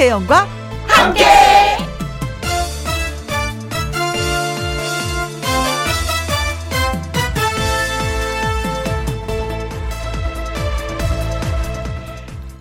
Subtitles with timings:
[0.00, 0.48] 김혜영과
[0.86, 1.24] 함께.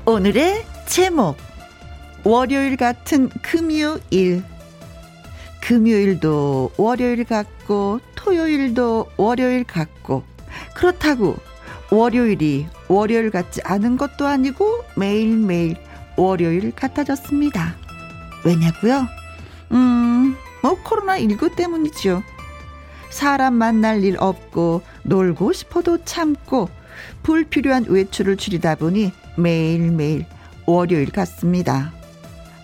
[0.05, 1.38] 오늘의 제목
[2.26, 4.44] 월요일 같은 금요일
[5.62, 10.24] 금요일도 월요일 같고 토요일도 월요일 같고
[10.74, 11.38] 그렇다고
[11.90, 15.77] 월요일이 월요일 같지 않은 것도 아니고 매일매일
[16.20, 17.76] 월요일 같아졌습니다.
[18.44, 19.08] 왜냐고요?
[19.72, 22.22] 음, 뭐 코로나19 때문이죠.
[23.10, 26.70] 사람 만날 일 없고 놀고 싶어도 참고
[27.24, 30.26] 불필요한 외출을 줄이다 보니 매일매일
[30.66, 31.94] 월요일 같습니다.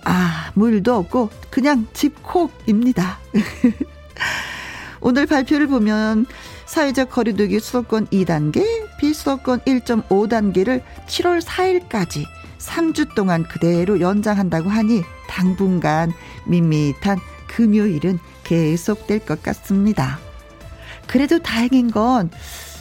[0.03, 3.19] 아, 물도 없고 그냥 집콕입니다.
[4.99, 6.25] 오늘 발표를 보면
[6.65, 8.65] 사회적 거리두기 수도권 2단계,
[8.99, 12.34] 비수도권 1.5단계를 7월 4일까지
[12.65, 16.13] 3주 동안 그대로 연장한다고 하니 당분간
[16.45, 20.19] 밋밋한 금요일은 계속될 것 같습니다.
[21.07, 22.29] 그래도 다행인 건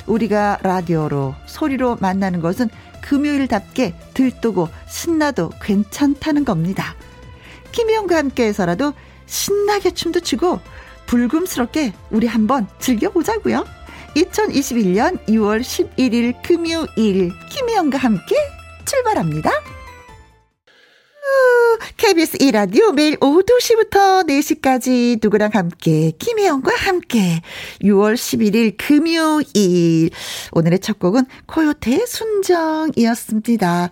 [0.07, 2.69] 우리가 라디오로 소리로 만나는 것은
[3.03, 6.95] 금요일답게 들뜨고 신나도 괜찮다는 겁니다.
[7.73, 8.93] 김희영과 함께해서라도
[9.27, 10.61] 신나게 춤도 추고
[11.07, 13.65] 불금스럽게 우리 한번 즐겨보자고요.
[14.17, 18.37] 2021년 2월 11일 금요일 김혜영과 함께
[18.85, 19.51] 출발합니다.
[21.97, 27.41] KBS 1라디오 매일 오후 2시부터 4시까지 누구랑 함께 김혜영과 함께
[27.83, 30.11] 6월 11일 금요일
[30.53, 33.91] 오늘의 첫 곡은 코요태의 순정이었습니다.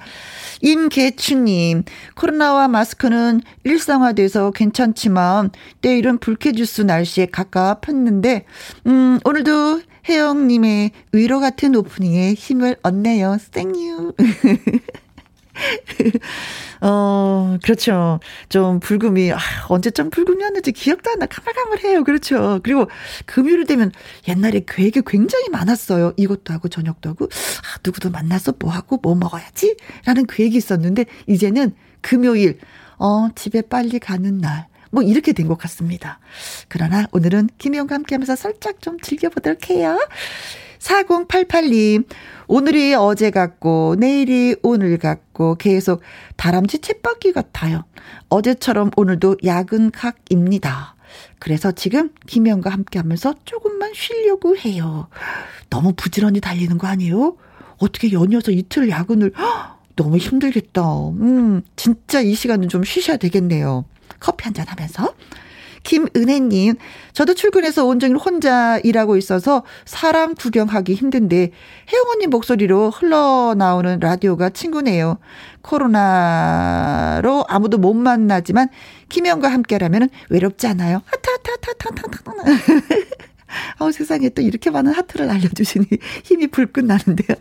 [0.61, 1.85] 임계추님
[2.15, 8.45] 코로나와 마스크는 일상화돼서 괜찮지만 때일은 불쾌주스 날씨에 가깝했는데
[8.87, 13.39] 음 오늘도 혜영님의 위로 같은 오프닝에 힘을 얻네요.
[13.53, 14.13] 땡유.
[16.81, 18.19] 어, 그렇죠.
[18.49, 19.39] 좀 불금이, 아,
[19.69, 21.27] 언제쯤 불금이었는지 기억도 안 나.
[21.27, 22.05] 가물가물해요.
[22.05, 22.61] 그렇죠.
[22.63, 22.89] 그리고
[23.27, 23.93] 금요일 되면
[24.29, 26.15] 옛날에 계획이 굉장히 많았어요.
[26.17, 29.77] 이것도 하고 저녁도 하고, 아, 누구도 만나서 뭐 하고 뭐 먹어야지?
[30.05, 32.59] 라는 계획이 있었는데, 이제는 금요일,
[32.99, 34.67] 어, 집에 빨리 가는 날.
[34.93, 36.21] 뭐 이렇게 된 것 같습니다.
[36.69, 39.99] 그러나 오늘은 김희영과 함께 하면서 살짝 좀 즐겨보도록 해요.
[40.79, 42.05] 4088님,
[42.49, 46.01] 오늘이 어제 같고, 내일이 오늘 같고, 계속
[46.37, 47.85] 다람쥐 쳇바퀴 같아요.
[48.29, 50.95] 어제처럼 오늘도 야근 각입니다.
[51.39, 55.09] 그래서 지금 김영과 함께 하면서 조금만 쉬려고 해요.
[55.71, 57.37] 너무 부지런히 달리는 거 아니에요?
[57.79, 59.33] 어떻게 연이어서 이틀 야근을,
[59.97, 60.83] 너무 힘들겠다.
[61.11, 63.85] 음, 진짜 이 시간은 좀 쉬셔야 되겠네요.
[64.21, 65.15] 커피 한 잔 하면서.
[65.85, 66.77] 김은혜님,
[67.13, 71.37] 저도 출근해서 온종일 혼자 일하고 있어서 사람 구경하기 힘든데,
[71.93, 75.19] 혜영 언니 목소리로 흘러나오는 라디오가 친구네요.
[75.63, 78.69] 코로나로 아무도 못 만나지만,
[79.09, 81.03] 김영과 함께라면 외롭지 않아요.
[81.07, 82.13] 하타타타타타타.
[83.79, 85.87] 어, 세상에 또 이렇게 많은 하트를 알려주시니
[86.25, 87.37] 힘이 불끈 나는데요.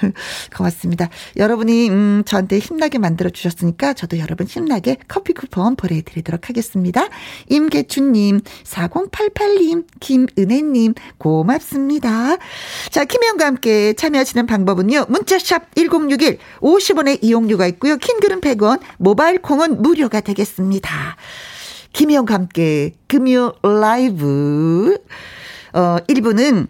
[0.56, 1.08] 고맙습니다.
[1.36, 7.08] 여러분이, 음, 저한테 힘나게 만들어 주셨으니까 저도 여러분 힘나게 커피 쿠폰 보내드리도록 하겠습니다.
[7.48, 12.36] 임계춘님, 4088님, 김은혜님, 고맙습니다.
[12.90, 15.06] 자, 김혜영과 함께 참여하시는 방법은요.
[15.08, 17.96] 문자샵 1061, 50원의 이용료가 있고요.
[17.96, 21.16] 킹글은 100원, 모바일 콩은 무료가 되겠습니다.
[21.92, 24.98] 김혜영과 함께 금요 라이브.
[25.72, 26.66] 어, 1부는,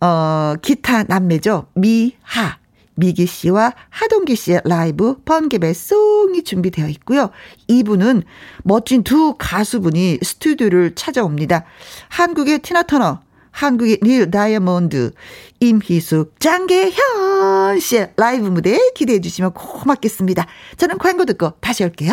[0.00, 1.66] 어, 기타 남매죠.
[1.74, 2.62] 미하.
[2.94, 7.30] 미기 씨와 하동기 씨의 라이브 번개 배송이 준비되어 있고요.
[7.68, 8.22] 2부는
[8.64, 11.64] 멋진 두 가수분이 스튜디오를 찾아옵니다.
[12.08, 13.20] 한국의 티나 터너,
[13.50, 15.12] 한국의 닐 다이아몬드,
[15.60, 20.46] 임희숙, 장계현 씨의 라이브 무대 기대해 주시면 고맙겠습니다.
[20.76, 22.12] 저는 광고 듣고 다시 올게요.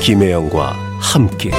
[0.00, 1.50] 김혜영과 함께.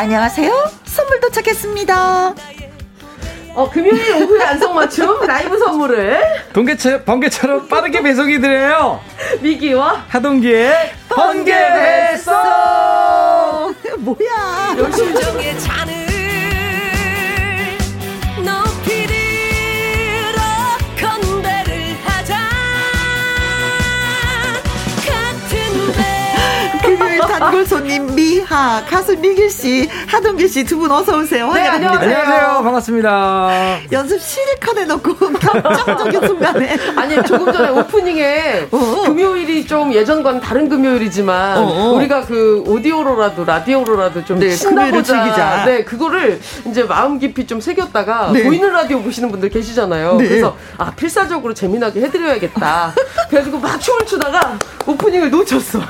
[0.00, 0.50] 안녕하세요
[0.86, 2.34] 선물 도착했습니다
[3.54, 6.18] 어, 금요일 오후에 안성맞춤 라이브 선물을
[6.54, 9.00] 번개처, 번개처럼 빠르게 배송이 드려요.
[9.40, 12.34] 미기와 하동기의 번개 배송!
[13.98, 15.38] 뭐야 심정
[27.40, 31.50] 단골 손님 미하, 가수 미길 씨, 하동길 씨 두 분 어서 오세요.
[31.52, 32.02] 네, 환영합니다.
[32.04, 32.34] 안녕하세요.
[32.34, 32.62] 안녕하세요.
[32.62, 33.50] 반갑습니다.
[33.92, 36.76] 연습 실컷 해놓고 결정적인 순간에.
[36.96, 39.02] 아니 조금 전에 오프닝에 어.
[39.06, 41.92] 금요일이 좀 예전과는 다른 금요일이지만 어, 어.
[41.94, 45.02] 우리가 그 오디오로라도 라디오로라도 좀 네, 신나보자.
[45.24, 45.64] 즐기자.
[45.64, 48.42] 네 그거를 이제 마음 깊이 좀 새겼다가 네.
[48.44, 50.16] 보이는 라디오 보시는 분들 계시잖아요.
[50.16, 50.28] 네.
[50.28, 52.92] 그래서 아 필사적으로 재미나게 해드려야겠다.
[53.30, 55.80] 그래가지고 막 춤을 추다가 오프닝을 놓쳤어.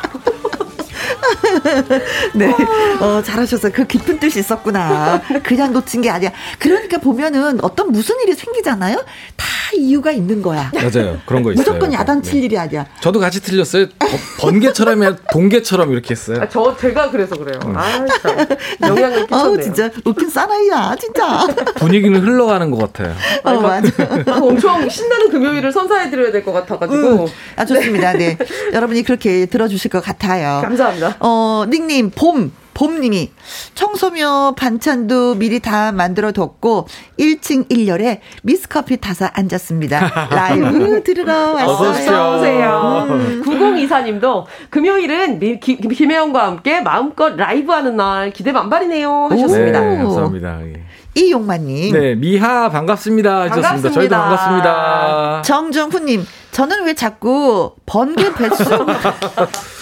[2.34, 2.54] 네.
[3.00, 5.20] 어, 잘하셔서 그 깊은 뜻이 있었구나.
[5.42, 6.30] 그냥 놓친 게 아니야.
[6.58, 8.96] 그러니까 보면은 어떤 무슨 일이 생기잖아요?
[9.36, 10.70] 다 이유가 있는 거야.
[10.74, 11.18] 맞아요.
[11.26, 11.54] 그런 거 있어요.
[11.64, 12.46] 무조건 야단칠 네.
[12.46, 12.86] 일이 아니야.
[13.00, 13.86] 저도 같이 틀렸어요.
[13.98, 14.10] 번-
[14.52, 16.38] 번개처럼 해 동개처럼 이렇게 했어요.
[16.42, 17.60] 아, 저 제가 그래서 그래요.
[17.76, 18.46] 아참
[18.82, 19.48] 영향을 끼쳤네요.
[19.48, 21.46] 어우, 진짜 웃긴 사나이야, 진짜.
[21.76, 23.14] 분위기는 흘러가는 것 같아요.
[23.44, 23.88] 어, 맞아.
[24.26, 27.26] 아, 엄청 신나는 금요일을 선사해드려야 될 것 같아가지고 음,
[27.56, 28.14] 아, 좋습니다.
[28.14, 28.36] 네.
[28.72, 30.62] 여러분이 그렇게 들어주실 것 같아요.
[30.62, 30.99] 감사합니다.
[31.20, 32.52] 어, 닉님, 봄.
[32.72, 33.30] 봄님이
[33.74, 36.86] 청소며 반찬도 미리 다 만들어 뒀고
[37.18, 40.28] 1층 1열에 미스커피 타서 앉았습니다.
[40.30, 41.68] 라이브 들으러 왔어요.
[41.90, 41.90] 어서.
[41.90, 43.06] 어서오세요.
[43.10, 43.42] 음.
[43.44, 49.28] 9024님도 금요일은 미- 기- 김혜영과 함께 마음껏 라이브 하는 날 기대 만발이네요.
[49.30, 49.80] 네, 하셨습니다.
[49.80, 50.60] 감사합니다.
[50.68, 50.72] 예.
[51.16, 51.92] 이용만님.
[51.92, 53.48] 네, 미하 반갑습니다.
[53.48, 53.90] 반갑습니다.
[53.90, 55.42] 저희도 반갑습니다.
[55.44, 58.64] 정정훈님, 저는 왜 자꾸 번개 배수,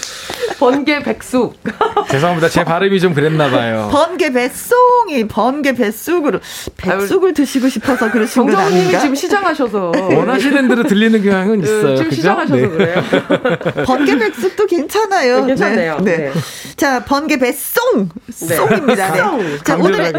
[0.59, 1.55] 번개 백숙.
[2.11, 2.49] 죄송합니다.
[2.49, 3.89] 제 발음이 좀 그랬나 봐요.
[3.93, 6.41] 번개 배송이 번개 배쑥으로
[6.77, 8.99] 백숙을 드시고 싶어서 그러신 건 아닌가?
[8.99, 11.97] 지금 시장하셔서 원하시는 대로 들리는 경향은 그, 있어요.
[11.97, 12.17] 지금 그죠?
[12.17, 12.69] 시장하셔서 네.
[12.69, 13.03] 그래요.
[13.87, 15.47] 번개 백숙도 괜찮아요.
[15.47, 15.99] 괜찮네요.
[16.03, 16.17] 네.
[16.17, 16.33] 네.
[16.77, 18.57] 자, 번개 배송 네.
[18.57, 19.13] 송입니다.
[19.13, 19.19] 네.
[19.21, 19.59] 송.
[19.65, 20.13] 자, 오늘의.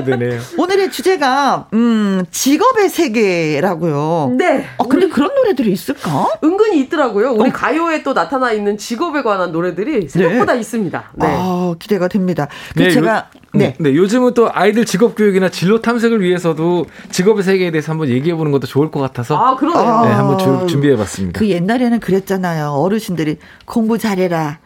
[0.57, 4.35] 오늘의 주제가 음, 직업의 세계라고요.
[4.37, 4.67] 네.
[4.77, 6.27] 어, 근데 그런 노래들이 있을까?
[6.43, 7.29] 은근히 있더라고요.
[7.29, 7.33] 어.
[7.33, 11.11] 우리 가요에 또 나타나 있는 직업에 관한 노래들이 생각보다 있습니다.
[11.15, 11.25] 네.
[11.27, 12.47] 아, 기대가 됩니다.
[12.75, 13.23] 그 네, 제가 요,
[13.53, 13.75] 네.
[13.79, 18.51] 네, 요즘은 또 아이들 직업 교육이나 진로 탐색을 위해서도 직업의 세계에 대해서 한번 얘기해 보는
[18.51, 19.81] 것도 좋을 것 같아서 아, 그러네요.
[19.81, 20.05] 아.
[20.05, 21.39] 네, 한번 주- 준비해 봤습니다.
[21.39, 22.69] 그 옛날에는 그랬잖아요.
[22.71, 24.59] 어르신들이 공부 잘해라.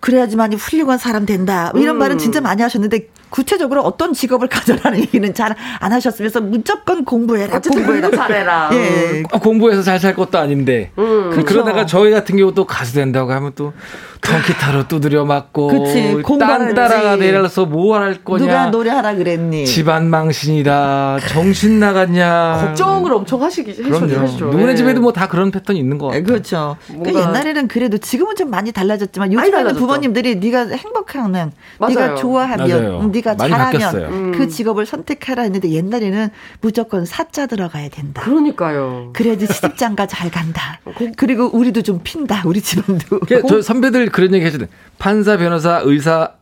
[0.00, 1.70] 그래야지만이 훌륭한 사람 된다.
[1.76, 1.98] 이런 음.
[2.00, 7.60] 말은 진짜 많이 하셨는데 구체적으로 어떤 직업을 가져라는 얘기는 잘 안 하셨으면서 무조건 공부해라.
[7.60, 8.00] 공부해라.
[8.10, 8.70] 공부 잘해라.
[8.72, 9.22] 예.
[9.30, 11.30] 어, 공부해서 잘 살 것도 아닌데 음.
[11.32, 13.72] 그 그러다가 저희 같은 경우 또 가수 된다고 하면 또
[14.22, 16.64] 통기타로 두드려 맞고 그치, 공부하지.
[16.66, 19.66] 땅 따라가 내려서 뭐 할 거냐 누가 노래하라 그랬니?
[19.66, 24.46] 집안 망신이다 정신 나갔냐 걱정을 엄청 하시기 그럼요 하시죠.
[24.46, 24.74] 누구네 예.
[24.76, 26.76] 집에도 뭐 다 그런 패턴이 있는 것 예, 같아요 그렇죠.
[26.86, 29.74] 그 뭔가- 옛날에는 그래도 지금은 좀 많이 달라졌지만 요즘에는.
[29.74, 31.94] 부모님들이 네가 행복하면 맞아요.
[31.94, 33.00] 네가 좋아하면 맞아요.
[33.00, 33.96] 음, 네가 잘하면.
[33.96, 34.32] 음.
[34.36, 36.30] 그 직업을 선택하라 했는데 옛날에는
[36.62, 38.22] 무조건 사자 들어가야 된다.
[38.22, 39.10] 그러니까요.
[39.12, 40.80] 그래야지 시집장가 잘 간다.
[41.16, 42.42] 그리고 우리도 좀 핀다.
[42.46, 43.20] 우리 집안도.
[43.28, 44.68] 그, 저 선배들 그런 얘기 해주는
[44.98, 46.32] 판사 변호사 의사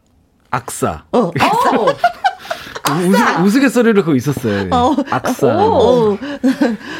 [0.50, 1.04] 악사.
[1.12, 1.32] 어, 어,
[2.96, 4.96] 우스, 우스갯소리로 그거 있었어요 어.
[5.10, 6.18] 악사 어.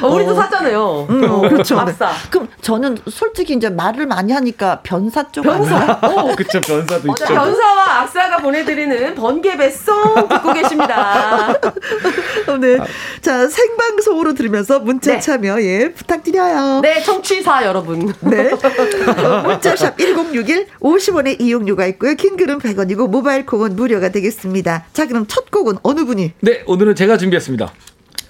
[0.02, 1.06] 어, 우리도 사잖아요.
[1.10, 1.78] 음, 어, 그렇죠.
[1.78, 2.10] 압사.
[2.31, 5.98] 그럼 저는 솔직히 이제 말을 많이 하니까 변사 쪽 변사.
[6.02, 11.52] 어, 그쵸 변사도 자, 변사와 악사가 보내드리는 번개 배송 듣고 계십니다.
[12.60, 12.78] 네.
[13.20, 15.20] 자, 생방송으로 들으면서 문자 네.
[15.20, 16.81] 참여 예 부탁드려요.
[16.81, 18.12] 네, 청취사 여러분.
[18.20, 18.50] 네.
[18.52, 22.14] 어, 문자샵 1061 50원의 이용료가 있고요.
[22.14, 24.85] 긴 글은 100원이고 모바일 콩은 무료가 되겠습니다.
[24.92, 26.32] 자, 그럼 첫 곡은 어느 분이?
[26.40, 27.72] 네 오늘은 제가 준비했습니다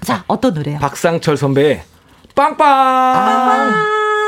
[0.05, 0.79] 자, 어떤 노래요?
[0.79, 1.83] 박상철 선배의
[2.35, 3.85] 빵빵 아,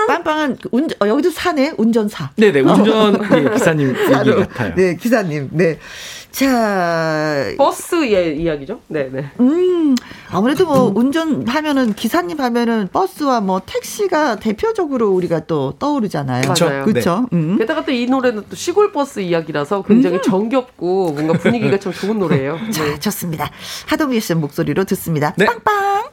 [0.07, 2.31] 빵빵은 그 운전, 어, 여기도 사네, 운전사.
[2.37, 3.15] 네네 운전
[3.47, 4.37] 예, 기사님 얘기 바로.
[4.41, 4.75] 같아요.
[4.75, 5.49] 네, 기사님.
[5.53, 5.79] 네.
[6.33, 8.81] 자, 버스의 이야기죠?
[8.89, 9.31] 네, 네.
[9.41, 9.95] 음,
[10.31, 16.43] 아무래도 뭐 운전하면은 기사님 하면은 버스와 뭐 택시가 대표적으로 우리가 또 떠오르잖아요.
[16.49, 16.85] 맞아요.
[16.85, 17.27] 그렇죠.
[17.33, 17.59] 음.
[17.59, 22.59] 게다가 또 이 노래는 또 시골 버스 이야기라서 굉장히 정겹고 뭔가 분위기가 참 좋은 노래예요.
[22.73, 22.99] 자, 네.
[22.99, 23.51] 좋습니다.
[23.87, 25.35] 하동일 씨 목소리로 듣습니다.
[25.37, 25.45] 네.
[25.45, 26.12] 빵빵.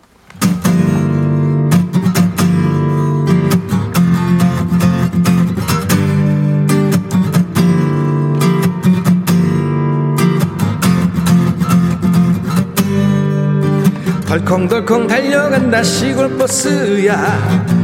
[14.40, 17.18] 덜컹덜컹 달려간다 시골 버스야.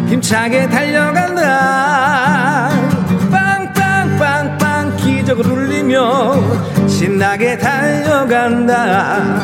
[0.07, 2.69] 힘차게 달려간다.
[3.31, 9.41] 빵빵빵빵 기적을 울리며 신나게 달려간다.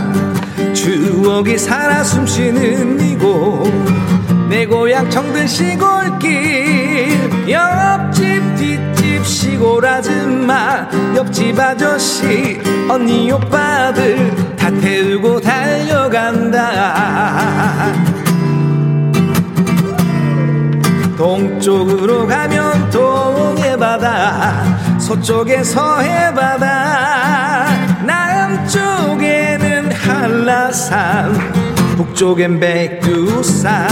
[0.73, 3.71] 추억이 살아 숨쉬는 이곳
[4.49, 8.55] 내 고향 정든 시골길 옆집
[9.61, 10.89] 시골 아줌마.
[11.15, 16.63] 옆집 아저씨 언니 오빠들 다 태우고 달려간다.
[21.15, 27.67] 동쪽으로 가면 동해바다 서쪽엔 서해바다.
[28.03, 31.37] 남쪽에는 한라산
[31.97, 33.87] 북쪽엔 백두산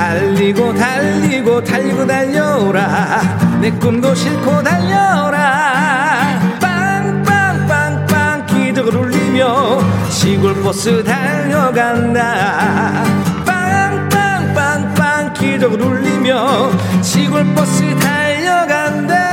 [0.00, 3.20] 달리고 달리고 달리고 달려라.
[3.60, 6.40] 내 꿈도 싣고 달려라.
[6.58, 9.78] 빵빵빵빵 기적을 울리며
[10.08, 13.04] 시골 버스 달려간다.
[13.44, 16.70] 빵빵빵빵 기적을 울리며
[17.02, 19.29] 시골 버스 달려간다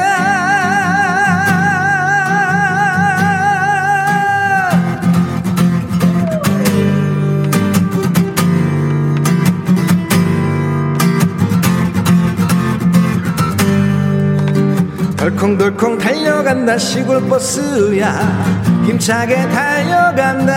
[15.27, 18.63] 덜컹덜컹 달려간다 시골버스야.
[18.86, 20.53] 힘차게 달려간다.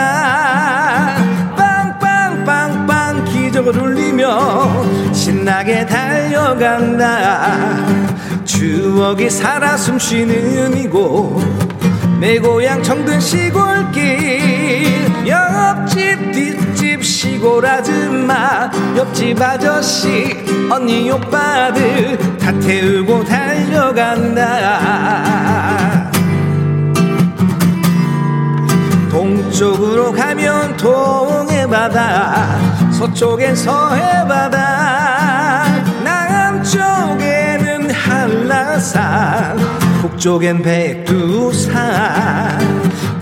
[1.57, 7.57] 빵빵빵빵 기적을 울리며 신나게 달려간다.
[8.45, 11.43] 추억이 살아 숨쉬는 이곳
[12.21, 24.51] 내 고향 정든 시골길 옆집 뒷집 시골 아줌마 옆집 아저씨 언니 오빠들 다 태우고 달려간다.
[29.11, 32.59] 동쪽으로 가면 동해바다
[32.93, 34.59] 서쪽엔 서해바다.
[36.05, 39.59] 남쪽에는 한라산
[40.01, 41.81] 북쪽엔 백두산.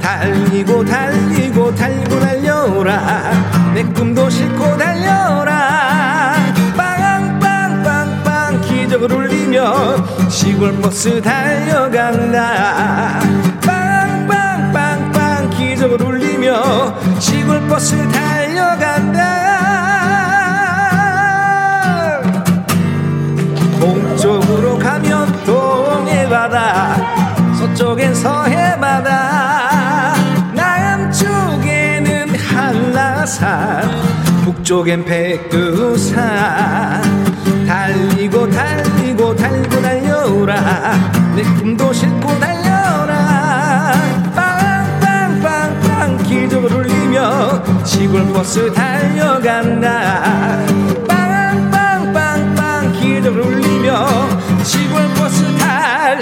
[0.00, 3.32] 달리고 달리고 달리고 달려라.
[3.74, 6.34] 내 꿈도 싣고 달려라.
[6.76, 9.96] 빵빵빵빵 기적을 울리며
[10.28, 13.20] 시골 버스 달려간다.
[13.64, 19.48] 빵빵빵빵 기적을 울리며 시골 버스 달려간다.
[23.80, 26.96] 동쪽으로 가면 동해바다.
[27.58, 28.47] 서쪽엔 서해
[34.68, 36.20] 북쪽엔 백두산.
[37.66, 40.94] 달리고 달리고 달고 달려라.
[41.34, 43.94] 내 꿈도 싣고 달려라.
[44.34, 50.66] 빵빵빵빵 기적을 울리며 시골버스 달려간다.
[51.08, 54.06] 빵빵빵빵 기적을 울리며
[54.64, 56.20] 시골버스 달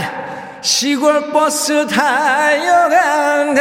[0.60, 3.56] 시골버스 달려간다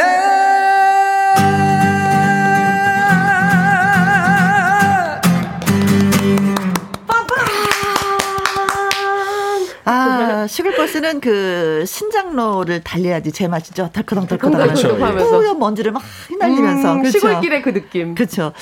[10.46, 13.90] 아, 시골버스는 그 신장로를 달려야지 제맛이죠.
[14.38, 14.88] 그렇죠.
[14.94, 15.04] 하면서.
[15.04, 15.38] 하면서.
[15.38, 16.92] 뿌연 먼지를 막 휘날리면서.
[16.94, 17.18] 음, 그쵸?
[17.18, 18.14] 시골길의 그 느낌.
[18.14, 18.52] 그렇죠.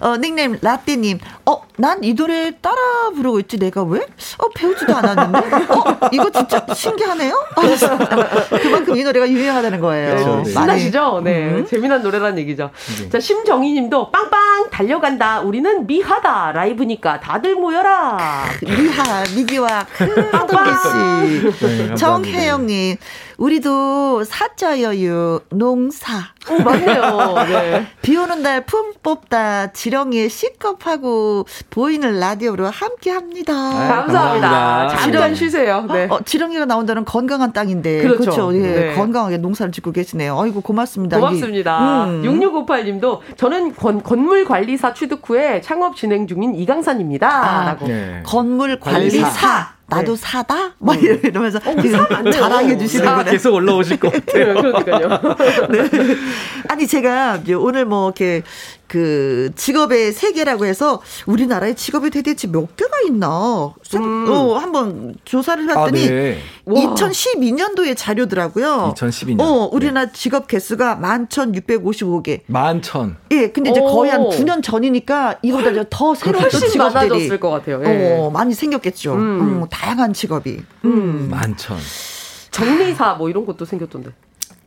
[0.00, 1.18] 어, 닉네임 라떼님.
[1.46, 2.76] 어, 난 이 노래 따라
[3.14, 3.58] 부르고 있지.
[3.58, 4.00] 내가 왜?
[4.00, 5.38] 어, 배우지도 않았는데.
[5.38, 7.34] 어, 이거 진짜 신기하네요.
[7.34, 10.10] 어, 그만큼 이 노래가 유명하다는 거예요.
[10.16, 10.36] 그렇죠.
[10.44, 10.50] 네.
[10.50, 11.20] 신나시죠?
[11.24, 11.48] 네.
[11.50, 11.66] 음.
[11.66, 12.70] 재미난 노래라는 얘기죠.
[13.10, 15.40] 자, 심정희 님도 빵빵 달려간다.
[15.40, 16.52] 우리는 미하다.
[16.52, 18.18] 라이브니까 다들 모여라.
[18.62, 19.86] 미하, 미기와
[20.32, 21.66] 하동기 씨.
[21.66, 21.94] 네.
[21.94, 22.96] 정혜영님,
[23.40, 26.18] 우리도 사자 여유, 농사.
[26.50, 27.34] 오, 맞네요.
[27.48, 27.86] 네.
[28.02, 33.54] 비 오는 날 품 뽑다, 지렁이에 C컵하고 보이는 라디오로 함께 합니다.
[33.54, 34.10] 감사합니다.
[34.50, 34.88] 감사합니다.
[34.98, 35.86] 잠깐 쉬세요.
[35.90, 36.06] 네.
[36.10, 38.02] 어, 지렁이가 나온다는 건강한 땅인데.
[38.02, 38.18] 그렇죠.
[38.20, 38.54] 그렇죠.
[38.56, 38.94] 예, 네.
[38.94, 40.38] 건강하게 농사를 짓고 계시네요.
[40.38, 41.16] 아이고, 고맙습니다.
[41.18, 42.04] 고맙습니다.
[42.04, 42.22] 음.
[42.22, 47.26] 6658 님도 저는 건, 건물 관리사 취득 후에 창업 진행 중인 이강산입니다.
[47.28, 47.86] 아, 라고.
[47.88, 48.22] 네.
[48.26, 49.22] 건물 관리사.
[49.22, 49.79] 관리사.
[49.90, 50.22] 나도 네.
[50.22, 50.74] 사다?
[50.78, 52.32] 막 이러면서 지금 맞네요.
[52.32, 53.30] 자랑해 주시는 다 거네.
[53.32, 54.54] 계속 올라오실 것 같아요.
[54.54, 55.08] 네, 그러니까요.
[55.70, 55.88] 네.
[56.68, 58.42] 아니 제가 이제 오늘 뭐 이렇게
[58.90, 64.26] 그 직업의 세계라고 해서 우리나라에 직업이 대체 몇 개가 있나 생- 음.
[64.28, 66.38] 어, 한번 조사를 아, 했더니 네.
[66.64, 66.74] 와.
[66.74, 68.92] 2012년도의 자료더라고요.
[68.96, 69.40] 2012년.
[69.40, 72.40] 어, 우리나라 직업 개수가 11,655개.
[72.48, 73.16] 만천.
[73.30, 73.86] 예, 근데 이제 오.
[73.86, 77.80] 거의 한 9년 전이니까 이보다 이제 더 새로운 직업들이 많아졌을 것 같아요.
[77.84, 78.16] 예.
[78.18, 79.12] 어, 많이 생겼겠죠.
[79.14, 79.18] 음.
[79.62, 80.62] 음, 다양한 직업이.
[80.84, 81.28] 음.
[81.30, 81.78] 만천.
[82.50, 84.10] 정리사 뭐 이런 것도 생겼던데.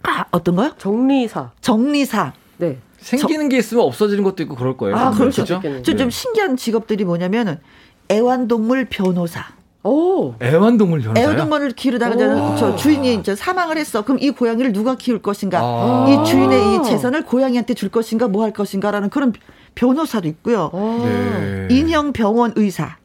[0.03, 0.71] 아, 어떤 거요?
[0.77, 1.51] 정리사.
[1.59, 2.31] 정리사.
[2.55, 2.77] 네.
[3.03, 4.95] 생기는 게 있으면 없어지는 것도 있고 그럴 거예요.
[4.95, 5.17] 아, 정말.
[5.17, 5.41] 그렇죠.
[5.43, 5.55] 그죠?
[5.55, 5.83] 있겠네요.
[5.83, 7.59] 저좀 신기한 직업들이 뭐냐면은
[8.11, 9.45] 애완동물 변호사.
[9.83, 10.33] 오.
[10.41, 11.23] 애완동물 변호사요?
[11.25, 11.73] 애완동물을
[12.39, 12.55] 오.
[12.57, 14.03] 저 주인이 이제 사망을 했어.
[14.03, 15.59] 그럼 이 고양이를 누가 키울 것인가?
[15.59, 16.05] 아.
[16.07, 18.27] 이 주인의 이 재산을 고양이한테 줄 것인가?
[18.29, 19.33] 뭐 할 것인가라는 그런
[19.75, 20.71] 변호사도 있고요.
[21.03, 21.67] 네.
[21.71, 22.95] 인형 병원 의사.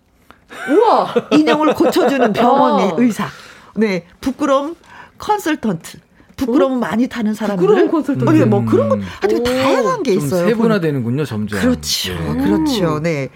[0.71, 1.14] 우와.
[1.33, 2.95] 인형을 고쳐주는 병원의 어.
[2.99, 3.26] 의사.
[3.75, 4.05] 네.
[4.21, 4.76] 부끄러움
[5.19, 5.99] 컨설턴트.
[6.38, 7.66] 부끄러움 많이 타는 사람들.
[7.66, 8.30] 부끄러움 컨설턴트.
[8.30, 9.02] 어, 예, 뭐 그런 거 음.
[9.23, 9.42] 아주 오.
[9.42, 10.49] 다양한 게좀 있어요.
[10.49, 11.61] 세분화되는군요, 점점.
[11.61, 12.12] 그렇죠.
[12.14, 12.42] 네.
[12.45, 13.00] 그렇죠.
[13.00, 13.28] 네.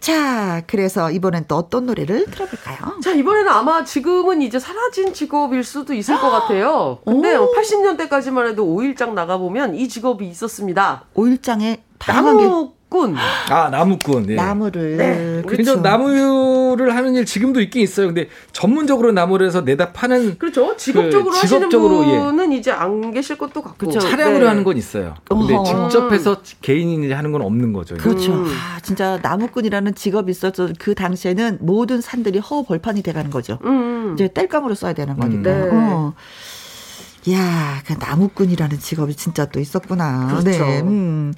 [0.00, 3.00] 자, 그래서 이번엔 또 어떤 노래를 들어볼까요?
[3.02, 6.98] 자, 이번에는 아마 지금은 이제 사라진 직업일 수도 있을 것 같아요.
[7.04, 7.52] 근데 오.
[7.52, 11.04] 80년대까지만 해도 5일장 나가보면 이 직업이 있었습니다.
[11.14, 13.16] 오일장에 다양한 게 나무꾼.
[13.50, 14.30] 아 나무꾼.
[14.30, 14.34] 예.
[14.36, 15.42] 나무를 네.
[15.46, 15.82] 그래서 그렇죠.
[15.82, 16.12] 나무
[16.76, 18.06] 를 하는 일 지금도 있긴 있어요.
[18.08, 20.76] 근데 전문적으로 나무를 해서 내다 파는 그렇죠.
[20.76, 22.18] 직업적으로 그 하시는 직업적으로, 예.
[22.18, 23.86] 분은 이제 안 계실 것도 같고.
[23.86, 24.00] 그쵸.
[24.00, 24.46] 차량으로 네.
[24.46, 25.14] 하는 건 있어요.
[25.28, 25.88] 근데 어허.
[25.88, 27.96] 직접 해서 개인이 하는 건 없는 거죠.
[27.96, 28.32] 그렇죠.
[28.32, 28.46] 음.
[28.46, 33.58] 아, 진짜 나무꾼이라는 직업이 있어서 그 당시에는 모든 산들이 허벌판이 돼가는 거죠.
[33.64, 34.12] 음.
[34.14, 35.50] 이제 뗄감으로 써야 되는 거니까.
[35.50, 35.68] 네.
[35.72, 36.12] 어.
[37.30, 40.28] 야, 그 나무꾼이라는 직업이 진짜 또 있었구나.
[40.28, 40.64] 그렇죠.
[40.64, 40.80] 네.
[40.80, 41.34] 음.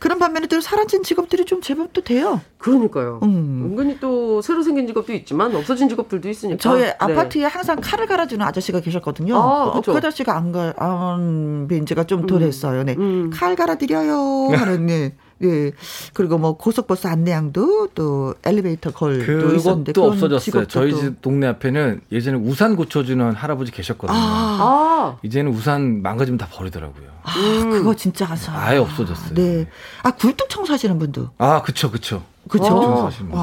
[0.00, 2.40] 그런 반면에 또 사라진 직업들이 좀 제법 또 돼요.
[2.56, 3.20] 그러니까요.
[3.22, 3.62] 음.
[3.66, 6.58] 은근히 또 새로 생긴 직업도 있지만 없어진 직업들도 있으니까.
[6.58, 6.96] 저희 네.
[6.98, 9.36] 아파트에 항상 칼을 갈아주는 아저씨가 계셨거든요.
[9.36, 9.92] 아, 어, 그쵸.
[9.92, 12.46] 그 아저씨가 안 가, 안, 뵌 지가 좀덜 음.
[12.46, 12.82] 했어요.
[12.82, 12.96] 네.
[12.98, 13.30] 음.
[13.30, 14.48] 칼 갈아드려요.
[14.54, 15.14] 하는, 네.
[15.40, 15.72] 네.
[16.12, 19.92] 그리고 뭐 고속버스 안내양도 또 엘리베이터 걸도 있었는데.
[19.92, 20.66] 그것도 없어졌어요.
[20.66, 24.16] 저희 또- 집 동네 앞에는 예전에 우산 고쳐주는 할아버지 계셨거든요.
[24.18, 24.22] 아,
[24.60, 25.18] 아.
[25.22, 27.08] 이제는 우산 망가지면 다 버리더라고요.
[27.22, 27.70] 아, 음.
[27.70, 28.52] 그거 진짜 아서.
[28.52, 29.34] 아예 없어졌어요.
[29.34, 29.66] 네.
[30.02, 31.30] 아, 굴뚝 청소하시는 분도.
[31.38, 32.22] 아, 그쵸, 그쵸.
[32.48, 32.64] 그쵸?
[32.64, 32.80] 어.
[32.80, 33.40] 청소하시는 분.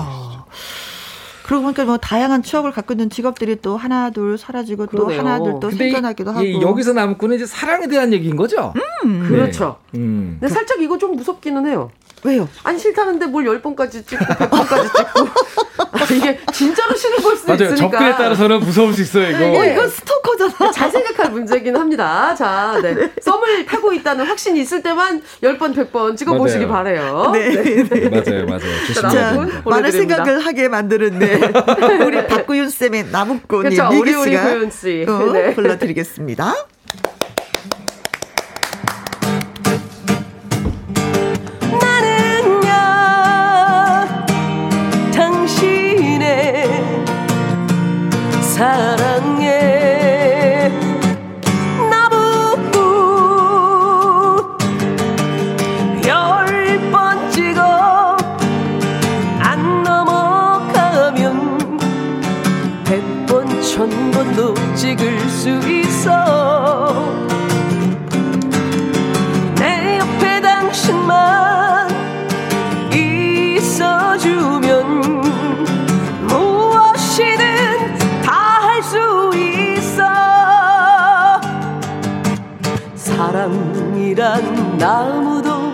[1.47, 5.19] 그러고 보니까 뭐 다양한 추억을 갖고 있는 직업들이 또 하나 둘 사라지고 또 그러네요.
[5.19, 6.43] 하나 둘 또 생겨나기도 하고.
[6.43, 8.73] 이, 여기서 나무꾼은 이제 사랑에 대한 얘기인 거죠?
[8.75, 9.27] 네.
[9.29, 9.77] 그렇죠.
[9.95, 10.37] 음.
[10.39, 11.89] 근데 살짝 이거 좀 무섭기는 해요.
[12.23, 12.49] 왜요?
[12.63, 15.27] 안 싫다는데 뭘 10번까지 찍고 100번까지 찍고.
[15.91, 17.73] 아, 이게 진짜로 싫은 걸 수도 맞아요.
[17.73, 17.75] 있으니까.
[17.97, 19.59] 접근에 따라서는 무서울 수 있어요, 이거.
[19.59, 20.71] 어, 이거 스토커잖아.
[20.73, 22.33] 잘 생각할 문제긴 합니다.
[22.35, 23.11] 자, 네.
[23.21, 27.31] 썸을 타고 있다는 확신이 있을 때만 10번, 100번 찍어보시기 맞아요.
[27.31, 27.31] 바래요.
[27.33, 27.83] 네.
[28.09, 28.59] 맞아요, 맞아요.
[28.59, 29.69] 자, 조심해야 자, 나무꾼 됩니다.
[29.69, 29.91] 많은.
[29.91, 31.39] 생각을 하게 만드는 네.
[32.05, 35.05] 우리 박구윤 쌤의 나무꾼 그쵸, 미기 우리, 우리 씨가 구윤 씨.
[35.07, 35.53] 어, 네.
[35.53, 36.53] 불러드리겠습니다.
[48.57, 48.96] 사
[84.27, 85.71] 사랑이란 나무도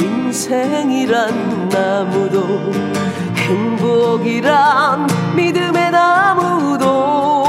[0.00, 2.72] 인생이란 나무도
[3.36, 7.45] 행복이란 믿음의 나무도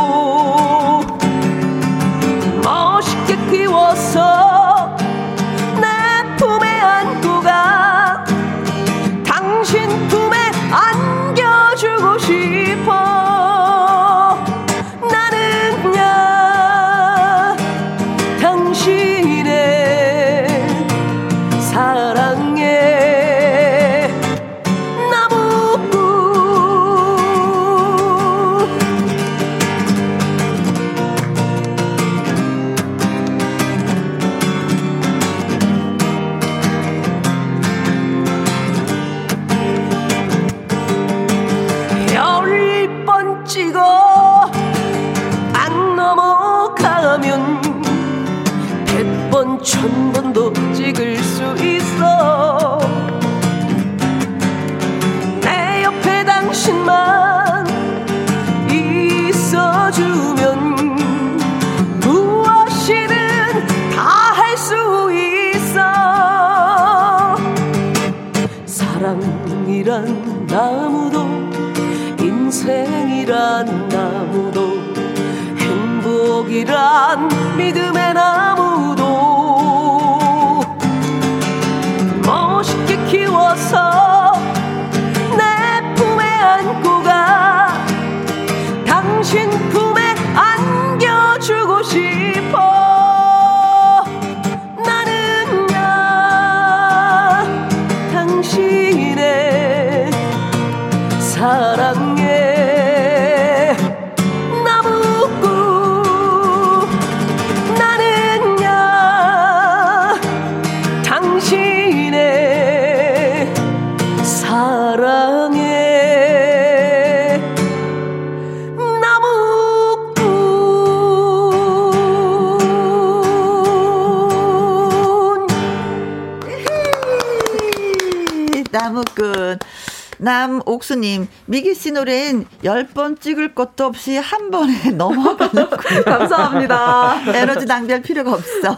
[131.49, 135.69] 미기 씨 노래는 10번 찍을 것도 없이 한 번에 넘어가는
[136.03, 137.21] 감사합니다.
[137.33, 138.75] 에너지 낭비할 필요가 없어.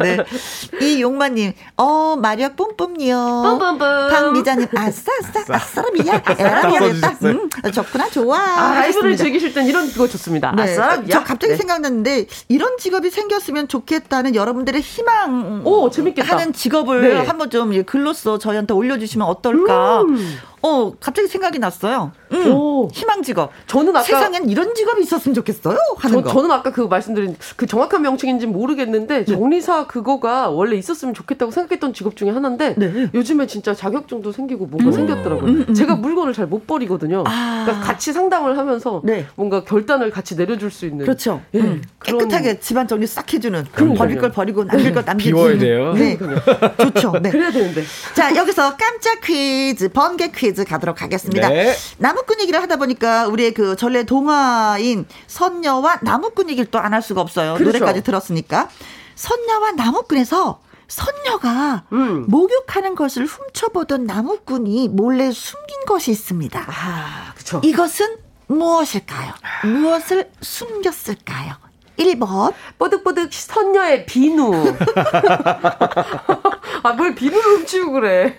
[0.00, 0.18] 네.
[0.82, 3.42] 이용마님, 어, 마력 뿜뿜요.
[3.58, 3.78] 뿜뿜뿜.
[4.10, 6.22] 박미자님, 아싸, 아싸, 아싸라미야.
[6.38, 7.16] 에라미야겠다.
[7.24, 8.38] 음, 좋구나, 좋아.
[8.38, 9.16] 아, 라이브를.
[9.16, 10.52] 즐기실 땐 이런 거 좋습니다.
[10.54, 10.62] 네.
[10.64, 11.56] 아싸, 저 갑자기 네.
[11.56, 16.36] 생각났는데 이런 직업이 생겼으면 좋겠다는 여러분들의 희망 오, 재밌겠다.
[16.36, 17.14] 하는 직업을 네.
[17.26, 20.02] 한번 좀 예, 글로써 저희한테 올려주시면 어떨까?
[20.02, 20.38] 음.
[20.62, 22.12] 어 갑자기 생각이 났어요.
[22.46, 22.88] 음, 오.
[22.92, 23.50] 희망 직업.
[23.66, 25.76] 저는 아까 세상엔 이런 직업이 있었으면 좋겠어요.
[25.98, 26.32] 하는 저, 거.
[26.32, 32.16] 저는 아까 그 말씀드린 그 정확한 명칭인지는 모르겠는데 정리사 그거가 원래 있었으면 좋겠다고 생각했던 직업
[32.16, 33.08] 중에 하나인데 네.
[33.14, 35.72] 요즘에 진짜 자격증도 생기고 뭐가 생겼더라고요.
[35.74, 37.22] 제가 물건을 잘 못 버리거든요.
[37.26, 37.62] 아.
[37.64, 39.26] 그러니까 같이 상담을 하면서 네.
[39.36, 41.40] 뭔가 결단을 같이 내려줄 수 있는 그렇죠.
[41.54, 43.98] 예, 음, 그런- 깨끗하게 집안 정리 싹 해주는 그러니까요.
[43.98, 45.36] 버릴 걸 버리고 남길 걸 남기고.
[45.38, 45.92] 비워야 돼요.
[45.94, 46.18] 네,
[46.78, 47.12] 좋죠.
[47.22, 47.30] 네.
[47.30, 47.82] 그래야 되는데
[48.14, 51.48] 자, 여기서 깜짝 퀴즈, 번개 퀴즈 가도록 하겠습니다.
[51.48, 51.72] 네.
[52.30, 57.20] 나무꾼 얘기를 하다 보니까 우리의 그 전래 동화인 선녀와 나무꾼 얘기를 또 안 할 수가
[57.20, 57.54] 없어요.
[57.54, 57.64] 그렇죠.
[57.78, 58.68] 노래까지 들었으니까.
[59.16, 62.24] 선녀와 나무꾼에서 선녀가 음.
[62.28, 66.64] 목욕하는 것을 훔쳐보던 나무꾼이 몰래 숨긴 것이 있습니다.
[66.68, 67.60] 아 그렇죠.
[67.64, 68.16] 이것은
[68.46, 69.32] 무엇일까요?
[69.64, 71.54] 무엇을 숨겼을까요?
[72.00, 74.52] 1번, 뽀득뽀득 선녀의 비누.
[76.82, 78.34] 아 뭘 비누를 훔치고 그래.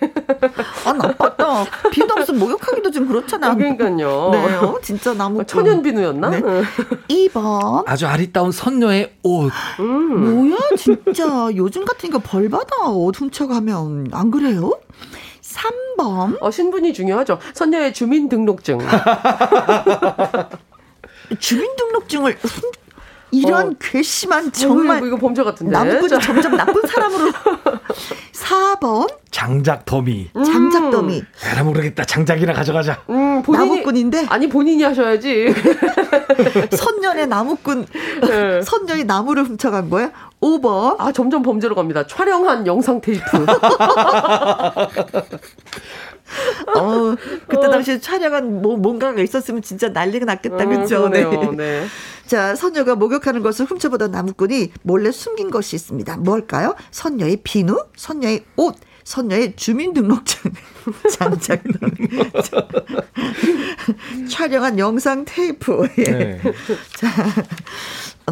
[0.84, 1.64] 아, 나빴다.
[1.92, 3.54] 비도 없으면 목욕하기도 좀 그렇잖아.
[3.54, 4.30] 그러니까요.
[4.32, 5.46] 네, 어, 진짜 나무꾼.
[5.46, 6.30] 천연 비누였나?
[6.30, 6.42] 네.
[6.44, 6.62] 응.
[7.08, 9.52] 2번, 아주 아리따운 선녀의 옷.
[9.78, 10.48] 음.
[10.48, 14.72] 뭐야 진짜 요즘 같으니까 벌 받아 옷 훔쳐가면 안 그래요?
[15.40, 17.38] 3번 어, 신분이 중요하죠.
[17.54, 18.78] 선녀의 주민등록증.
[21.38, 22.70] 주민등록증을 훔
[23.32, 23.74] 이런 어.
[23.80, 25.72] 괘씸한 정말 이거 범죄 같은데.
[25.72, 27.32] 나무꾼이 자, 점점 나쁜 사람으로
[28.32, 30.28] 4번 장작 더미.
[30.34, 32.04] 장작 더미 에라 모르겠다.
[32.04, 33.00] 장작이나 가져가자.
[33.08, 35.54] 음, 본인이 나무꾼인데 아니 본인이 하셔야지.
[36.76, 37.86] 선녀의 나무꾼
[38.20, 38.62] 네.
[38.62, 40.10] 선녀의 나무를 훔쳐간 거야
[40.42, 42.06] 5번 아 점점 범죄로 갑니다.
[42.06, 43.22] 촬영한 영상 테이프.
[46.76, 47.14] 어,
[47.46, 51.52] 그때 당시에 촬영한 뭐, 뭔가가 있었으면 진짜 난리가 났겠다 음, 그죠 그러네요.
[51.52, 51.86] 네.
[52.26, 56.16] 자, 선녀가 목욕하는 것을 훔쳐보던 나무꾼이 몰래 숨긴 것이 있습니다.
[56.18, 56.74] 뭘까요?
[56.90, 60.52] 선녀의 비누, 선녀의 옷, 선녀의 주민등록증,
[61.18, 62.08] 장작놀이,
[64.30, 65.86] 촬영한 영상 테이프.
[65.98, 66.02] 예.
[66.04, 66.40] 네.
[66.96, 67.08] 자,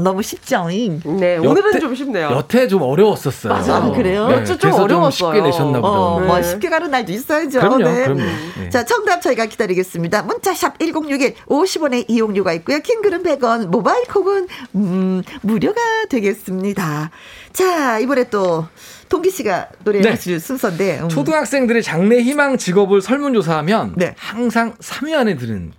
[0.01, 0.69] 너무 쉽죠?
[0.69, 2.31] 네, 오늘은 여태- 좀 쉽네요.
[2.31, 3.53] 여태 좀 어려웠었어요.
[3.53, 3.77] 맞아.
[3.77, 4.29] 아, 그래요?
[4.29, 5.35] 네, 좀 그래서 어려웠어요.
[5.35, 5.89] 쉽게 내셨나 보다.
[5.89, 6.27] 어, 네.
[6.27, 7.59] 뭐 쉽게 가는 날도 있어야죠.
[7.61, 8.05] 그럼요, 네.
[8.05, 8.23] 그럼요.
[8.61, 8.71] 네.
[8.71, 10.23] 자, 정답 저희가 기다리겠습니다.
[10.23, 12.79] 문자샵 1061 50원의 이용료가 있고요.
[12.81, 17.11] 킹글은 100원, 모바일 콕은 음, 무료가 되겠습니다.
[17.53, 18.67] 자, 이번에 또
[19.09, 20.11] 동기 씨가 노래 네.
[20.11, 21.01] 하실 순서인데.
[21.03, 21.09] 음.
[21.09, 24.15] 초등학생들의 장래 희망 직업을 설문조사하면 네.
[24.19, 25.73] 항상 3위 안에 드는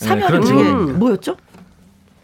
[0.00, 0.92] 네, 3위 안에 그런 드는 게.
[0.94, 1.36] 뭐였죠?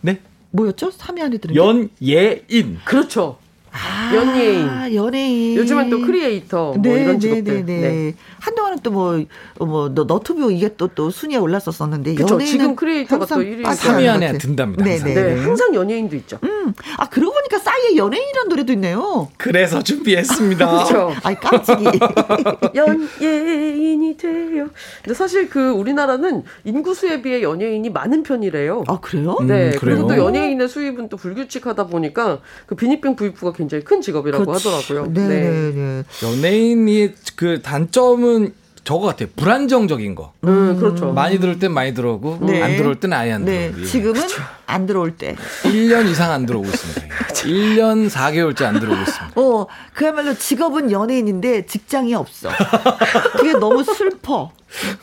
[0.01, 0.21] 네.
[0.51, 0.91] 뭐였죠?
[0.91, 1.61] 3위 안에 드는 게.
[1.61, 2.79] 연예인.
[2.85, 3.39] 그렇죠.
[3.77, 4.95] 아, 연예인.
[4.95, 5.57] 연예인.
[5.57, 7.45] 요즘엔 또 크리에이터 뭐 이런 직업들.
[7.45, 7.81] 네, 네.
[7.81, 8.15] 네.
[8.41, 9.23] 한동안은 또 뭐,
[9.59, 12.15] 뭐, 너, 너튜브 이게 또, 또 순위에 올랐었었는데.
[12.15, 13.63] 그쵸, 지금 크리에이터가 또 일위.
[13.63, 14.39] 빠져야 3위 하는 안에.
[14.39, 15.09] 든답니다, 네, 항상.
[15.09, 15.43] 네, 네, 네.
[15.43, 16.39] 항상 연예인도 있죠.
[16.45, 19.29] 음, 아, 그러고 보니까 싸이에 연예인이라는 노래도 있네요.
[19.37, 20.67] 그래서 준비했습니다.
[20.71, 21.13] 그렇죠.
[21.23, 21.85] 아이, 깜찍이.
[22.75, 24.69] 연예인이 돼요.
[25.03, 28.85] 근데 사실 그 우리나라는 인구수에 비해 연예인이 많은 편이래요.
[28.87, 29.37] 아, 그래요?
[29.41, 29.97] 음, 네, 그래요?
[29.97, 34.69] 그리고 또 연예인의 수입은 또 불규칙하다 보니까 그 빈익빈 부익부가 굉장히 큰 직업이라고 그렇지.
[34.69, 35.13] 하더라고요.
[35.13, 36.03] 네, 네, 네.
[36.23, 39.29] 연예인이 그 단점은 저거 같아요.
[39.35, 40.33] 불안정적인 거.
[40.45, 41.13] 음, 그렇죠.
[41.13, 42.63] 많이 들을 땐 많이 들어오고 네.
[42.63, 43.85] 안 들어올 땐 아예 안 네, 들어오고.
[43.87, 44.21] 지금은
[44.67, 45.35] 안 들어올 때.
[45.65, 47.01] 1년 이상 안 들어오고 있습니다.
[47.35, 49.41] 1년 4개월째 안 들어오고 있습니다.
[49.41, 52.49] 어, 그야말로 직업은 연예인인데 직장이 없어.
[53.37, 54.53] 그게 너무 슬퍼.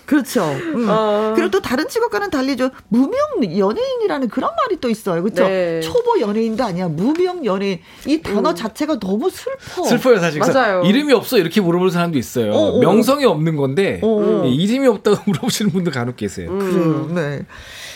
[0.06, 0.44] 그렇죠.
[0.44, 0.86] 음.
[0.90, 1.34] 어.
[1.36, 5.24] 그리고 또 다른 직업과는 달리 좀 무명 연예인이라는 그런 말이 또 있어요.
[5.24, 5.48] 그렇죠?
[5.48, 5.82] 네.
[5.82, 6.88] 초보 연예인도 아니야.
[6.88, 7.80] 무명 연예인.
[8.06, 9.84] 이 단어 자체가 너무 슬퍼.
[9.84, 10.40] 슬퍼요, 사실.
[10.40, 10.84] 맞아요.
[10.84, 12.52] 이름이 없어 이렇게 물어볼 사람도 있어요.
[12.54, 12.80] 어, 어.
[12.80, 14.44] 명성이 없는 건데 어.
[14.46, 16.50] 예, 이름이 없다고 물어보시는 분들 간혹 계세요.
[16.58, 17.10] 그래요.
[17.14, 17.42] 네.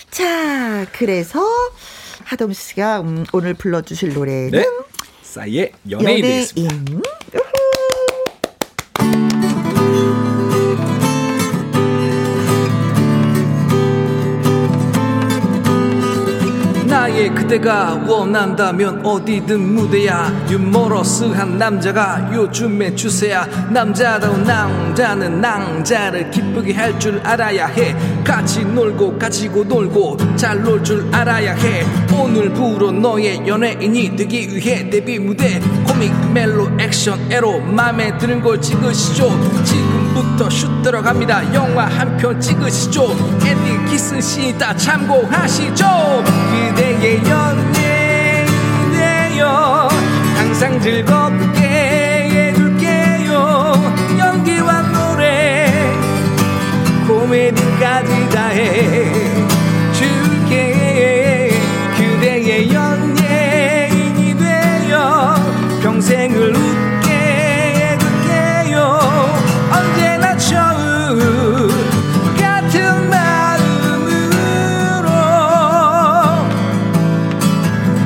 [0.09, 1.45] 자, 그래서
[2.23, 4.65] 하동 씨가 음, 오늘 불러주실 노래는 네?
[5.21, 7.01] 싸이의 연예인 되겠습니다.
[17.37, 20.47] 그대가 원한다면 어디든 무대야.
[20.49, 23.47] 유머러스한 남자가 요즘에 추세야.
[23.69, 27.95] 남자다운 남자는 낭자를 기쁘게 할 줄 알아야 해.
[28.23, 31.85] 같이 놀고 가지고 놀고 잘 놀 줄 알아야 해.
[32.11, 35.59] 오늘부로 너의 연예인이 되기 위해 데뷔 무대
[35.97, 39.29] 코믹 멜로 액션 에로 맘에 드는 걸 찍으시죠.
[39.63, 41.51] 지금부터 슛 들어갑니다.
[41.55, 43.15] 영화 한 편 찍으시죠.
[43.43, 46.23] 엔딩 키스 씬 다 참고하시죠.
[46.51, 47.23] 그대의
[48.87, 49.47] 연예인이에요.
[50.35, 51.65] 항상 즐겁게
[52.53, 53.73] 해줄게요.
[54.19, 55.73] 연기와 노래.
[57.07, 59.36] 코미디까지 다해
[65.97, 68.99] 평생을 웃게 해줄게요.
[69.71, 71.67] 언제나 처음
[72.37, 75.09] 같은 마음으로.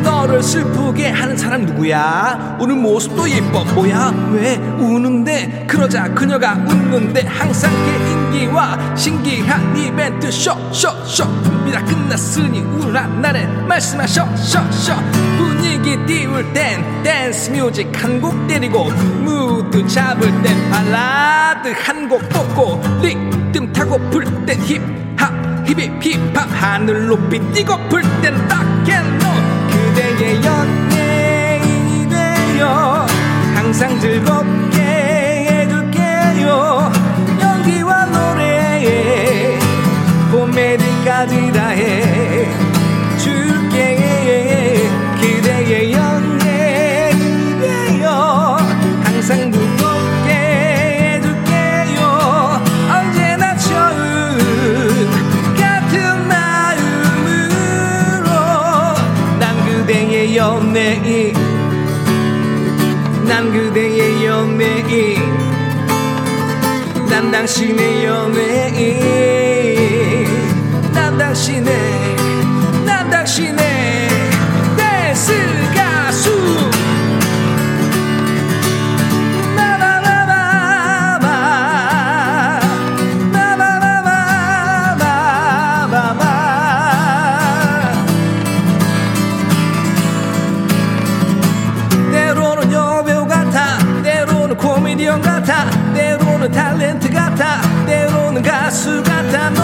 [0.03, 2.55] 너를 슬프게 하는 사람 누구야?
[2.61, 3.65] 우는 모습도 예뻐.
[3.65, 4.29] 뭐야?
[4.31, 11.43] 왜 우는데 그러자 그녀가 웃는데 항상 개인기와 신기한 이벤트 쇼쇼쇼.
[11.43, 14.93] 준비가 끝났으니 우울한 날에 말씀하셔 쇼쇼.
[15.37, 18.89] 분위기 띄울 땐 댄스 뮤직 한 곡 때리고
[19.23, 25.31] 무드 잡을 땐 발라드 한 곡 뽑고 리듬 타고플 땐 힙합
[25.65, 26.49] 힙힙 힙합.
[26.61, 29.21] 하늘 높이 뛰고플 땐 rock and roll
[29.71, 33.05] 그대의 연예인이 되어
[33.55, 34.80] 항상 즐겁게
[36.41, 36.91] 해줄게요.
[37.39, 39.57] 연기와 노래
[40.31, 42.50] 코미디까지 다해
[67.41, 69.17] 당신의 연예인
[70.93, 71.73] 난 당신의
[72.85, 74.09] 난 당신의
[74.77, 75.33] 댄스
[75.73, 76.69] 가수
[92.11, 95.80] 때로는 여배우 같아 때로는 코미디언 같아
[98.91, 99.61] 때로는 가수 같아 너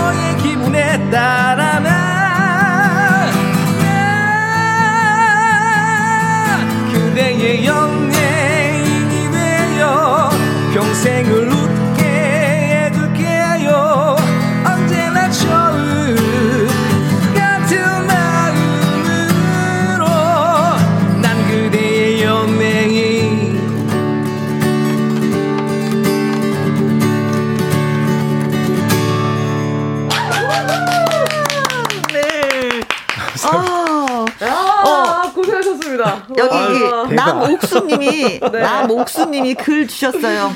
[37.34, 38.60] 남옥수님이 네.
[38.60, 40.52] 남옥수님이 글 주셨어요.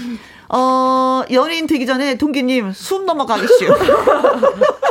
[0.53, 3.65] 어 연예인 되기 전에 동기님 숨 넘어가겠슈.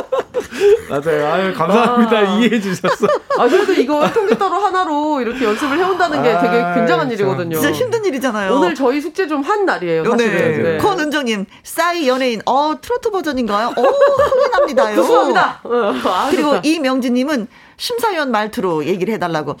[0.89, 1.27] 맞아요.
[1.33, 2.17] 아유, 감사합니다.
[2.17, 2.21] 아.
[2.21, 3.07] 이해해 주셨어.
[3.37, 7.11] 아, 그래도 이거 통기타로 하나로 이렇게 연습을 해온다는 게 되게 아, 굉장한 참.
[7.13, 7.59] 일이거든요.
[7.59, 8.53] 진짜 힘든 일이잖아요.
[8.53, 10.63] 오늘 저희 숙제 좀 한 날이에요, 사실은.
[10.63, 10.77] 네.
[10.77, 13.69] 권은정님, 싸이 연예인, 어, 트로트 버전인가요?
[13.69, 14.95] 어, 흥이 납니다요.
[14.97, 15.61] 죄송합니다.
[15.63, 16.57] 어, 아, 그리고.
[16.63, 19.55] 이명진님은 심사위원 말투로 얘기를 해달라고.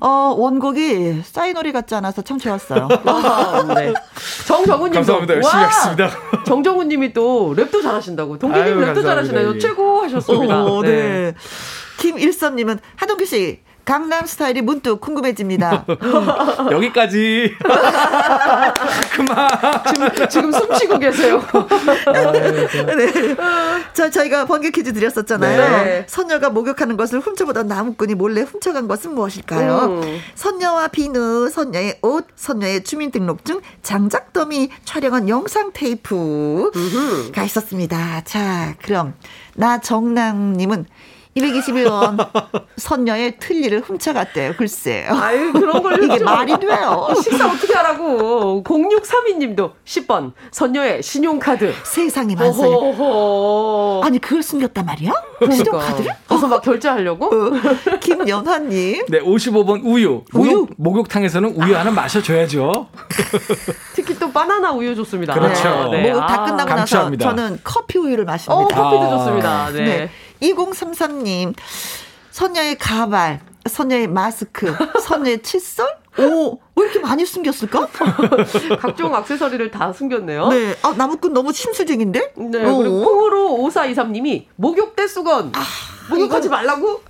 [0.00, 2.88] 어, 원곡이 싸이 노래 같지 않아서 참 좋았어요.
[3.04, 3.92] 아, 네.
[4.46, 5.34] 정정훈님도 감사합니다.
[5.34, 6.10] 열심히 하겠습니다.
[6.46, 8.38] 정정훈님이 또 랩도 잘하시다고.
[8.38, 9.02] 동기님 랩도 감사합니다.
[9.02, 9.54] 잘하시네요.
[9.54, 9.58] 예.
[9.58, 10.64] 최고 하셨습니다.
[10.64, 11.34] 어, 네.
[11.98, 15.84] 김일섭님은 하동규 씨, 강남 스타일이 문득 궁금해집니다.
[16.70, 17.54] 여기까지.
[19.14, 19.48] 그만.
[19.88, 21.42] 지금, 지금 숨 쉬고 계세요.
[22.96, 23.36] 네.
[23.92, 25.84] 자, 저희가 번개 퀴즈 드렸었잖아요.
[25.84, 26.04] 네.
[26.08, 30.00] 선녀가 목욕하는 것을 훔쳐보던 나무꾼이 몰래 훔쳐간 것은 무엇일까요?
[30.02, 30.18] 음.
[30.34, 38.22] 선녀와 비누, 선녀의 옷, 선녀의 주민등록증, 장작더미 촬영한 영상 테이프가 있었습니다.
[38.24, 39.14] 자, 그럼
[39.54, 40.86] 나 정남님은
[41.36, 42.28] 221원
[42.76, 44.54] 선녀의 틀니를 훔쳐갔대요.
[44.56, 45.12] 글쎄요.
[45.14, 47.08] 아유, 그런 걸 이게 좀- 말이 돼요.
[47.22, 48.62] 식사 어떻게 하라고.
[48.64, 50.32] 0632님도 10번.
[50.50, 51.72] 선녀의 신용카드.
[51.84, 52.34] 세상에.
[52.38, 54.02] 어허허.
[54.04, 55.12] 아니 그걸 숨겼단 말이야?
[55.38, 55.64] 그러니까.
[55.64, 56.10] 신용카드를?
[56.28, 57.26] 가서 막 결제하려고?
[57.26, 60.22] 어, 김연화님 네, 55번 우유.
[60.34, 60.50] 우유?
[60.50, 62.88] 목욕, 목욕탕에서는 우유 하나 마셔줘야죠.
[63.94, 65.34] 특히 또 바나나 우유 좋습니다.
[65.34, 65.88] 그렇죠.
[65.90, 66.02] 네.
[66.10, 66.44] 목욕 다 아.
[66.44, 67.28] 끝나고 나서 감사합니다.
[67.28, 68.74] 저는 커피 우유를 어, 마십니다.
[68.74, 69.10] 커피도 아.
[69.18, 69.70] 좋습니다.
[69.70, 69.84] 네.
[69.84, 70.10] 네.
[70.42, 71.54] 2033님
[72.30, 75.86] 선녀의 가발 선녀의 마스크, 선녀의 칫솔?
[76.18, 77.88] 오, 왜 이렇게 많이 숨겼을까?
[78.80, 80.48] 각종 액세서리를 다 숨겼네요.
[80.48, 80.74] 네.
[80.82, 82.32] 아, 나무꾼 너무 심수쟁인데?
[82.36, 85.52] 네, 그리고 콩으로 5423님이 목욕대 수건.
[85.54, 85.60] 아,
[86.08, 87.02] 목욕하지 말라고?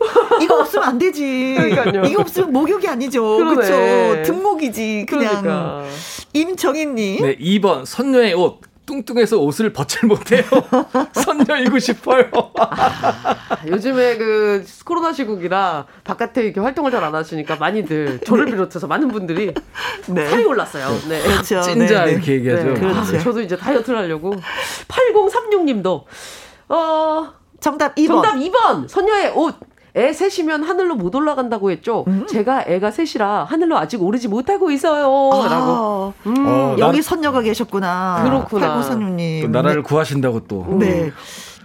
[0.43, 1.55] 이거 없으면 안 되지.
[1.57, 2.05] 그러니까요.
[2.05, 3.37] 이거 없으면 목욕이 아니죠.
[3.39, 4.23] 그렇죠.
[4.25, 5.07] 등목이지.
[5.09, 5.41] 그냥.
[5.41, 5.85] 그러니까.
[6.33, 7.23] 임정희님.
[7.23, 8.61] 네, 2번 선녀의 옷.
[8.95, 10.43] 뚱뚱해서 옷을 벗질 못해요.
[11.15, 12.25] 선녀이고 싶어요.
[12.59, 19.09] 아, 요즘에 그 코로나 시국이라 바깥에 이렇게 활동을 잘 안 하시니까 많이들 저를 비롯해서 많은
[19.09, 19.55] 분들이
[20.07, 20.29] 네.
[20.29, 20.91] 살이 올랐어요.
[21.09, 21.23] 네.
[21.23, 21.63] 그렇죠.
[21.63, 22.13] 찐자 네, 네.
[22.13, 22.65] 이렇게 얘기하죠.
[22.65, 22.75] 네.
[22.75, 23.17] 그렇죠.
[23.17, 24.35] 아, 저도 이제 다이어트를 하려고.
[24.89, 26.05] 8036님도,
[26.69, 28.07] 어, 정답 2번.
[28.07, 28.89] 정답 2번!
[28.89, 29.55] 선녀의 옷!
[29.97, 32.05] 애 셋이면 하늘로 못 올라간다고 했죠.
[32.09, 32.27] 음.
[32.29, 35.03] 제가 애가 셋이라 하늘로 아직 오르지 못하고 있어요.
[35.05, 35.45] 라고.
[35.47, 38.23] 아, 음, 어, 여기 나- 선녀가 계셨구나.
[38.25, 38.81] 그렇구나.
[38.81, 39.43] 8936님.
[39.43, 40.67] 또 나라를 구하신다고 또.
[40.79, 41.11] 네.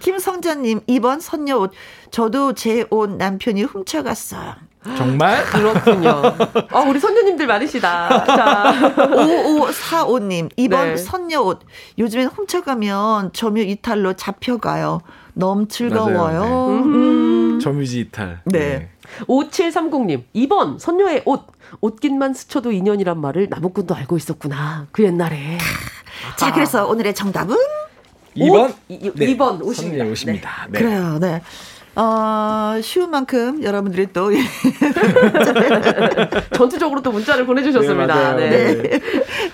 [0.00, 1.72] 김성자님, 2번 선녀 옷.
[2.10, 4.54] 저도 제 옷 남편이 훔쳐갔어요.
[4.96, 5.42] 정말?
[5.50, 6.22] 그렇군요.
[6.70, 8.24] 아, 우리 선녀님들 많으시다.
[8.26, 8.72] 자.
[9.08, 10.96] 5545님, 2번 네.
[10.96, 11.60] 선녀 옷.
[11.98, 15.00] 요즘엔 훔쳐가면 점유 이탈로 잡혀가요.
[15.38, 16.40] 너무 즐거워요.
[16.40, 16.68] 맞아요.
[16.82, 17.60] 음.
[17.60, 18.40] 점유지 이탈.
[18.46, 18.88] 네.
[19.28, 21.46] 5730님, 2번, 선녀의 옷.
[21.80, 24.86] 옷깃만 스쳐도 인연이란 말을 나무꾼도 알고 있었구나.
[24.92, 25.58] 그 옛날에.
[26.36, 27.54] 자, 그래서 오늘의 정답은?
[28.36, 28.70] 2번?
[28.70, 29.74] 옷, 이- 이- 2번 옷입니다.
[29.98, 30.68] 선녀의 옷입니다.
[30.70, 30.78] 네.
[30.78, 31.42] 그래요, 네.
[31.96, 34.38] 어, 쉬운 만큼 여러분들이 또, 예.
[36.54, 38.36] 전투적으로 또 문자를 보내주셨습니다.
[38.36, 38.50] 네.
[38.50, 38.82] 네.
[38.82, 39.00] 네.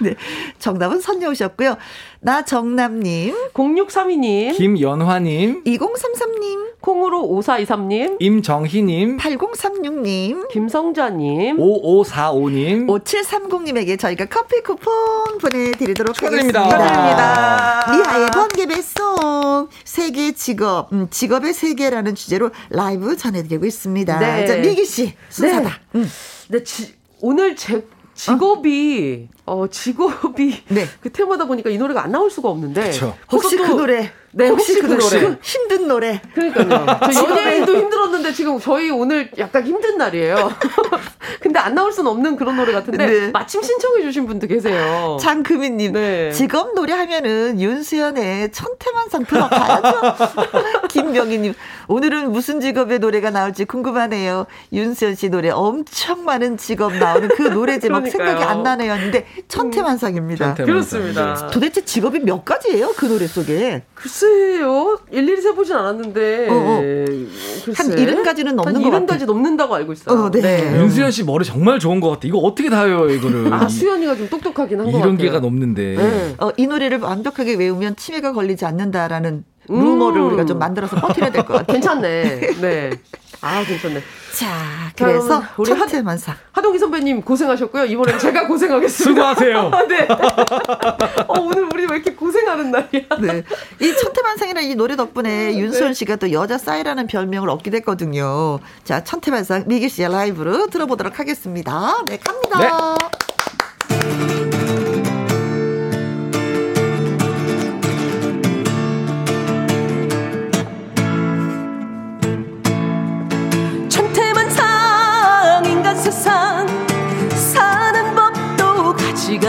[0.00, 0.14] 네.
[0.58, 1.76] 정답은 선녀 옷이었고요.
[2.20, 15.38] 나 정남님, 0632님, 김연화님, 2033님, 콩으로 5423님, 임정희님, 8036님, 김성자님, 5545님, 5730님에게 저희가 커피 쿠폰
[15.40, 16.60] 보내드리도록 축하드립니다.
[16.62, 16.86] 하겠습니다.
[16.86, 17.92] 축하드립니다.
[17.92, 24.18] 미아의 번개 배송 세계 직업 음, 직업의 세계라는 주제 로 라이브 전해드리고 있습니다.
[24.18, 24.46] 네.
[24.46, 25.80] 자 미기 씨 순서다.
[25.94, 26.10] 음.
[26.48, 30.86] 네, 지, 오늘 제 직업이 어, 직업이 네.
[31.00, 33.16] 그 테마다 보니까 이 노래가 안 나올 수가 없는데 그쵸.
[33.30, 34.12] 혹시 그 노래?
[34.32, 35.38] 네, 혹시 그 노래.
[35.42, 36.22] 힘든 노래.
[36.34, 36.86] 그러니까요.
[37.12, 40.52] 저 연예인도 힘들었는데 지금 저희 오늘 약간 힘든 날이에요.
[41.40, 43.30] 근데 안 나올 수는 없는 그런 노래 같은데 네.
[43.30, 45.16] 마침 신청해 주신 분도 계세요.
[45.20, 46.32] 장금희님 네.
[46.32, 50.00] 직업 노래 하면은 윤수연의 천태만상 들어가야죠.
[50.88, 51.54] 김명희님
[51.88, 54.46] 오늘은 무슨 직업의 노래가 나올지 궁금하네요.
[54.72, 58.02] 윤수연 씨 노래 엄청 많은 직업 나오는 그 노래 제목.
[58.12, 58.94] 생각이 안 나네요.
[58.94, 60.54] 근데 천태만상입니다.
[60.54, 60.66] 천태만상.
[60.66, 61.46] 그렇습니다.
[61.48, 62.92] 도대체 직업이 몇 가지예요?
[62.96, 64.98] 그 노래 속에 글쎄요.
[65.10, 66.48] 일일이 세보진 않았는데.
[66.50, 66.80] 어, 어.
[67.64, 67.74] 글쎄.
[67.76, 69.26] 한 70가지는 넘는 한것 70가지 같아요.
[69.26, 70.18] 넘는다고 알고 있어요.
[70.24, 70.76] 어, 네.
[70.80, 72.26] 윤수연 씨 머리 정말 좋은 것 같아.
[72.26, 73.52] 이거 어떻게 다 외워요, 이거를.
[73.52, 75.04] 아, 수연이가 좀 똑똑하긴 한 것 같아요.
[75.14, 75.94] 이런 개가 넘는데.
[75.96, 76.34] 네.
[76.38, 79.78] 어, 이 노래를 완벽하게 외우면 치매가 걸리지 않는다라는 음.
[79.84, 81.72] 루머를 우리가 좀 만들어서 퍼뜨려야 될 것 같아요.
[81.78, 82.40] 괜찮네.
[82.60, 82.90] 네.
[83.44, 84.00] 아, 괜찮네.
[84.38, 86.36] 자, 그래서 우리 하- 천태만상.
[86.52, 87.86] 하동기 선배님 고생하셨고요.
[87.86, 89.34] 이번엔 제가 고생하겠습니다.
[89.34, 89.70] 수고하세요.
[89.88, 90.06] 네.
[91.26, 93.02] 어, 오늘 우리 왜 이렇게 고생하는 날이야?
[93.20, 93.42] 네.
[93.80, 98.60] 이 천태만상이라는 이 노래 덕분에 윤수연 씨가 또 여자 싸이라는 별명을 얻게 됐거든요.
[98.84, 101.96] 자, 천태만상 미기 씨의 라이브로 들어보도록 하겠습니다.
[102.06, 102.58] 네, 갑니다.
[102.60, 102.96] 천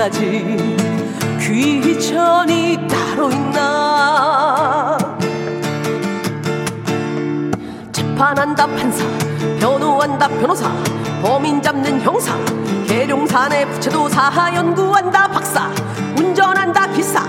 [0.03, 0.75] 가지가지
[1.39, 4.97] 귀천이 따로 있나?
[7.91, 9.05] 재판한다 판사
[9.59, 10.69] 변호한다 변호사
[11.21, 12.37] 범인 잡는 형사
[12.85, 15.71] 계룡산에 부채도사 연구한다 박사
[16.17, 17.23] 운전한다 기사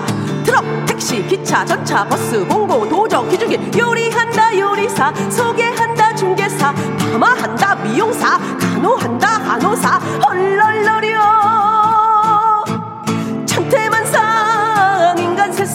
[0.45, 9.39] 트럭 택시 기차 전차 버스 공고 도적 기중기 요리한다 요리사 소개한다 중개사 파마한다 미용사 간호한다
[9.45, 11.54] 간호사 헐렁거려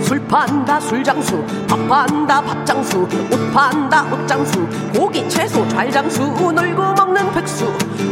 [0.00, 6.22] 술 판다 술장수 밥 판다 밥장수 옷 판다 옷장수 고기 채소 찰장수
[6.54, 7.66] 놀고 먹는 백수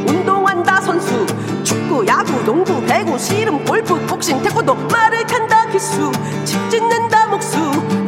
[0.06, 1.26] 운동한다 선수
[1.64, 6.12] 축구 야구 농구 배구 씨름 골프 복싱 태권도 말을 탄다 기수
[6.44, 7.58] 집 짓는다 목수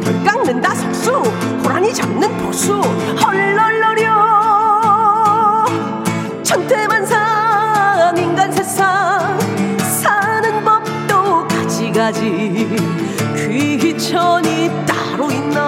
[0.03, 1.11] 돌 깎는다 석수
[1.63, 2.79] 호랑이 잡는 보수.
[3.21, 4.05] 헐렁거려.
[6.43, 9.37] 천태만상 인간 세상.
[9.79, 12.77] 사는 법도 가지가지.
[13.35, 15.61] 귀천이 따로 있나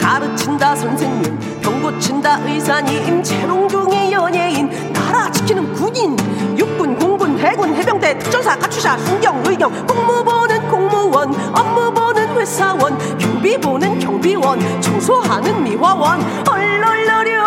[0.00, 1.38] 가르친다 선생님.
[1.62, 3.22] 병 고친다 의사님.
[3.22, 4.68] 재롱둥이 연예인.
[4.92, 6.16] 나라 지키는 군인.
[6.58, 9.70] 육군 공군 해군 해병대 특전사 가추사 순경 의경.
[9.86, 12.98] 공무 보는 공무원 업무 보는 회사원.
[13.16, 14.58] 경비 보는 경비원.
[14.80, 16.20] 청소하는 미화원.
[16.50, 17.46] 얼얼러려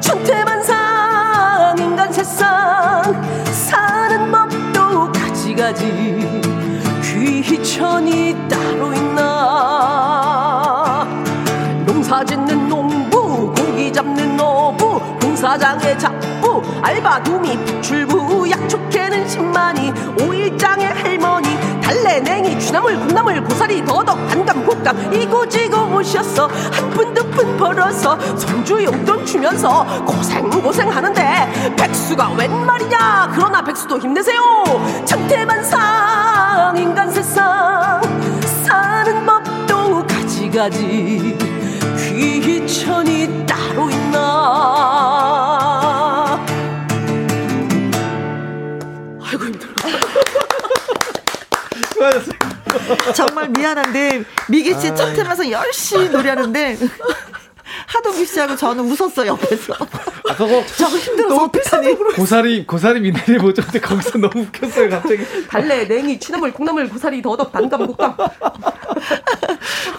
[0.00, 2.85] 천태만상 인간 세상
[3.52, 6.26] 사는 법도 가지가지
[7.46, 10.26] 귀천이 따로 있나?
[11.84, 19.92] 농사 짓는 농부 고기 잡는 어부 공사장의 잡부 알바 두미 출부 약초 캐는 신만이
[20.22, 21.15] 오일장의 할머니
[21.96, 25.14] 달래 냉이 취나물 콩나물 고사리 더덕 단감 곶감.
[25.14, 26.46] 이고지고 오셨어.
[26.46, 33.30] 한푼 두 푼 벌어서 손주 용돈 주면서 고생 고생하는데 백수가 웬 말이냐?
[33.34, 34.40] 그러나 백수도 힘내세요.
[35.04, 38.00] 천태만상 인간 세상.
[38.64, 41.36] 사는 법도 가지가지.
[42.14, 44.20] 귀천이 따로 있나
[53.14, 56.78] 정말 미안한데 미기 씨 첫태면서 열심히 노래하는데
[57.86, 59.74] 하동규 씨하고 저는 웃었어요 옆에서.
[60.28, 61.94] 아까 그 저거 힘들어서 어떡하니.
[62.14, 65.24] 고사리 고사리 미나리 보조인데 거기서 너무 웃겼어요 갑자기.
[65.48, 68.16] 달래 냉이 취나물 콩나물 고사리 더덕 단감 곶감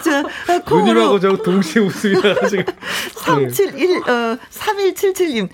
[0.04, 2.62] 자, 아, 누님하고 콩으로 저 동시에 웃음이 나가지고.
[3.14, 5.48] 371, 어, 3177님.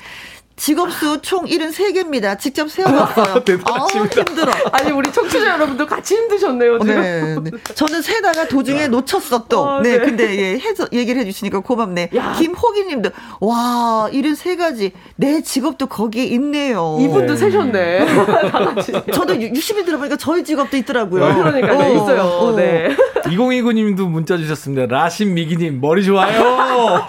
[0.56, 2.38] 직업수 총 73개입니다.
[2.38, 3.34] 직접 세워봤어요.
[3.34, 4.20] 아우, 대단하십니다.
[4.22, 4.52] 힘들어.
[4.72, 7.50] 아니 우리 청취자 여러분들 같이 힘드셨네요 지금 네, 네.
[7.74, 9.68] 저는 세다가 도중에 놓쳤어 또.
[9.68, 10.04] 아, 네, 네.
[10.04, 12.10] 근데 예, 해서 얘기를 해주시니까 고맙네.
[12.14, 12.34] 야.
[12.38, 14.92] 김호기 님도 와 일은 세 가지.
[15.16, 16.98] 내 직업도 거기에 있네요.
[17.00, 17.36] 이분도 네.
[17.36, 18.06] 세셨네
[18.50, 21.34] 다 같이 저도 60이 들어보니까 저희 직업도 있더라고요.
[21.36, 22.56] 그러니까 네, 어, 있어요 어.
[22.56, 22.94] 네
[23.30, 24.86] 2029 님도 문자 주셨습니다.
[24.86, 27.04] 라신 미기 님 머리 좋아요.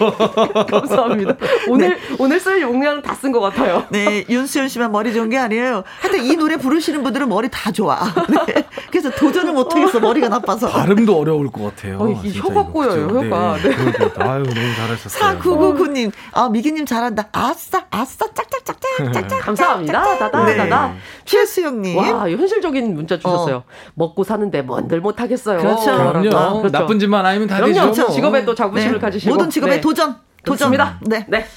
[0.69, 1.35] 감사합니다
[1.67, 5.83] 오늘 오늘 쓸 용량 다 쓴것 같아요 네, 윤수연 씨만 머리 좋은 게 아니에요.
[6.01, 7.99] 하여튼 이 노래 부르시는 분들은 머리 다 좋아.
[8.47, 8.65] 네.
[8.89, 10.69] 그래서 도전을 못하겠어, 머리가 나빠서.
[10.69, 11.97] 발음도 어려울 것 같아요.
[11.99, 12.63] 어, 혀가.
[12.67, 13.25] 꼬여요, 그죠?
[13.25, 13.57] 혀가.
[13.57, 13.75] 네.
[13.75, 14.31] 그러니까.
[14.31, 15.39] 아유 너무 잘하셨어요.
[15.39, 17.29] 4999님, 아, 미기님 잘한다.
[17.31, 19.39] 아싸, 아싸, 짝짝짝짝, 짝짝.
[19.41, 20.57] 감사합니다 다다 네.
[20.57, 20.93] 다다
[21.25, 21.97] 최수영님.
[21.97, 23.63] 와, 이 현실적인 문자 주셨어요.
[23.93, 25.57] 먹고 사는데 뭔들 못하겠어요.
[25.59, 25.85] 그렇죠.
[25.85, 26.37] 그럼요.
[26.37, 26.71] 아, 그렇죠.
[26.71, 27.73] 나쁜 짓만 아니면 다 그럼요.
[27.73, 28.03] 되죠.
[28.03, 28.11] 뭐.
[28.11, 28.99] 직업에 또 자부심을 네.
[28.99, 29.81] 가지시고 모든 직업에 네.
[29.81, 30.15] 도전.
[30.43, 30.57] 도전.
[30.57, 30.99] 좋습니다.
[31.01, 31.25] 네.
[31.27, 31.47] 네.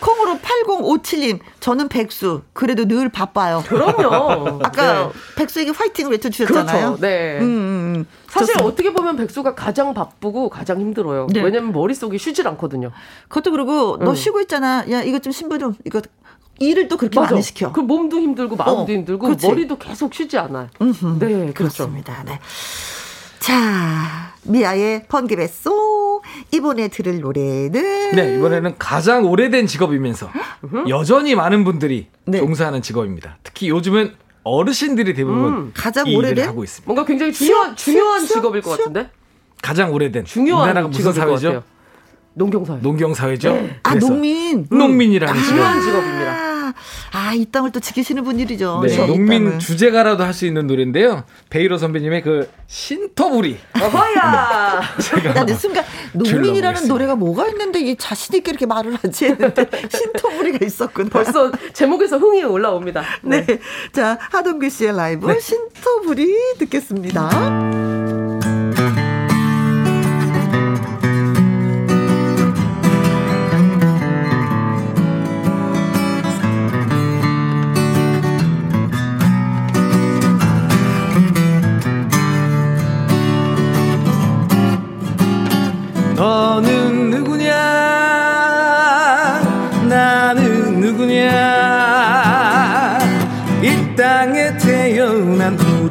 [0.00, 2.42] 콩으로 8057님, 저는 백수.
[2.52, 3.62] 그래도 늘 바빠요.
[3.66, 4.60] 그럼요.
[4.62, 5.12] 아까 네.
[5.36, 6.86] 백수에게 화이팅을 외쳐주셨잖아요.
[6.86, 7.00] 그렇죠.
[7.00, 7.38] 네.
[7.38, 8.06] 음, 음, 음.
[8.28, 8.64] 사실 좋습니다.
[8.64, 11.26] 어떻게 보면 백수가 가장 바쁘고 가장 힘들어요.
[11.32, 11.40] 네.
[11.42, 12.90] 왜냐면 머릿속이 쉬질 않거든요.
[13.28, 14.14] 그것도 그러고, 너 응.
[14.14, 14.84] 쉬고 있잖아.
[14.90, 16.00] 야, 이거 좀 신부 좀, 이거.
[16.60, 17.70] 일을 또 그렇게 많이 시켜.
[17.70, 19.46] 그 몸도 힘들고 마음도 어, 힘들고 그렇지.
[19.46, 20.68] 머리도 계속 쉬지 않아요.
[20.82, 21.18] 음흠.
[21.20, 21.84] 네, 그렇죠.
[21.84, 22.24] 그렇습니다.
[22.24, 22.40] 네.
[23.38, 26.20] 자, 미아의 번개배송.
[26.52, 28.12] 이번에 들을 노래는.
[28.16, 30.30] 네 이번에는 가장 오래된 직업이면서
[30.88, 32.38] 여전히 많은 분들이 네.
[32.38, 33.38] 종사하는 직업입니다.
[33.42, 34.14] 특히 요즘은
[34.44, 35.70] 어르신들이 대부분 음.
[35.74, 36.48] 가장 오래된?
[36.48, 36.86] 하고 있습니다.
[36.88, 38.76] 뭔가 굉장히 중요한 중요한 직업일 것?
[38.78, 39.10] 같은데.
[39.62, 41.48] 가장 오래된 중요한 우리나라가 무슨 사회죠?
[41.48, 41.62] 같아요.
[42.34, 42.78] 농경사회.
[42.80, 43.68] 농경 사회죠.
[43.82, 44.66] 아, 농민.
[44.70, 45.48] 농민이라는 직업.
[45.48, 46.47] 중요한 직업입니다.
[47.12, 48.82] 아, 아, 이 땅을 또 지키시는 분들이죠.
[48.86, 49.58] 네, 이 농민.
[49.58, 51.24] 주제가라도 할 수 있는 노래인데요.
[51.50, 53.58] 베이로 선배님의 그 신터부리.
[53.80, 54.82] 어허야.
[55.00, 56.86] 제가 나 근데 순간 농민이라는.
[56.88, 61.08] 노래가 뭐가 있는데 이 자신 있게 이렇게 말을 하지 했는데 신토부리가 있었구나.
[61.10, 63.02] 벌써 제목에서 흥이 올라옵니다.
[63.22, 63.44] 네.
[63.92, 65.40] 자, 하동규 씨의 라이브 네.
[65.40, 68.37] 신토부리 듣겠습니다.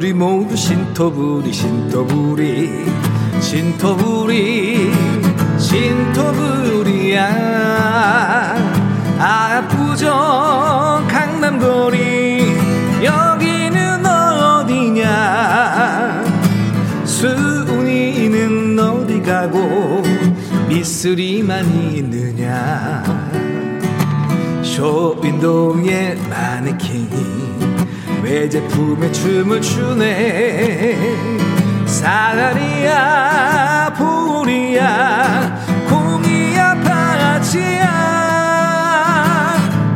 [0.08, 2.86] 우리 모두 신토부리 신토부리
[3.42, 4.90] 신토부리
[5.58, 7.26] 신토부리야.
[9.18, 12.56] 압구정 강남거리.
[13.04, 15.04] 여기는 어디냐?
[17.04, 20.02] 순이는 어디 가고
[20.70, 23.02] 미쓰리만 있느냐?
[24.62, 26.27] 마네킹이
[28.28, 30.98] 외제품에 춤을 추네.
[31.86, 35.58] 사다리야 보리야
[35.88, 37.88] 공이야 파치야.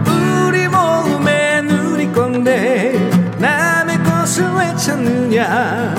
[0.07, 2.11] 우리 몸에 눈이
[4.77, 5.95] 찾느냐.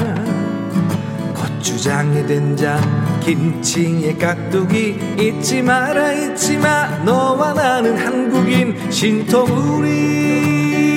[1.36, 2.82] 고추장에 된장
[3.20, 6.88] 김치에 깍두기 잊지 마라 잊지 마.
[7.06, 10.93] 너와 나는 한국인 신토부리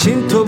[0.00, 0.44] 신토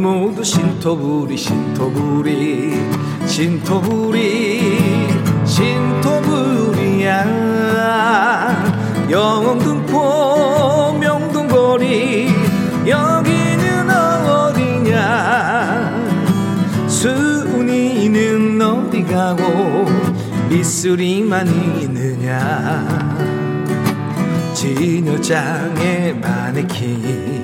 [0.00, 2.74] 모두 신토부리 신토부리
[3.26, 5.08] 신토부리
[5.44, 7.10] 신토부리야.
[9.10, 12.28] 영흥등포 명동거리
[12.86, 14.96] 여기는 어디냐?
[16.88, 19.84] 순이는 어디 가고
[20.48, 23.20] 미쓰리만 있느냐?
[24.54, 27.39] 진여장의 마네킹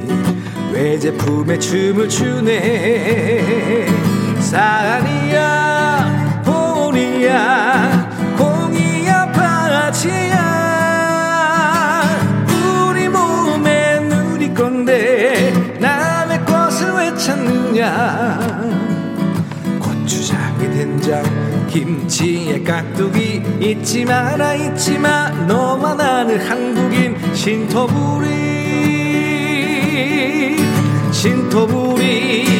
[0.77, 3.87] 외제품에 춤을 추네.
[4.41, 10.37] 산이야 볼이야 공이야 파치야.
[12.91, 15.51] 우리 몸에 누릴 건데
[15.81, 18.39] 남의 것을 왜 찾느냐.
[19.81, 21.23] 고추장에 된장
[21.69, 25.31] 김치에 깍두기 잊지 마라 잊지 마.
[25.47, 28.56] 너와 나는 한국인 신토부리
[31.27, 32.56] sin toburi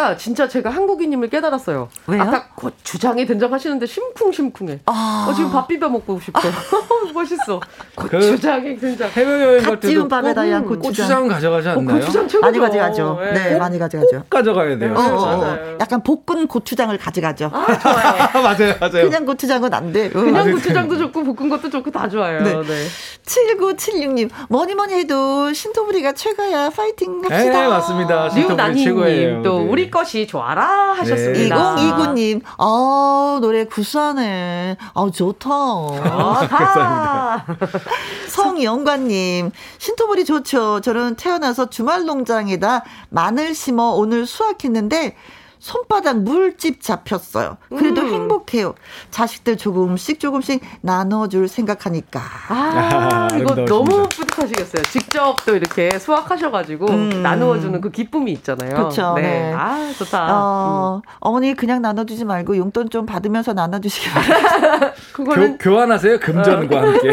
[0.00, 1.88] 듣다가 진짜 제가 한국인임을 깨달았어요.
[2.06, 2.22] 왜요?
[2.22, 4.80] 아까 고추장에 된장 하시는데 심쿵심쿵해.
[4.86, 5.26] 아.
[5.28, 6.40] 어, 지금 밥 비벼 먹고 싶어.
[7.14, 7.60] 멋있어.
[7.94, 9.08] 고추장에 된장.
[9.10, 11.28] 해외 여행 갈갓 지운 때도 밥에다 꼭양 고추장.
[11.28, 11.98] 가져가지 어, 않나요?
[12.00, 12.40] 고추장 최고죠.
[12.40, 13.18] 많이 가져가죠.
[13.22, 13.32] 예.
[13.32, 14.18] 네, 많이 가져가죠.
[14.20, 14.94] 꼭 가져가야 돼요.
[14.96, 15.36] 어, 네, 어, 어.
[15.36, 15.78] 맞아요.
[15.80, 17.50] 약간 볶은 고추장을 가져가죠.
[17.52, 18.28] 아, 좋아요.
[18.42, 19.04] 맞아요, 맞아요.
[19.04, 20.06] 그냥 고추장은 안 돼.
[20.06, 20.10] 어.
[20.20, 22.42] 그냥 고추장도 좋고 볶은 것도 좋고 다 좋아요.
[22.42, 22.54] 네.
[22.62, 22.86] 네.
[23.24, 26.70] 7976님, 뭐니 뭐니 해도 신토부리가 최고야.
[26.70, 27.50] 파이팅 합시다.
[27.62, 28.30] 네, 맞습니다.
[28.30, 29.42] 신토부리 최고예요.
[29.42, 29.64] 또 네.
[29.90, 31.74] 우리 것이 좋아라 하셨습니다.
[31.74, 34.76] 2029님, 아, 노래 구수하네.
[34.94, 35.50] 아, 좋다.
[35.50, 37.46] 아, 다.
[38.30, 40.80] 성영관님, 신토부리 좋죠.
[40.80, 45.16] 저는 태어나서 주말 농장에다 마늘 심어 오늘 수확했는데,
[45.60, 47.58] 손바닥 물집 잡혔어요.
[47.68, 48.14] 그래도 음.
[48.14, 48.74] 행복해요.
[49.10, 52.20] 자식들 조금씩 조금씩 나눠줄 생각하니까.
[52.48, 53.54] 아, 아, 이거.
[53.66, 54.82] 너무 뿌듯하시겠어요.
[54.84, 57.22] 직접 또 이렇게 수확하셔가지고 음.
[57.22, 58.88] 나누어주는 그 기쁨이 있잖아요.
[58.88, 59.52] 그쵸, 네.
[59.54, 60.28] 아, 좋다.
[60.30, 64.86] 어, 어머니 그냥 나눠주지 말고 용돈 좀 받으면서 나눠주시기 바랍니다.
[64.86, 64.90] 음.
[65.12, 67.12] 그거는 교, 교환하세요 금전과 함께.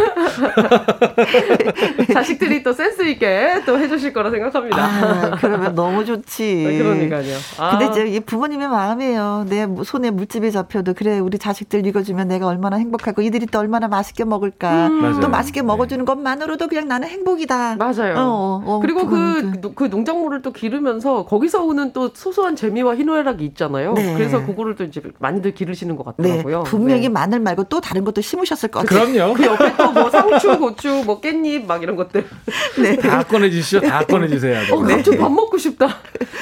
[2.13, 4.77] 자식들이 또 센스 있게 또 해주실 거라 생각합니다.
[4.77, 6.63] 아, 그러면 너무 좋지.
[6.65, 7.35] 네, 그러니까요.
[7.57, 7.77] 아.
[7.77, 9.45] 근데 이제 부모님의 마음이에요.
[9.49, 14.25] 내 손에 물집이 잡혀도 그래 우리 자식들 읽어주면 내가 얼마나 행복하고 이들이 또 얼마나 맛있게
[14.25, 14.89] 먹을까.
[14.89, 15.19] 맞아요.
[15.19, 15.65] 또 맛있게 네.
[15.65, 17.77] 먹어주는 것만으로도 그냥 나는 행복이다.
[17.77, 18.13] 맞아요.
[18.17, 19.61] 어, 어, 그리고 그, 부모님들.
[19.61, 23.93] 노- 그 농작물을 또 기르면서 거기서 오는 또 소소한 재미와 희노애락이 있잖아요.
[23.93, 24.13] 네.
[24.13, 26.63] 그래서 그거를 또 이제 많이들 기르시는 것 네, 같더라고요.
[26.63, 27.09] 분명히 네.
[27.09, 29.11] 마늘 말고 또 다른 것도 심으셨을 것 같아요.
[29.11, 29.33] 그럼요.
[29.33, 32.23] 그 옆에 또 뭐 상추, 고추, 뭐 깻잎 막 이런 것들.
[32.79, 32.97] 네.
[32.97, 33.81] 다 꺼내주시죠.
[33.81, 34.75] 다 꺼내주세요.
[34.75, 35.87] 어, 갑자기 밥 먹고 싶다.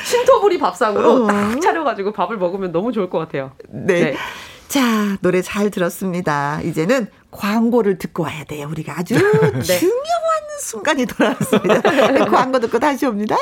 [0.03, 1.27] 신토부리 밥상으로 어.
[1.27, 3.51] 딱 차려 가지고 밥을 먹으면 너무 좋을 것 같아요.
[3.69, 4.11] 네.
[4.11, 4.15] 네.
[4.67, 6.59] 자, 노래 잘 들었습니다.
[6.63, 8.67] 이제는 광고를 듣고 와야 돼요.
[8.69, 9.15] 우리가 아주
[9.63, 11.81] 중요한 순간이 돌아왔습니다.
[12.25, 13.37] 광고 듣고 다시 옵니다.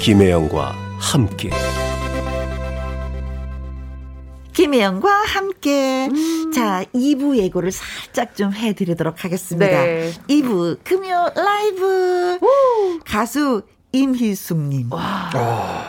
[0.00, 1.50] 김혜영과 함께
[4.52, 6.08] 김혜영과 함께.
[6.54, 9.66] 자, 2부 예고를 살짝 좀 해드리도록 하겠습니다.
[9.66, 10.12] 네.
[10.28, 12.38] 2부 금요 라이브.
[13.06, 13.62] 가수
[13.92, 14.90] 임희숙님,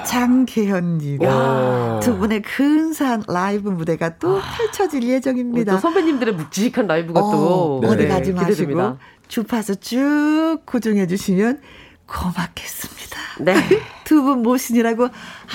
[0.07, 1.21] 장계현님.
[1.21, 1.99] 오.
[2.01, 5.73] 두 분의 근사한 라이브 무대가 또 펼쳐질 예정입니다.
[5.73, 8.97] 또 선배님들의 묵직한 라이브가 또 어, 어디 네, 가지 마시고 기대됩니다.
[9.27, 11.61] 주파수 쭉 고정해 주시면
[12.07, 13.17] 고맙겠습니다.
[13.39, 13.53] 네.
[14.03, 15.07] 두 분 모시느라고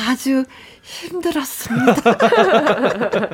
[0.09, 0.45] 아주
[0.83, 2.19] 힘들었습니다.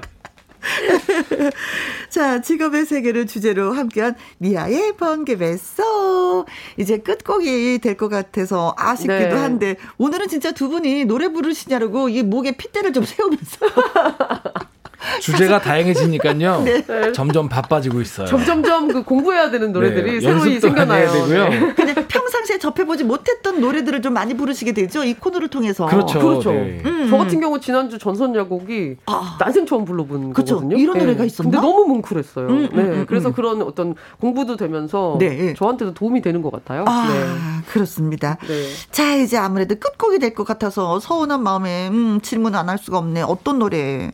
[2.08, 6.44] 자, 직업의 세계를 주제로 함께한 미아의 번개배송.
[6.76, 9.30] 이제 끝곡이 될 것 같아서 아쉽기도 네.
[9.34, 13.66] 한데, 오늘은 진짜 두 분이 노래 부르시냐고 이 목에 핏대를 좀 세우면서.
[15.20, 16.62] 주제가 다양해지니까요.
[16.64, 17.12] 네.
[17.12, 18.26] 점점 바빠지고 있어요.
[18.26, 21.10] 점점점 그 공부해야 되는 노래들이 네, 새로이 생겨나요.
[21.10, 21.48] 되고요.
[21.48, 21.72] 네.
[21.74, 25.04] 그냥 평상시에 접해보지 못했던 노래들을 좀 많이 부르시게 되죠.
[25.04, 25.86] 이 코너를 통해서.
[25.86, 26.18] 그렇죠.
[26.20, 26.52] 그렇죠.
[26.52, 26.80] 네.
[26.84, 27.06] 음.
[27.10, 29.36] 저 같은 경우 지난주 전선 야곡이 아.
[29.40, 30.56] 난생 처음 불러본 그쵸.
[30.56, 30.76] 거거든요.
[30.80, 31.50] 이런 노래가 있었나?
[31.50, 32.46] 근데 너무 뭉클했어요.
[32.48, 32.82] 음, 음, 네.
[32.82, 33.32] 음, 그래서 음.
[33.34, 35.54] 그런 어떤 공부도 되면서 네.
[35.54, 36.84] 저한테도 도움이 되는 것 같아요.
[36.86, 38.38] 아, 그렇습니다.
[38.46, 38.52] 네.
[38.52, 38.68] 네.
[38.90, 43.22] 자, 이제 아무래도 끝곡이 될 것 같아서 서운한 마음에 음, 질문 안 할 수가 없네.
[43.22, 44.12] 어떤 노래?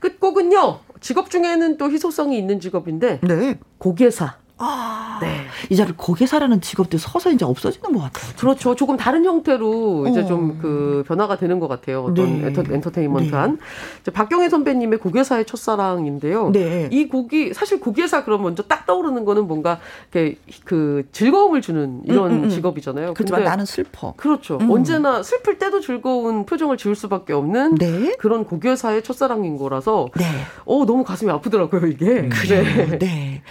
[0.00, 0.80] 끝곡은요.
[1.00, 3.58] 직업 중에는 또 희소성이 있는 직업인데 네.
[3.78, 4.39] 곡예사.
[4.62, 5.46] 아, 네.
[5.70, 8.32] 이제 곡예사라는 직업도 서서 이제 없어지는 것 같아요.
[8.36, 8.74] 그렇죠.
[8.74, 10.26] 조금 다른 형태로 이제 어.
[10.26, 12.04] 좀그 변화가 되는 것 같아요.
[12.04, 12.46] 어떤 네.
[12.48, 13.58] 엔터, 엔터테인먼트한.
[14.02, 16.50] 이제 박경애 선배님의 곡예사의 첫사랑인데요.
[16.52, 16.88] 네.
[16.92, 19.80] 이 곡이 사실 곡예사 그럼 먼저 딱 떠오르는 거는 뭔가
[20.12, 22.48] 이렇게 그 즐거움을 주는 이런 음, 음, 음.
[22.50, 23.14] 직업이잖아요.
[23.14, 24.12] 그렇지만 나는 슬퍼.
[24.16, 24.58] 그렇죠.
[24.60, 24.70] 음.
[24.70, 28.14] 언제나 슬플 때도 즐거운 표정을 지을 수밖에 없는 네.
[28.18, 30.24] 그런 곡예사의 첫사랑인 거라서 네.
[30.66, 32.28] 어 너무 가슴이 아프더라고요 이게.
[32.28, 32.98] 그래요.
[32.98, 33.42] 네.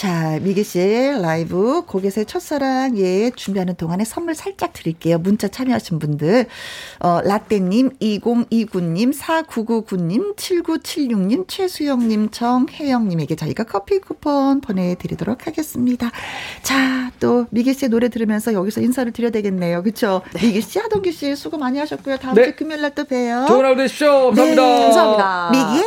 [0.00, 5.18] 자, 미기 씨의 라이브 곡에서의 첫사랑 예 준비하는 동안에 선물 살짝 드릴게요.
[5.18, 6.46] 문자 참여하신 분들.
[7.00, 16.10] 어, 라떼님, 2029님, 4999님, 7976님, 최수영님, 정혜영님에게 저희가 커피 쿠폰 보내드리도록 하겠습니다.
[16.62, 19.82] 자, 또 미기 씨의 노래 들으면서 여기서 인사를 드려야 되겠네요.
[19.82, 20.22] 그쵸?
[20.40, 22.16] 미기 씨, 하동규 씨 수고 많이 하셨고요.
[22.16, 22.46] 다음 네.
[22.46, 23.44] 주 금요일 날 또 봬요.
[23.46, 24.32] 좋은 하루 되십시오.
[24.34, 24.62] 감사합니다.
[24.62, 24.80] 네.
[24.80, 25.50] 감사합니다.
[25.52, 25.84] 미기의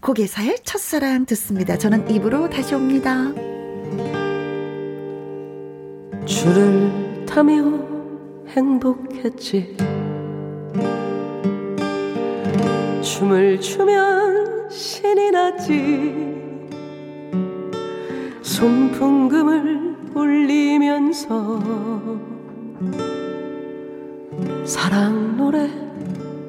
[0.00, 1.76] 고개사의 첫사랑 듣습니다.
[1.76, 3.32] 저는 입으로 다시 옵니다.
[6.24, 7.62] 줄을 타며
[8.48, 9.76] 행복했지
[13.02, 16.30] 춤을 추면 신이 났지
[18.42, 21.60] 손풍금을 울리면서
[24.64, 25.68] 사랑 노래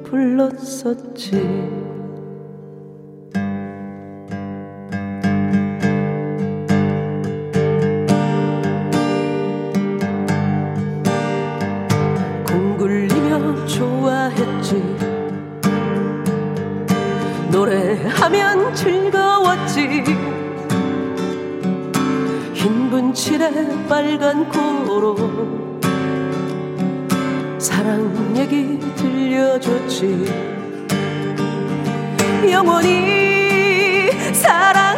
[0.04, 1.91] 불렀었지
[13.66, 14.82] 좋아했지.
[17.50, 20.04] 노래하면 즐거웠지.
[22.54, 25.16] 흰 분칠에 빨간 코로
[27.58, 30.24] 사랑 얘기 들려줬지.
[32.50, 34.91] 영원히 사랑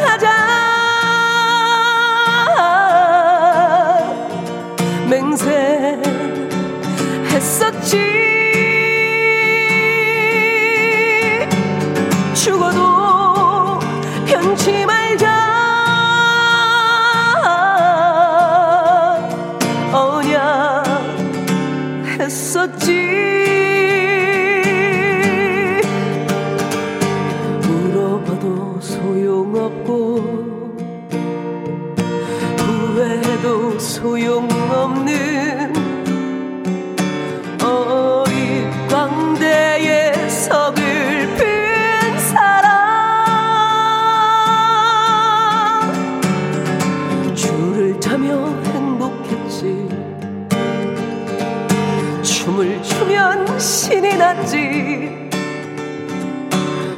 [52.24, 55.30] 춤을 추면 신이 났지.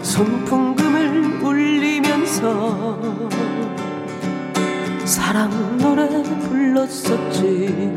[0.02, 2.96] 손풍금을 울리면서
[5.04, 6.08] 사랑 노래
[6.48, 7.92] 불렀었지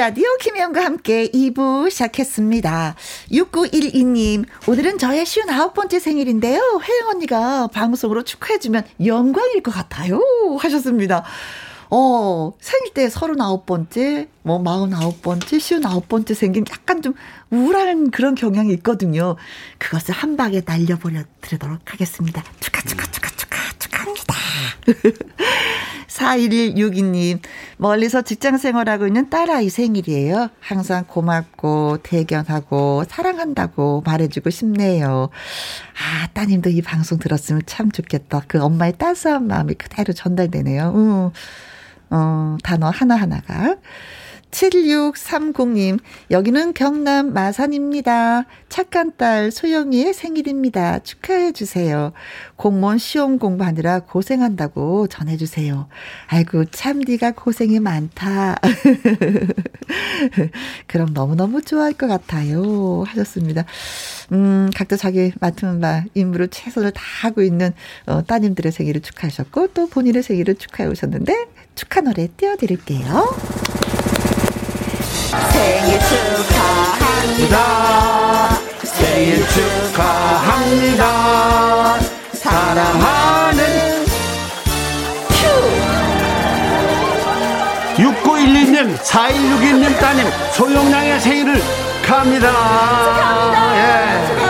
[0.00, 2.94] 라디오 김혜영과 함께 2부 시작했습니다.
[3.32, 6.58] 6912님, 오늘은 저의 59번째 생일인데요.
[6.58, 10.18] 혜영 언니가 방송으로 축하해주면 영광일 것 같아요.
[10.58, 11.22] 하셨습니다.
[11.90, 17.12] 어, 생일 때 39번째, 뭐 49번째, 59번째 생긴 약간 좀
[17.50, 19.36] 우울한 그런 경향이 있거든요.
[19.76, 22.42] 그것을 한 방에 날려버려 드리도록 하겠습니다.
[22.60, 24.34] 축하, 축하, 축하, 축하, 축하합니다.
[26.10, 27.40] 4162님,
[27.76, 30.50] 멀리서 직장 생활하고 있는 딸아이 생일이에요.
[30.60, 35.30] 항상 고맙고, 대견하고, 사랑한다고 말해주고 싶네요.
[35.94, 38.42] 아, 따님도 이 방송 들었으면 참 좋겠다.
[38.48, 40.92] 그 엄마의 따스한 마음이 그대로 전달되네요.
[40.94, 41.30] 음,
[42.10, 43.76] 어, 단어 하나하나가.
[44.50, 45.98] 7630님,
[46.30, 48.44] 여기는 경남 마산입니다.
[48.68, 51.00] 착한 딸 소영이의 생일입니다.
[51.00, 52.12] 축하해주세요.
[52.56, 55.88] 공무원 시험 공부하느라 고생한다고 전해주세요.
[56.26, 58.56] 아이고, 참, 니가 고생이 많다.
[60.86, 63.04] 그럼 너무너무 좋아할 것 같아요.
[63.06, 63.64] 하셨습니다.
[64.32, 67.72] 음, 각자 자기 맡은 바, 임무를 최선을 다하고 있는,
[68.06, 74.09] 어, 따님들의 생일을 축하하셨고, 또 본인의 생일을 축하해 오셨는데, 축하 노래 띄워드릴게요.
[75.30, 77.56] 생일 축하합니다.
[78.84, 81.04] 생일 축하합니다.
[82.32, 83.60] 사랑하는
[87.96, 91.56] 6911님, 4161님 따님, 소영양의 생일을.
[91.56, 91.60] 예.
[92.06, 92.48] 축하합니다.
[94.26, 94.49] 축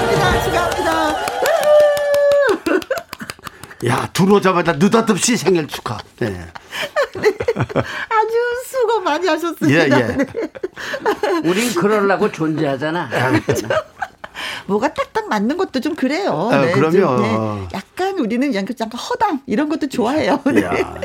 [3.86, 5.98] 야, 들어오자마자 느닷없이 생일 축하.
[6.18, 6.46] 네.
[7.16, 8.32] 아주
[8.66, 9.68] 수고 많이 하셨습니다.
[9.70, 10.06] 예, 예.
[10.16, 10.26] 네.
[11.44, 13.08] 우린 그러려고 존재하잖아.
[14.66, 16.48] 뭐가 딱딱 맞는 것도 좀 그래요.
[16.52, 16.72] 아, 네.
[16.72, 17.68] 좀, 네.
[17.72, 20.40] 약간 우리는 약간 허당 이런 것도 좋아해요.
[20.52, 20.62] 네.
[20.62, 21.00] 야.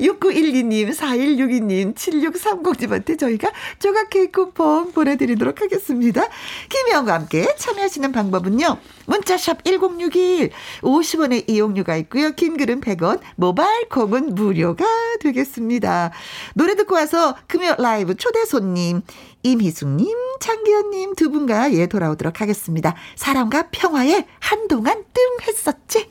[0.00, 6.26] 6912님, 4162님, 7630님한테 저희가 조각 케이크 쿠폰 보내드리도록 하겠습니다.
[6.68, 8.78] 김혜영과 함께 참여하시는 방법은요.
[9.06, 10.50] 문자샵 1061,
[10.82, 12.32] 50원의 이용료가 있고요.
[12.32, 14.84] 긴 글은 100원, 모바일 콩은 무료가
[15.20, 16.12] 되겠습니다.
[16.54, 19.02] 노래 듣고 와서 금요 라이브 초대 손님,
[19.44, 20.08] 임희숙님,
[20.40, 22.96] 장기현님 두 분과 예 돌아오도록 하겠습니다.
[23.14, 26.10] 사랑과 평화에 한동안 뜸 했었지.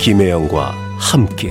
[0.00, 1.50] 김혜영과 함께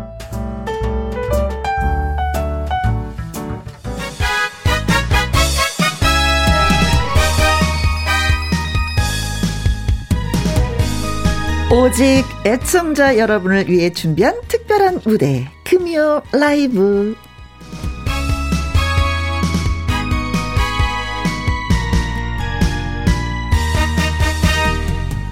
[11.73, 17.15] 오직 애청자 여러분을 위해 준비한 특별한 무대 금요 라이브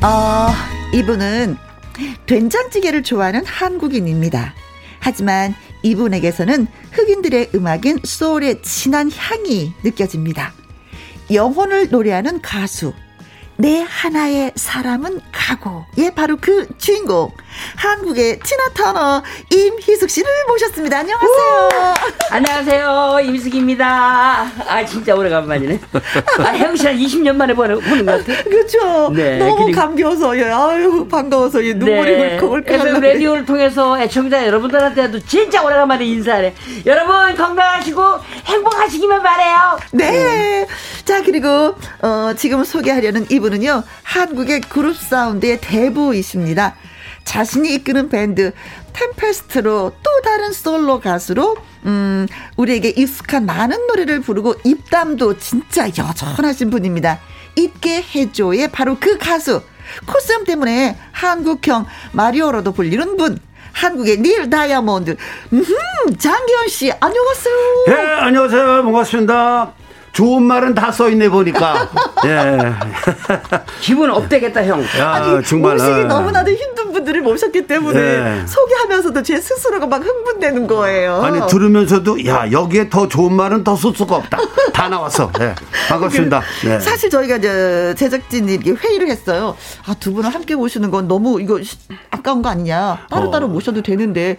[0.02, 0.48] 어,
[0.94, 1.58] 이분은
[2.26, 4.54] 된장찌개를 좋아하는 한국인입니다.
[5.02, 10.54] 하지만 이분에게서는 흑인들의 음악인 소울의 진한 향이 느껴집니다.
[11.34, 12.94] 영혼을 노래하는 가수
[13.62, 15.84] 내 하나의 사람은 가고.
[15.98, 17.30] 예, 바로 그 주인공.
[17.76, 19.22] 한국의 티나 터너
[19.54, 21.00] 임희숙 씨를 모셨습니다.
[21.00, 21.70] 안녕하세요.
[22.32, 23.18] 안녕하세요.
[23.26, 24.50] 임숙입니다.
[24.66, 25.78] 아, 진짜 오래간만이네.
[26.40, 28.44] 아, 혜영 씨랑 20년 만에 보는, 보는 것 같아.
[28.44, 29.12] 그렇죠.
[29.14, 32.36] 네, 너무 그리고- 감겨서 예, 아유 반가워서 예, 눈물이 네.
[32.38, 32.72] 울컥울컥.
[32.80, 33.02] FM.
[33.02, 36.56] 라디오를 통해서 애청자 여러분들한테도 진짜 오래간만에 인사하네.
[36.86, 38.02] 여러분 건강하시고
[38.46, 39.80] 행복하시기만 바래요.
[39.92, 40.66] 네.
[41.04, 46.76] 자, 그리고, 어, 지금 소개하려는 이분 은요, 한국의 그룹 사운드의 대부이십니다.
[47.24, 48.52] 자신이 이끄는 밴드,
[48.94, 52.28] 템페스트로 또 다른 솔로 가수로, 음,
[52.58, 57.20] 우리에게 익숙한 많은 노래를 부르고 입담도 진짜 여전하신 분입니다.
[57.56, 59.62] 잊게 해줘의 바로 그 가수.
[60.06, 63.40] 코스염 때문에 한국형 마리오로도 불리는 분.
[63.74, 65.16] 한국의 닐 다이아몬드.
[65.54, 65.64] 음,
[66.18, 67.86] 장기현 씨, 안녕하세요.
[67.90, 68.84] 예, 안녕하세요.
[68.84, 69.74] 반갑습니다.
[70.12, 71.90] 좋은 말은 다 써있네 보니까.
[72.26, 72.58] 예.
[73.80, 74.82] 기분 업되겠다 형.
[75.00, 75.74] 야, 아니, 정말.
[75.74, 76.04] 모시기 어.
[76.06, 78.44] 너무나도 힘든 분들을 모셨기 때문에 네.
[78.46, 81.22] 소개하면서도 제 스스로가 막 흥분되는 거예요.
[81.22, 84.38] 아니 들으면서도 야 여기에 더 좋은 말은 더 쓸 수가 없다.
[84.74, 85.32] 다 나왔어.
[85.40, 85.56] 네.
[85.88, 86.42] 반갑습니다.
[86.66, 86.80] 네.
[86.82, 89.56] 사실 저희가 이제 제작진이 이렇게 회의를 했어요.
[89.88, 91.78] 아, 두 분을 함께 모시는 건 너무 이거 시-
[92.12, 93.06] 아까운 거 아니냐.
[93.10, 93.50] 따로따로 어.
[93.50, 94.38] 모셔도 되는데.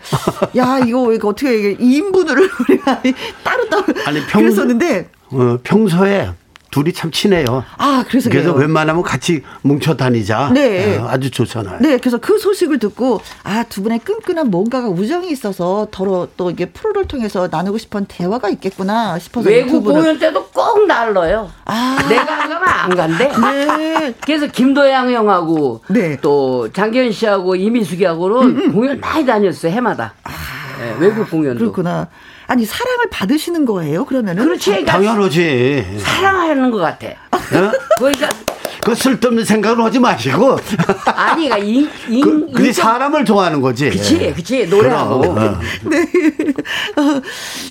[0.56, 3.02] 야, 이거 이거 어떻게 이게 2인분을 우리가
[3.42, 5.08] 따로따로 아니, 평- 그랬었는데.
[5.32, 6.30] 어, 평소에
[6.72, 7.64] 둘이 참 친해요.
[7.78, 8.60] 아, 그래서 그래서 그래요.
[8.68, 10.52] 웬만하면 같이 뭉쳐 다니자.
[10.54, 10.98] 네.
[10.98, 11.78] 어, 아주 좋잖아요.
[11.80, 16.66] 네, 그래서 그 소식을 듣고 아 두 분의 끈끈한 뭔가가 우정이 있어서 더러 또 이게
[16.66, 21.50] 프로를 통해서 나누고 싶은 대화가 있겠구나 싶어서 이 외국 공연 때도 꼭 날러요.
[21.64, 21.98] 아.
[22.08, 23.28] 내가 안 가면 안 간대.
[23.28, 24.14] 네.
[24.24, 26.12] 그래서 김도양 형하고 네.
[26.12, 30.14] 음, 또 장기현 씨하고 이민숙이하고는 공연 많이 다녔어요 해마다.
[30.80, 31.56] 네, 외국 공연도.
[31.56, 32.08] 아, 그렇구나.
[32.46, 34.06] 아니 사랑을 받으시는 거예요?
[34.06, 34.70] 그러면은 그렇지.
[34.70, 35.98] 그러니까 당연하지.
[36.00, 37.08] 사랑하는 것 같아.
[37.08, 37.72] 어?
[37.98, 38.28] 그러니까
[38.82, 40.56] 그 쓸데없는 생각을 하지 마시고.
[41.14, 43.90] 아니, 그러니까 인, 인, 그, 그게 사람을 좋아하는 거지.
[43.90, 45.20] 그치, 그치, 노래하고.
[45.20, 45.60] 그럼, 어.
[45.82, 45.98] 네.
[46.96, 47.22] 어,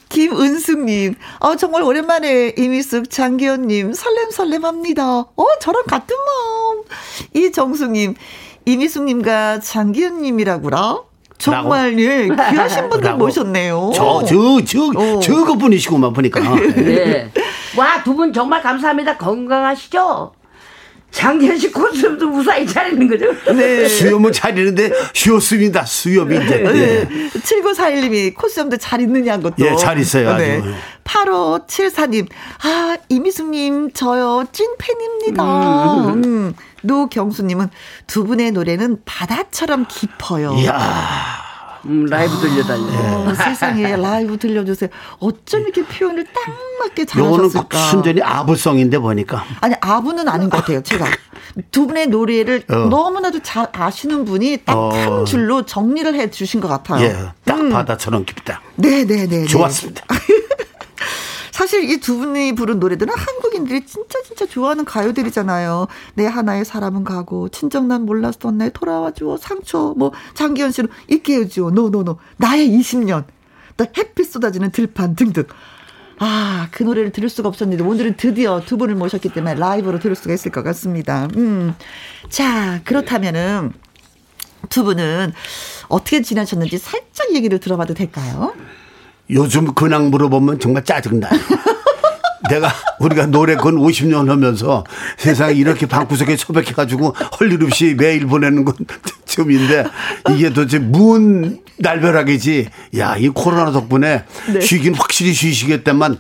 [0.10, 5.04] 김은숙님, 어, 정말 오랜만에 이미숙 장기현님 설렘설렘합니다.
[5.04, 6.84] 어, 저랑 같은 마음.
[7.34, 8.14] 이정숙님,
[8.66, 11.09] 이미숙님과 장기현님이라구라.
[11.40, 13.14] 정말 예 귀하신 분들.
[13.16, 13.92] 모셨네요.
[13.96, 14.36] 저, 저,
[14.66, 15.20] 저, 어.
[16.12, 16.40] 보니까.
[16.76, 17.32] 네.
[17.78, 19.18] 와, 두 분 정말 감사합니다.
[19.18, 20.34] 건강하시죠?
[21.12, 23.54] 장기현 씨 콘서트도 무사히 차리는 거죠?
[23.54, 23.88] 네.
[23.88, 25.86] 수염은 차리는데 쉬었습니다.
[25.86, 26.58] 수염이 이제.
[26.58, 26.72] 네.
[26.72, 27.30] 네.
[27.30, 29.66] 7941님이 코스염도 잘 있느냐고 또.
[29.66, 30.44] 예, 잘 있어요, 아주.
[30.44, 30.62] 네.
[31.04, 32.28] 8574님,
[32.64, 36.14] 아, 이미숙님, 저요, 찐팬입니다.
[36.14, 36.54] 음.
[36.84, 37.70] 노경수님은
[38.06, 40.54] 두 분의 노래는 바다처럼 깊어요.
[40.60, 41.39] 이야.
[41.86, 42.84] 음, 라이브 들려달래.
[42.84, 44.90] 어, 세상에 라이브 들려주세요.
[45.20, 46.44] 어쩜 이렇게 표현을 딱
[46.80, 47.78] 맞게 요거는 잘하셨을까?
[47.90, 49.44] 순전히 아부성인데 보니까.
[49.62, 50.82] 아니 아부는 아닌 것 같아요.
[50.84, 51.06] 제가
[51.72, 52.76] 두 분의 노래를 어.
[52.76, 54.90] 너무나도 잘 아시는 분이 딱 어.
[54.92, 57.04] 한 줄로 정리를 해 주신 것 같아요.
[57.06, 57.16] 예,
[57.46, 58.62] 딱 바다처럼 깊다.
[58.76, 59.46] 네네네.
[59.46, 60.04] 좋았습니다.
[61.60, 65.88] 사실 이 두 분이 부른 노래들은 한국인들이 진짜 진짜 좋아하는 가요들이잖아요.
[66.14, 72.18] 내 하나의 사람은 가고 친정 난 몰랐었네 돌아와줘 상처 뭐 장기현 씨는 있게 해줘 노노노
[72.38, 73.26] 나의 20년
[73.76, 75.44] 또 햇빛 쏟아지는 들판 등등.
[76.20, 80.34] 아, 그 노래를 들을 수가 없었는데 오늘은 드디어 두 분을 모셨기 때문에 라이브로 들을 수가
[80.34, 81.28] 있을 것 같습니다.
[81.36, 81.76] 음.
[82.30, 83.74] 자, 그렇다면은
[84.70, 85.34] 두 분은
[85.90, 88.54] 어떻게 지내셨는지 살짝 얘기를 들어봐도 될까요?
[89.32, 91.32] 요즘 근황 물어보면 정말 짜증나요.
[92.50, 94.84] 내가 우리가 노래 건 50년 하면서
[95.18, 98.74] 세상에 이렇게 방구석에 소백해가지고 할일 없이 매일 보내는 건
[99.26, 99.86] 처음인데
[100.32, 102.70] 이게 도대체 무슨 날벼락이지.
[102.98, 104.62] 야, 이 코로나 덕분에 네.
[104.62, 106.18] 쉬긴 확실히 쉬시겠다만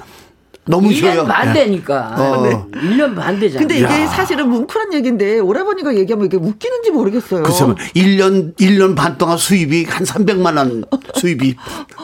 [0.70, 1.26] 너무 1년 쉬어요.
[1.26, 1.66] 반 네.
[1.66, 2.14] 되니까.
[2.16, 2.42] 어.
[2.44, 2.64] 네.
[2.80, 3.60] 1년 반 되잖아.
[3.60, 4.08] 근데 이게 야.
[4.08, 7.42] 사실은 뭉클한 얘기인데 오라버니가 얘기하면 이게 웃기는지 모르겠어요.
[7.42, 7.66] 글쎄,
[7.96, 10.84] 1년, 1년 반 동안 수입이 한 300만 원
[11.16, 11.56] 수입이.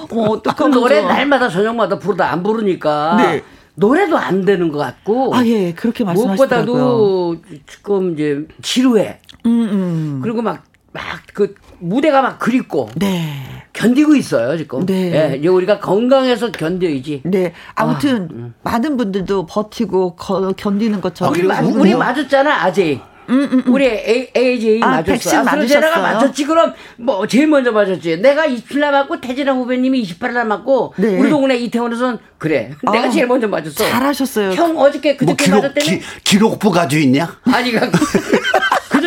[0.09, 1.01] 어, 그 노래.
[1.01, 3.43] 날마다 저녁마다 부르다 안 부르니까 네.
[3.75, 6.75] 노래도 안 되는 것 같고 아, 예, 그렇게 말씀하시더라고요.
[6.75, 7.37] 무엇보다도
[7.67, 9.19] 지금 이제 지루해.
[9.45, 10.19] 음, 음.
[10.23, 13.33] 그리고 막 막그 무대가 막 그립고 네.
[13.73, 14.85] 견디고 있어요 지금.
[14.85, 15.39] 네.
[15.41, 17.21] 예, 우리가 건강해서 견뎌야지.
[17.25, 17.53] 네.
[17.75, 18.53] 아무튼 음.
[18.63, 23.01] 많은 분들도 버티고 거- 견디는 것처럼 우리 마, 우리 맞았잖아 아직.
[23.65, 25.03] 우리 A, AJ 아, 맞았어.
[25.05, 26.01] 백신 아스트라제네카 맞으셨어요?
[26.13, 28.17] 맞췄지 그럼 뭐 제일 먼저 맞았지.
[28.21, 31.17] 내가 27날 맞고 태진아 후배님이 28날 맞고 네.
[31.17, 32.71] 우리 동네 이태원에서는 그래.
[32.91, 33.83] 내가 아, 제일 먼저 맞았어.
[33.83, 34.51] 잘하셨어요.
[34.51, 35.83] 형 어저께 뭐 그저께 기록, 맞았다며?
[35.85, 37.35] 기, 기록부 가지고 있냐?
[37.51, 37.79] 아니 그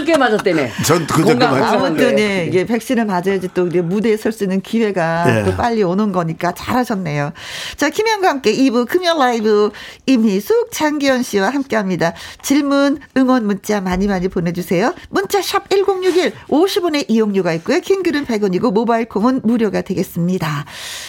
[0.08, 0.72] 그저께 맞았다네.
[0.86, 1.86] 전 그저께 건강 맞았어요.
[1.86, 2.22] 아무튼 네.
[2.22, 5.44] 예, 이게 백신을 맞아야지 또 이제 무대에 설 수 있는 기회가 예.
[5.44, 7.32] 또 빨리 오는 거니까 잘하셨네요.
[7.76, 9.70] 자, 김현과 함께 2부 금연 라이브
[10.06, 12.14] 임희숙, 장기현 씨와 함께합니다.
[12.40, 14.94] 질문, 응원 문자 많이 많이 보내주세요.
[15.10, 17.80] 문자 샵 #1061 50원의 이용료가 있고요.
[17.80, 20.64] 킹글은 100원이고 모바일 콩은 무료가 되겠습니다.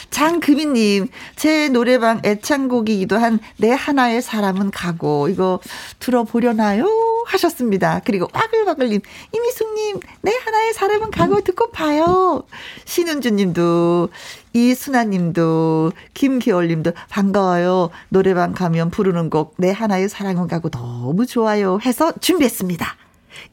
[0.09, 5.59] 장금희님, 제 노래방 애창곡이기도 한 내 하나의 사람은 가고 이거
[5.99, 6.87] 들어보려나요?
[7.27, 8.01] 하셨습니다.
[8.05, 9.01] 그리고 와글와글님,
[9.33, 12.43] 이미숙님, 내 하나의 사람은 가고 듣고 봐요.
[12.85, 14.09] 신은주님도,
[14.53, 17.89] 이순아님도, 김기월님도 반가워요.
[18.09, 21.79] 노래방 가면 부르는 곡 내 하나의 사랑은 가고 너무 좋아요.
[21.85, 22.95] 해서 준비했습니다.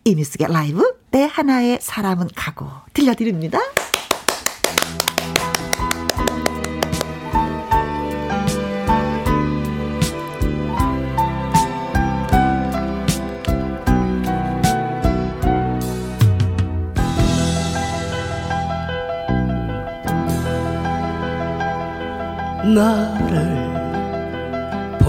[0.05, 3.59] 이미숙의 라이브 내 하나의 사람은 가고 들려드립니다.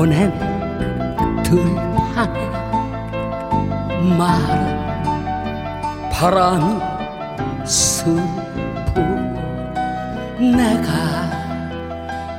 [0.08, 0.32] 보낸
[1.44, 2.40] 들판에
[4.18, 4.50] 마른
[6.10, 6.80] 바람이
[7.66, 9.02] 슬프고
[10.40, 10.92] 내가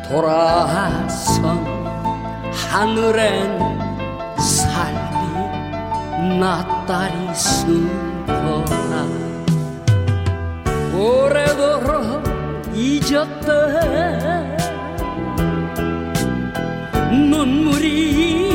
[0.09, 1.63] 돌아선
[2.71, 3.59] 하늘엔
[4.39, 5.29] 살이
[6.41, 9.07] 나딸이 슬퍼나
[10.95, 12.25] 오래도록
[12.75, 14.48] 잊었던
[17.39, 18.48] 눈물이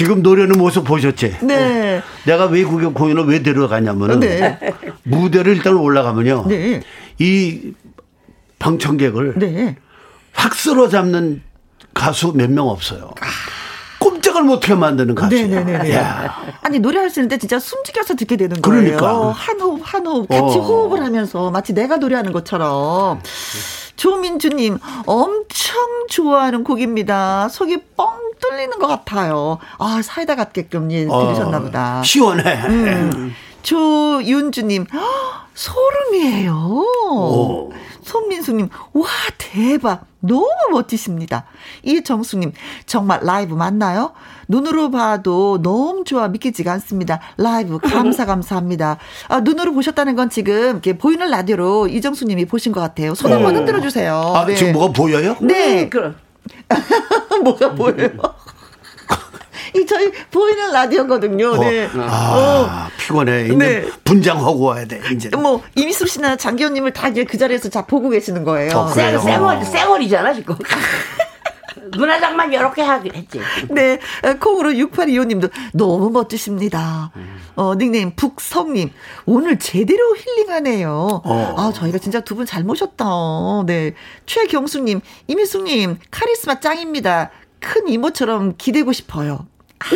[0.00, 1.36] 지금 노래하는 모습 보셨지?
[1.42, 2.00] 네.
[2.24, 4.58] 내가 외국에 공연을 왜 데려가냐면은 네.
[5.02, 6.46] 무대를 일단 올라가면요.
[6.48, 6.80] 네.
[7.18, 7.74] 이
[8.58, 9.76] 방청객을 네.
[10.32, 11.42] 확 쓸어 잡는
[11.92, 13.10] 가수 몇 명 없어요.
[13.98, 15.46] 꼼짝을 못하게 만드는 가수야.
[15.46, 15.94] 네네네.
[15.94, 16.34] 야.
[16.62, 18.82] 아니 노래할 수 있는데 진짜 숨죽여서 듣게 되는 거예요.
[18.96, 19.32] 그러니까.
[19.32, 20.62] 한 호흡 한 호흡 같이 어.
[20.62, 23.20] 호흡을 하면서 마치 내가 노래하는 것처럼
[24.00, 25.76] 조민주님, 엄청
[26.08, 27.50] 좋아하는 곡입니다.
[27.50, 28.08] 속이 뻥
[28.40, 29.58] 뚫리는 것 같아요.
[29.78, 32.00] 아, 사이다 같게끔 예, 들으셨나 보다.
[32.00, 32.62] 어, 시원해.
[32.64, 33.34] 음.
[33.62, 36.52] 조윤주님, 헉, 소름이에요.
[37.10, 37.72] 오.
[38.02, 40.06] 손민수님, 와, 대박.
[40.20, 41.44] 너무 멋지십니다.
[41.82, 42.54] 이정수님,
[42.86, 44.12] 정말 라이브 맞나요?
[44.50, 47.20] 눈으로 봐도 너무 좋아 믿기지가 않습니다.
[47.36, 48.98] 라이브 감사 감사합니다.
[49.28, 53.14] 아, 눈으로 보셨다는 건 지금 이렇게 보이는 라디오로 이정수 님이 보신 것 같아요.
[53.14, 53.58] 손 한번 어.
[53.58, 54.14] 흔들어 주세요.
[54.34, 55.36] 아, 지금 뭐가 보여요?
[55.40, 55.88] 네.
[55.88, 56.16] 그럼.
[57.44, 58.10] 뭐가 보여요?
[59.76, 61.56] 이 저희 보이는 라디오거든요.
[61.58, 61.88] 네.
[61.94, 63.44] 아, 피곤해.
[63.44, 63.88] 이제 네.
[64.02, 65.28] 분장하고 와야 돼, 이제.
[65.30, 68.72] 뭐 이미숙 씨나 장기현님을 다 이제 그 자리에서 자 보고 계시는 거예요.
[68.76, 69.20] 어, 그래요?
[69.20, 70.56] 쌩얼, 쌩얼이잖아, 지금.
[71.96, 73.40] 눈화장만 이렇게 하긴 했지.
[73.70, 73.98] 네,
[74.40, 77.12] 콩으로 6825님도 너무 멋지십니다.
[77.56, 78.90] 어, 닉네임 북성님,
[79.26, 81.22] 오늘 제대로 힐링하네요.
[81.24, 81.54] 어.
[81.56, 83.04] 아, 저희가 진짜 두 분 잘 모셨다.
[83.66, 83.94] 네.
[84.26, 87.30] 최경수님, 이미숙님, 카리스마 짱입니다.
[87.60, 89.46] 큰 이모처럼 기대고 싶어요.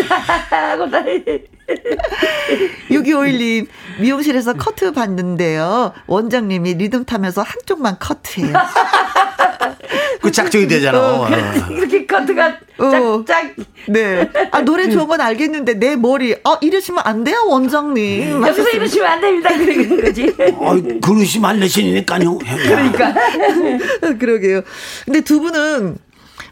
[1.68, 3.66] 하고 나 6251님,
[4.00, 5.92] 미용실에서 커트 봤는데요.
[6.06, 8.52] 원장님이 리듬 타면서 한쪽만 커트해요.
[10.20, 10.98] 그 작정이 되잖아.
[10.98, 11.28] 어, 어.
[11.70, 13.24] 이렇게 커트가 어.
[13.26, 13.54] 짝짝.
[13.88, 14.30] 네.
[14.50, 18.42] 아, 노래 좋은 건 알겠는데, 내 머리, 어, 이러시면 안 돼요, 원장님.
[18.42, 19.50] 여기서 이러시면 안 됩니다.
[19.50, 20.34] 그러는 거지.
[20.58, 22.38] 어이, 그릇이 만내시니까요.
[22.38, 23.14] 그러니까.
[24.18, 24.62] 그러게요.
[25.04, 25.98] 근데 두 분은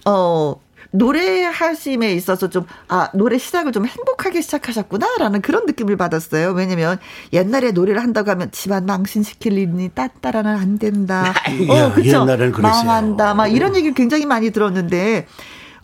[0.05, 0.61] 어
[0.93, 6.53] 노래하심에 있어서 좀, 아, 노래 시작을 좀 행복하게 시작하셨구나라는 그런 느낌을 받았어요.
[6.53, 6.99] 왜냐면
[7.33, 11.33] 옛날에 노래를 한다고 하면 집안 망신시킬 일이니 따따라는 안 된다.
[11.71, 12.85] 야, 옛날엔 그랬어요.
[12.85, 13.35] 망한다.
[13.35, 15.27] 막 이런 얘기를 굉장히 많이 들었는데,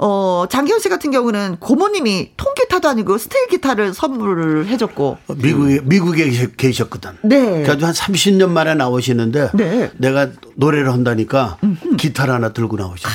[0.01, 5.19] 어, 장기현 씨 같은 경우는 고모님이 통기타도 아니고 스테일 기타를 선물을 해줬고.
[5.39, 7.11] 미국에, 미국에 계셨- 계셨거든.
[7.23, 7.65] 네.
[7.65, 9.91] 그래도 한 30년 만에 나오시는데 네.
[9.97, 11.57] 내가 노래를 한다니까
[11.97, 13.13] 기타를 하나 들고 나오셨어요.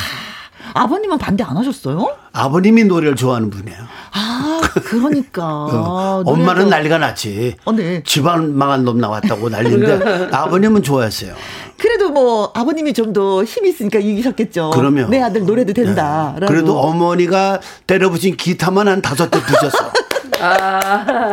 [0.74, 2.08] 아버님은 반대 안 하셨어요?
[2.34, 3.78] 아버님이 노래를 좋아하는 분이에요.
[4.14, 5.44] 아, 그러니까.
[5.72, 7.56] 어, 엄마는 난리가 났지.
[7.66, 8.02] 어, 네.
[8.04, 11.36] 집안 망한 놈 나왔다고 난리인데 아버님은 좋아했어요.
[11.78, 14.72] 그래도 뭐 아버님이 좀 더 힘이 있으니까 이기셨겠죠.
[14.74, 15.08] 그러면.
[15.12, 16.36] 내 아들 노래도 된다.
[16.40, 16.48] 네.
[16.48, 19.92] 그래도 어머니가 때려부신 기타만 한 다섯 대 부셨어.
[20.42, 21.32] 아.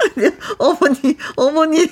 [0.58, 1.86] 어머니, 어머니.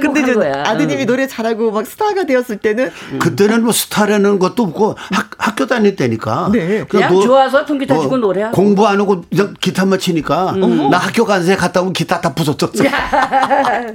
[0.00, 0.62] 근데 저 거야.
[0.66, 1.06] 아드님이 응.
[1.06, 2.90] 노래 잘하고 막 스타가 되었을 때는
[3.20, 6.50] 그때는 뭐 스타라는 것도 없고 학, 학교 다닐 때니까.
[6.52, 6.84] 네.
[6.88, 8.54] 그냥 좋아서 통기타 치고 노래하고.
[8.56, 10.52] 공부 안 하고 그냥 기타만 치니까
[10.90, 12.84] 나 학교 간 새 갔다 오면 기타 다 부쉈었어.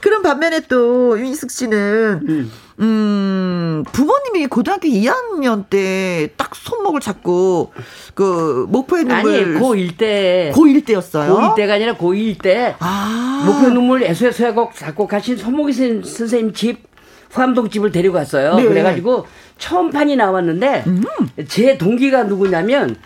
[0.00, 7.72] 그런 반면에 또 윤희숙 씨는 음, 부모님이 고등학교 2학년 때 딱 손목을 잡고
[8.14, 10.52] 그 목포의 눈물 아니, 고1 때.
[10.54, 11.34] 고1 때였어요.
[11.34, 12.74] 고1 때가 아니라 고2 때.
[12.80, 13.42] 아.
[13.46, 16.82] 목표 눈물 애수애수곡 작곡하신 손목희 선- 선생님 집
[17.30, 18.54] 후암동 집을 데리고 갔어요.
[18.56, 18.64] 네.
[18.64, 19.26] 그래 가지고
[19.58, 21.02] 처음 판이 나왔는데 음.
[21.48, 22.96] 제 동기가 누구냐면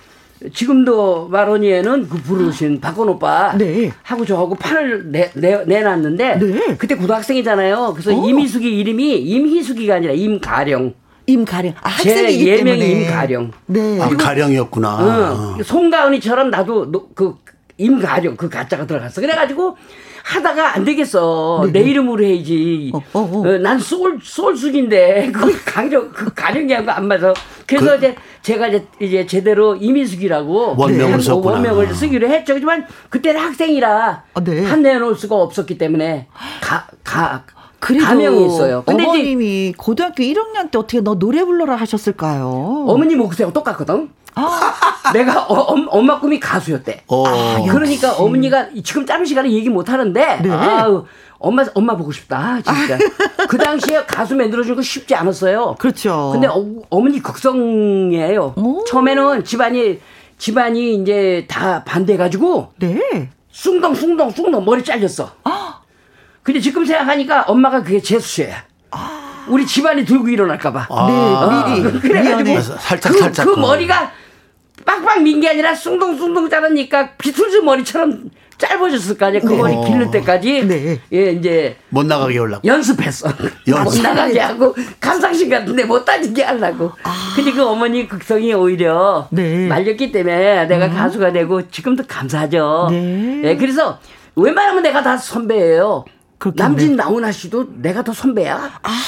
[0.53, 3.91] 지금도 마로니에는 그 부르신 박건 오빠 네.
[4.03, 6.77] 하고 저하고 판을 내, 내, 내놨는데 네.
[6.77, 7.93] 그때 고등학생이잖아요.
[7.95, 8.29] 그래서 어.
[8.29, 10.95] 임희숙이 이름이 임희숙이가 아니라 임가령.
[11.27, 11.75] 임가령.
[11.83, 13.03] 아, 제 학생이기 예명이 때문에.
[13.05, 13.51] 임가령.
[13.67, 14.01] 네.
[14.01, 15.57] 아, 가령이었구나.
[15.59, 15.63] 응.
[15.63, 17.35] 송가은이처럼 나도 노- 그
[17.77, 19.21] 임가령 그 가짜가 들어갔어.
[19.21, 19.77] 그래가지고
[20.25, 21.69] 하다가 안 되겠어.
[21.73, 22.91] 내 이름으로 해야지.
[22.95, 23.01] 네.
[23.13, 23.59] 어, 어, 어.
[23.59, 27.33] 난 쏠, 쏠숙인데 그 가령 그 가령이 하고 안 맞아.
[27.69, 31.55] 그래서 이제 제가 이제, 이제 제대로 이민숙이라고 원명을 한- 썼구나.
[31.57, 32.55] 원명을 쓰기로 했죠.
[32.55, 34.65] 하지만 그때는 학생이라 아, 네.
[34.65, 36.29] 한 내놓을 수가 없었기 때문에
[36.63, 37.45] 가, 가,
[37.79, 38.83] 그래도 가명이 있어요.
[38.87, 42.87] 근데 이제 어머님이 고등학교 1학년 때 어떻게 너 노래 불러라 하셨을까요?
[42.89, 44.09] 어머니 목소리하고 똑같거든.
[44.35, 44.73] 아,
[45.13, 47.03] 내가 어, 엄- 엄마 꿈이 가수였대.
[47.09, 47.25] 어.
[47.71, 50.51] 그러니까 어머니가 지금 짧은 시간에 얘기 못 하는데 네.
[50.51, 51.05] 아우
[51.39, 52.99] 엄마 엄마 보고 싶다 진짜.
[53.49, 55.77] 그 당시에 가수 만들어주는 거 쉽지 않았어요.
[55.79, 56.31] 그렇죠.
[56.33, 58.55] 근데 어, 어머니 극성이에요.
[58.57, 58.85] 오.
[58.85, 60.01] 처음에는 집안이
[60.39, 63.31] 집안이 이제 다 반대해가지고 네.
[63.51, 65.31] 숭덩 숭덩 숭덩 머리 잘렸어.
[66.43, 68.65] 근데 지금 생각하니까 엄마가 그게 재수셔야.
[69.49, 70.89] 우리 집안이 들고 일어날까봐.
[71.09, 72.01] 네, 미리.
[72.01, 72.61] 그래가지고 미안해.
[72.61, 73.47] 살짝 그, 살짝.
[73.47, 74.11] 그 머리가
[74.85, 79.41] 빡빡 민 게 아니라 숭덩숭덩 자라니까 비틀즈 머리처럼 짧아졌을 거 아니야.
[79.41, 81.01] 그 머리 기를 때까지 네.
[81.13, 82.61] 예 이제 못 나가게 하려고.
[82.65, 83.29] 연습했어.
[83.69, 83.99] 연습.
[83.99, 86.93] 못 나가게 하고 감상실 같은데 못 다니게 하려고.
[87.37, 89.29] 근데 그 어머니 극성이 오히려 아.
[89.31, 89.43] 네.
[89.65, 89.69] 음.
[89.69, 92.89] 말렸기 때문에 내가 가수가 되고 지금도 감사하죠.
[92.91, 93.43] 네.
[93.45, 93.99] 예, 그래서
[94.35, 96.05] 웬만하면 내가 다 선배예요.
[96.55, 98.81] 남진 나훈아 씨도 내가 더 선배야.
[98.83, 99.03] 아.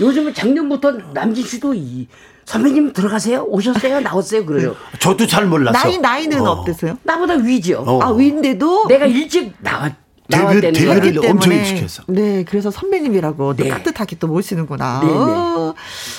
[0.00, 2.08] 요즘은 작년부터 남진 씨도 이
[2.44, 3.44] 선배님 들어가세요.
[3.48, 4.00] 오셨어요.
[4.00, 4.44] 나왔어요.
[4.44, 4.76] 그래요.
[4.98, 5.78] 저도 잘 몰랐어.
[5.78, 6.52] 나이 나이는 어.
[6.52, 6.64] 어.
[6.64, 7.82] 때세요 나보다 위죠.
[7.86, 8.00] 어.
[8.02, 9.94] 아 위인데도 내가 일찍 나왔
[10.28, 12.02] 데뷔, 데뷔를 그렇기 엄청 때문에 일찍 했어.
[12.06, 13.64] 네, 그래서 선배님이라고 네.
[13.64, 13.68] 네.
[13.68, 15.00] 따뜻하게 또 모시는구나.
[15.02, 15.12] 네, 네.
[15.14, 15.74] 어,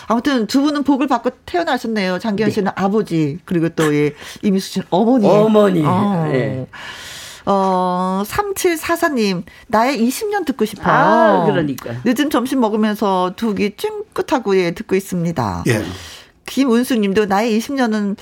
[0.07, 2.19] 아무튼 두 분은 복을 받고 태어나셨네요.
[2.19, 5.27] 장기현 씨는 아버지, 그리고 또 예, 이미수 씨는 어머니.
[5.27, 5.83] 어머니.
[5.83, 6.29] 어.
[6.31, 6.67] 네.
[7.45, 10.87] 어, 3744님, 나의 20년 듣고 싶어요.
[10.93, 11.93] 아, 그러니까.
[12.03, 15.63] 늦은 점심 먹으면서 두 귀 찡긋하고 예, 듣고 있습니다.
[15.67, 15.83] 예.
[16.45, 18.17] 김은수 님도 나의 20년은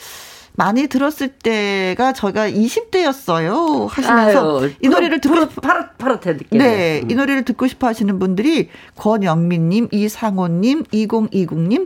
[0.56, 3.88] 많이 들었을 때가 저희가 20대였어요.
[3.90, 6.58] 하시면서 아유, 이 노래를 듣고 푸릇, 파릇, 파릇해 듣게.
[6.58, 7.10] 네, 음.
[7.10, 11.86] 이 노래를 듣고 싶어 하시는 분들이 권영민 님, 이상호 님, 2020 님,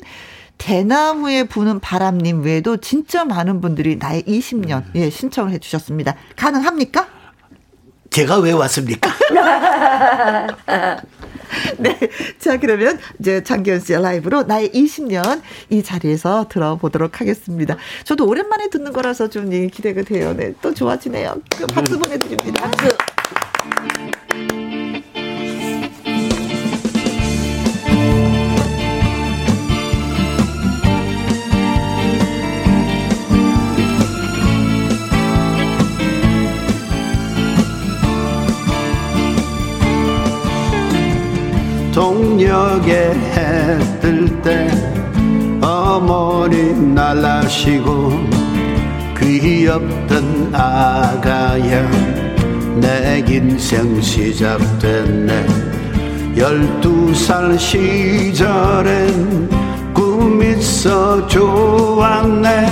[0.57, 6.15] 대나무에 부는 바람님 외에도 진짜 많은 분들이 나의 20년, 예, 신청을 해 주셨습니다.
[6.35, 7.07] 가능합니까?
[8.09, 9.11] 제가 왜 왔습니까?
[11.77, 11.97] 네.
[12.39, 17.77] 자, 그러면 이제 장기현 씨의 라이브로 나의 20년 이 자리에서 들어보도록 하겠습니다.
[18.03, 20.33] 저도 오랜만에 듣는 거라서 좀 예, 기대가 돼요.
[20.35, 20.53] 네.
[20.61, 21.35] 또 좋아지네요.
[21.55, 22.69] 그 박수 보내드립니다.
[22.69, 22.96] 박수.
[41.97, 44.69] 동력에 해뜰때
[45.59, 48.11] 어머니 날라시고
[49.19, 51.89] 귀엽던 아가야
[52.75, 55.43] 내 인생 시작됐네.
[56.37, 59.49] 열두 살 시절엔
[59.91, 62.67] 꿈 있어 좋았네.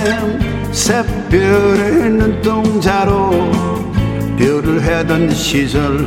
[0.70, 3.30] 새별의 눈동자로
[4.38, 6.06] 별을 해던 시절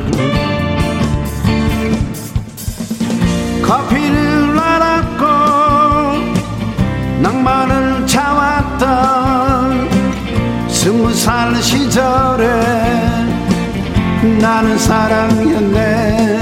[3.69, 5.25] 커피를 알았고
[7.21, 9.87] 낭만을 참았던
[10.67, 12.47] 스무 살 시절에
[14.41, 16.39] 나는 사랑했네.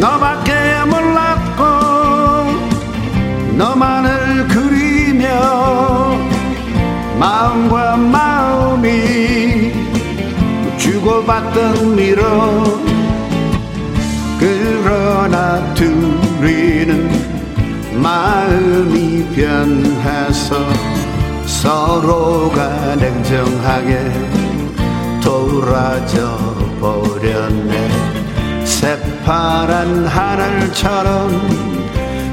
[0.00, 0.52] 너밖에
[0.86, 1.62] 몰랐고
[3.58, 5.28] 너만을 그리며
[7.18, 9.74] 마음과 마음이
[10.78, 12.86] 주고받던 미로
[18.06, 20.54] 마음이 변해서
[21.44, 24.12] 서로가 냉정하게
[25.20, 26.38] 돌아져
[26.80, 28.64] 버렸네.
[28.64, 31.30] 새파란 하늘처럼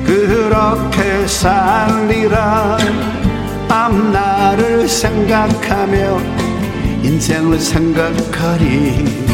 [0.06, 2.78] 그렇게 살리라.
[3.68, 6.20] 앞날을 생각하며
[7.02, 9.33] 인생을 생각하리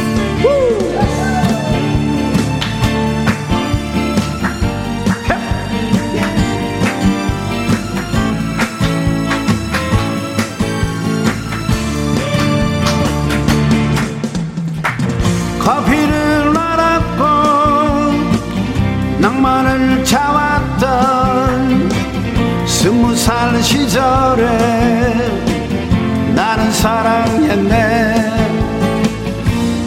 [15.69, 17.23] 커피를 알았고
[19.19, 21.91] 낭만을 참았던
[22.65, 24.47] 스무 살 시절에
[26.33, 28.15] 나는 사랑했네.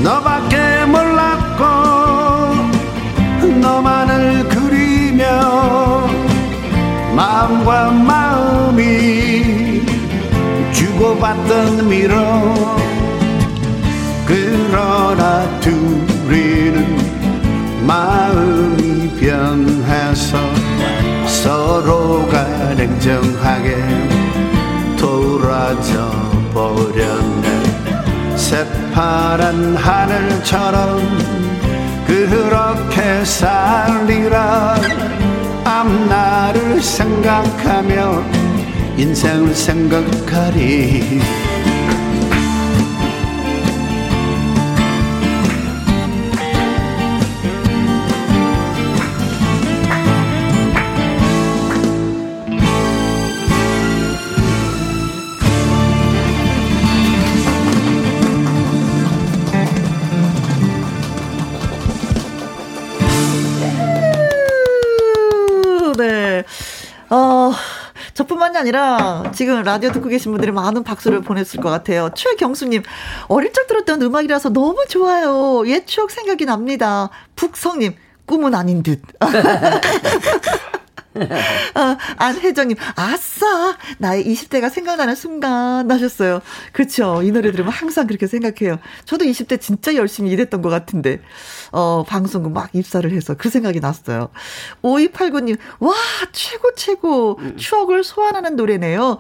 [0.05, 1.65] 너밖에 몰랐고
[3.61, 6.07] 너만을 그리며
[7.17, 9.83] 마음과 마음이
[10.73, 12.73] 주고받던 미로
[14.73, 16.97] 그러나 둘이는
[17.87, 20.39] 마음이 변해서
[21.27, 23.77] 서로가 냉정하게
[24.97, 26.11] 돌아져
[26.55, 28.35] 버렸네.
[28.35, 31.03] 새파란 하늘처럼
[32.07, 34.77] 그렇게 살리라.
[35.67, 38.23] 앞날을 생각하며
[38.97, 41.21] 인생을 생각하리
[68.63, 72.11] 아니라 지금 라디오 듣고 계신 분들이 많은 박수를 보냈을 것 같아요.
[72.15, 72.83] 최경수님,
[73.29, 75.65] 어릴 적 들었던 음악이라서 너무 좋아요.
[75.67, 77.11] 옛 추억 생각이 납니다.
[77.37, 77.95] 북성님,
[78.25, 79.03] 꿈은 아닌 듯.
[81.75, 83.77] 아, 안혜정님, 아싸!
[83.99, 86.41] 나의 20대가 생각나는 순간 하셨어요.
[86.73, 87.23] 그렇죠.
[87.23, 88.79] 이 노래 들으면 항상 그렇게 생각해요.
[89.05, 91.21] 저도 20대 진짜 열심히 일했던 것 같은데,
[91.71, 94.31] 어, 방송국 막 입사를 해서 그 생각이 났어요.
[94.83, 95.95] 5289님, 와,
[96.33, 97.39] 최고, 최고.
[97.57, 99.19] 추억을 소환하는 노래네요.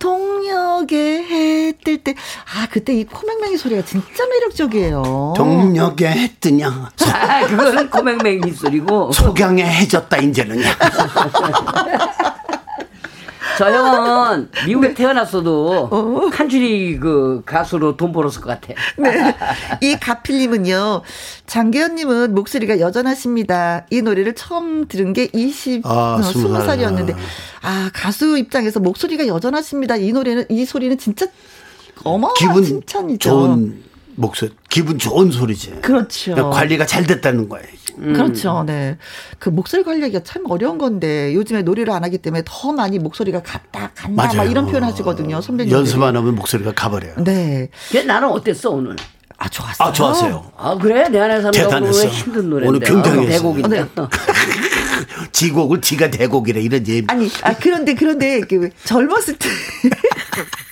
[0.00, 2.14] 동력에 해뜰 때,
[2.56, 5.34] 아, 그때 이 코맹맹이 소리가 진짜 매력적이에요.
[5.36, 6.90] 동력에 했더냐.
[7.12, 9.12] 아, 그거는 코맹맹이 소리고.
[9.12, 10.66] 소경에 해졌다, 이제는요.
[13.60, 18.72] 저 형은 미국에 태어났어도 칸츄리 그 가수로 돈 벌었을 것 같아.
[18.96, 19.36] 네.
[19.82, 21.02] 이 가필님은요,
[21.46, 23.84] 장계현님은 목소리가 여전하십니다.
[23.90, 26.78] 이 노래를 처음 들은 게 20, 아, 어, 스무 살.
[26.78, 27.14] 20살이었는데,
[27.60, 29.96] 아, 가수 입장에서 목소리가 여전하십니다.
[29.96, 31.26] 이 노래는, 이 소리는 진짜
[32.02, 33.28] 어마어마한 기분 칭찬이죠.
[33.28, 33.82] 좋은
[34.14, 35.72] 목소리, 기분 좋은 소리지.
[35.82, 36.32] 그렇죠.
[36.32, 37.66] 그러니까 관리가 잘 됐다는 거예요.
[37.96, 38.64] 그렇죠.
[38.66, 38.96] 네.
[39.38, 43.90] 그 목소리 관리하기가 참 어려운 건데 요즘에 노래를 안 하기 때문에 더 많이 목소리가 갔다
[43.94, 44.50] 간다 막 맞아요.
[44.50, 45.40] 이런 표현 하시거든요.
[45.40, 45.72] 선배님.
[45.72, 47.14] 연습 안 하면 목소리가 가버려요.
[47.24, 47.68] 네.
[47.90, 48.96] 걔 나는 어땠어 오늘?
[49.38, 49.88] 아 좋았어요.
[49.88, 50.52] 아, 좋았어요.
[50.56, 52.06] 아 그래 내 안에 사는 대단했어.
[52.08, 52.68] 힘든 노래인데.
[52.68, 53.76] 오늘 굉장히 어, 대곡인데.
[53.96, 54.08] 했어요.
[55.32, 56.60] 지곡을 지가 대곡이래.
[56.60, 57.02] 이런 예.
[57.08, 59.48] 아니, 아, 그런데, 그런데, 그, 젊었을 때.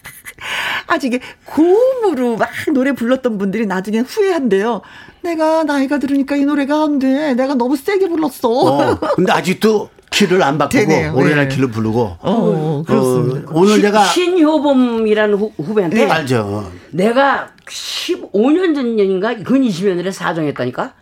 [0.86, 4.82] 아주 이게 고음으로 막 노래 불렀던 분들이 나중에 후회한대요.
[5.22, 7.34] 내가 나이가 들으니까 이 노래가 안 돼.
[7.34, 8.48] 내가 너무 세게 불렀어.
[8.48, 11.14] 어, 근데 아직도 키를 안 바꾸고 되네요.
[11.14, 11.54] 오리지널 네.
[11.54, 12.16] 키를 부르고.
[12.20, 13.50] 어, 그렇습니다.
[13.50, 16.72] 어, 오늘 내가 신효범이라는 후, 후배한테 네, 알죠.
[16.90, 20.94] 내가 15년 전인가 근 20년 전에 사정했다니까.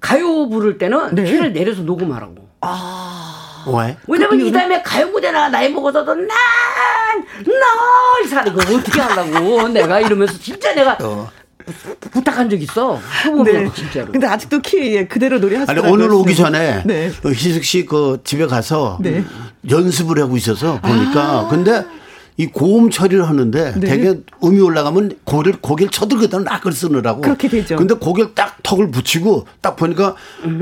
[0.00, 1.24] 가요 부를 때는 네.
[1.24, 2.46] 키를 내려서 녹음하라고.
[3.74, 3.96] 왜?
[4.06, 6.14] 왜냐면 이 다음에 가요 무대나 나이 먹어서도
[7.38, 11.30] 난널 사는 거 어떻게 하려고 내가 이러면서 진짜 내가 어.
[12.12, 13.00] 부탁한 적 있어.
[13.44, 13.68] 네.
[13.74, 14.12] 진짜로.
[14.12, 15.92] 근데 아직도 키 예, 그대로 노래 아니 하시더라고요.
[15.92, 17.10] 오늘 오기 전에 네.
[17.24, 19.24] 어, 희숙 씨 그 집에 가서 네.
[19.68, 21.84] 연습을 하고 있어서 보니까 근데
[22.38, 23.80] 이 고음 처리를 하는데 네.
[23.88, 27.22] 되게 음이 올라가면 고개를 고개를 쳐들거든 락을 쓰느라고.
[27.22, 27.76] 그렇게 되죠.
[27.76, 30.14] 근데 고개를 딱 턱을 붙이고 딱 보니까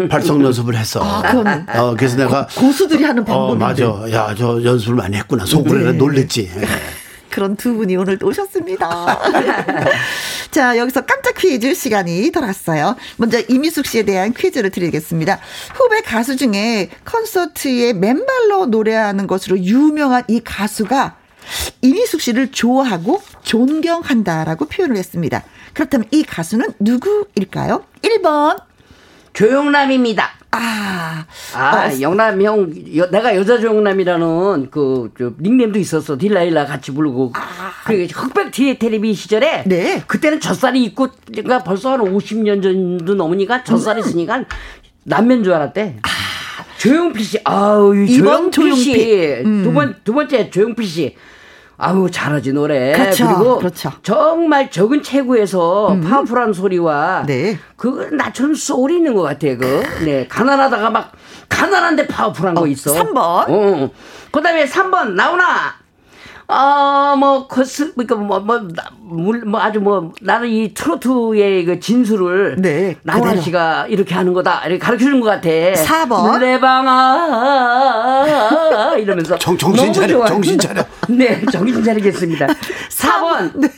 [0.09, 1.01] 발성 연습을 했어.
[1.03, 3.65] 아, 그건 어, 그래서 내가 고 수들이 하는 어 방법인데.
[3.65, 4.13] 맞아.
[4.13, 5.45] 야 저 연습을 많이 했구나.
[5.47, 5.93] 속으로 네.
[5.93, 6.51] 놀랬지.
[7.31, 9.19] 그런 두 분이 오늘 또 오셨습니다.
[10.53, 12.95] 자, 여기서 깜짝 퀴즈 시간이 돌았어요.
[13.17, 15.41] 먼저 이미숙 씨에 대한 퀴즈를 드리겠습니다.
[15.75, 21.17] 후배 가수 중에 콘서트에 맨발로 노래하는 것으로 유명한 이 가수가
[21.83, 25.43] 이미숙 씨를 좋아하고 존경한다라고 표현을 했습니다.
[25.73, 27.85] 그렇다면 이 가수는 누구일까요?
[28.03, 28.61] 1번.
[29.33, 30.31] 조영남입니다.
[30.53, 36.17] 아, 아, 어, 영남 형, 여- 내가 여자 조영남이라는 그, 저, 닉네임도 있었어.
[36.17, 37.33] 딜라일라 같이 부르고.
[37.85, 39.61] 그, 흑백 뒤에 텔레비 시절에.
[39.61, 39.63] 아.
[39.67, 40.05] 네.
[40.07, 44.07] 그때는 젖살이 있고, 그러니까 벌써 한 50년 전도 넘으니까 젖살이 음.
[44.07, 44.45] 있으니까
[45.03, 45.97] 남면 줄 알았대.
[46.79, 48.51] 조용필 씨, 아우, 이 아.
[48.51, 49.43] 조용필 씨.
[49.45, 49.65] 음.
[49.65, 51.17] 두 번, 두 번째 조용필 씨.
[51.77, 52.93] 아우, 잘하지, 노래.
[52.93, 53.93] 그렇죠, 리고 그렇죠.
[54.03, 57.59] 정말 적은 체구에서 파워풀한 소리와 네.
[57.77, 59.83] 그 나처럼 소리 있는 것 같아 그.
[60.05, 61.13] 네 가난하다가 막
[61.49, 62.93] 가난한데 파워풀한 거 있어.
[62.95, 63.17] 3번.
[63.49, 63.91] 어.
[64.31, 65.84] 그다음에 3번 나오나.
[66.47, 68.69] 어뭐 코스 그러니까 뭐뭐
[69.47, 73.41] 뭐 아주 뭐 나는 이 트로트의 그 진수를 네, 나훈아.
[73.41, 75.49] 씨가 이렇게 하는 거다 이렇게 가르쳐 주는 것 같아.
[75.49, 76.33] 4번.
[76.33, 78.27] 노래방아
[78.99, 80.29] 이러면서 정- 정신 차려, 좋아요.
[80.29, 80.85] 정신 차려.
[81.09, 82.47] 네 정신 차리겠습니다.
[82.91, 83.71] 4번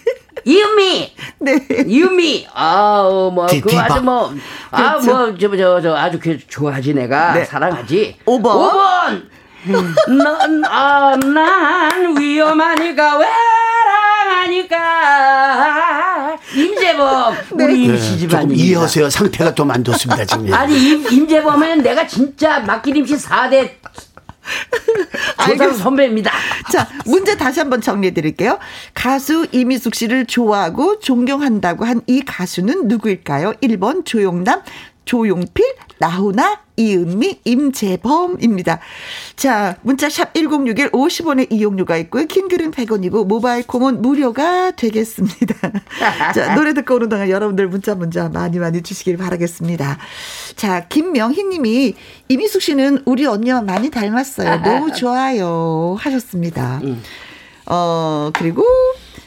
[0.44, 1.66] 이은미 네.
[1.86, 3.84] 이은미 아우 뭐 디- 그 디바.
[3.84, 4.32] 아주 뭐
[4.72, 5.14] 아 그렇죠.
[5.14, 7.44] 뭐 저 저 저 아주 그 좋아하지 내가 네.
[7.44, 8.16] 사랑하지.
[8.26, 8.58] 오 번.
[8.58, 9.22] 5번.
[10.08, 13.18] 넌난 위험하니까
[14.66, 18.64] 외랑하니까 임재범 우리 네, 시집 조금 아닙니다.
[18.64, 19.10] 이어서요.
[19.10, 20.52] 상태가 좀 안 좋습니다 지금.
[20.54, 23.70] 아니 임, 임재범은 내가 진짜 막기림씨 4대
[25.44, 26.30] 조상 선배입니다.
[26.72, 28.58] 자, 문제 다시 한번 정리해 드릴게요.
[28.94, 33.54] 가수 이미숙 씨를 좋아하고 존경한다고 한 이 가수는 누구일까요?
[33.54, 34.62] 1번 조용남,
[35.06, 35.64] 조용필,
[35.98, 38.80] 나훈아, 이은미, 임재범입니다.
[39.36, 42.26] 자, 문자샵 1061 50원의 이용료가 있고요.
[42.26, 45.54] 킹글은 100원이고 모바일 콩은 무료가 되겠습니다.
[46.34, 49.98] 자, 노래 듣고 오는 동안 여러분들 문자 문자 많이 많이 주시길 바라겠습니다.
[50.56, 51.94] 자, 김명희 님이
[52.28, 54.60] 이미숙 씨는 우리 언니와 많이 닮았어요.
[54.62, 55.96] 너무 좋아요.
[55.98, 56.82] 하셨습니다.
[57.66, 58.64] 어, 그리고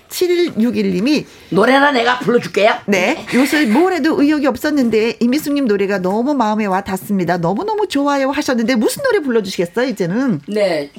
[0.10, 2.74] 7161님이 노래나 내가 불러줄게요.
[2.88, 3.26] 네.
[3.34, 7.38] 요새 뭘 해도 의욕이 없었는데 이미숙님 노래가 너무 마음에 와 닿습니다.
[7.38, 10.42] 너무너무 좋아요 하셨는데 무슨 노래 불러주시겠어요, 이제는?
[10.48, 10.92] 네.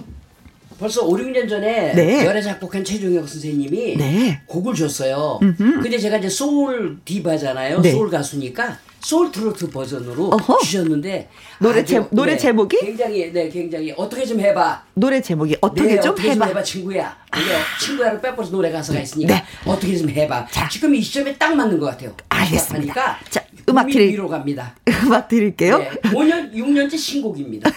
[0.79, 2.25] 벌써 5, 6년 전에 네.
[2.25, 4.41] 열애 작곡한 최종혁 선생님이 네.
[4.47, 5.39] 곡을 줬어요.
[5.43, 5.83] 음흠.
[5.83, 7.83] 근데 제가 이제 소울 디바잖아요.
[7.83, 7.93] 네.
[7.93, 10.59] 소울 가수니까 소울 트로트 버전으로 어허.
[10.59, 11.29] 주셨는데
[11.59, 12.79] 노래 제- 노래 제목이?
[12.81, 14.83] 굉장히 네 굉장히 어떻게 좀 해봐.
[14.95, 16.47] 노래 제목이 어떻게 네, 좀 어떻게 해봐.
[16.47, 17.17] 좀 해봐 친구야.
[17.31, 17.49] 근데
[17.81, 19.45] 친구야를 빼버려서 노래 가사가 있으니까 네.
[19.65, 20.47] 어떻게 좀 해봐.
[20.71, 22.15] 지금 이 시점에 딱 맞는 것 같아요.
[22.29, 23.19] 알겠습니다.
[23.31, 24.75] 자, 음악 드릴- 위로 갑니다.
[25.05, 25.79] 음악 드릴게요.
[25.79, 27.71] 네, 5년 6년째 신곡입니다.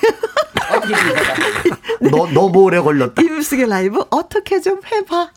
[0.76, 1.80] 어떻게 좀 해봐.
[2.12, 3.22] 너 너무 오래 걸렸다.
[3.22, 5.32] 이불속의 라이브 어떻게 좀 해봐.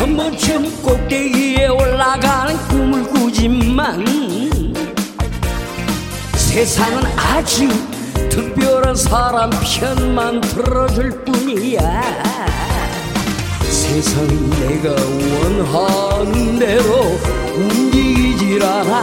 [0.00, 4.02] 한 번쯤 꼭대기에 올라가는 꿈을 꾸지만
[6.34, 7.68] 세상은 아주
[8.30, 12.12] 특별한 사람 편만 들어줄 뿐이야.
[13.62, 14.88] 세상은 내가
[15.68, 17.18] 원하는 대로
[17.54, 19.02] 움직이질 않아.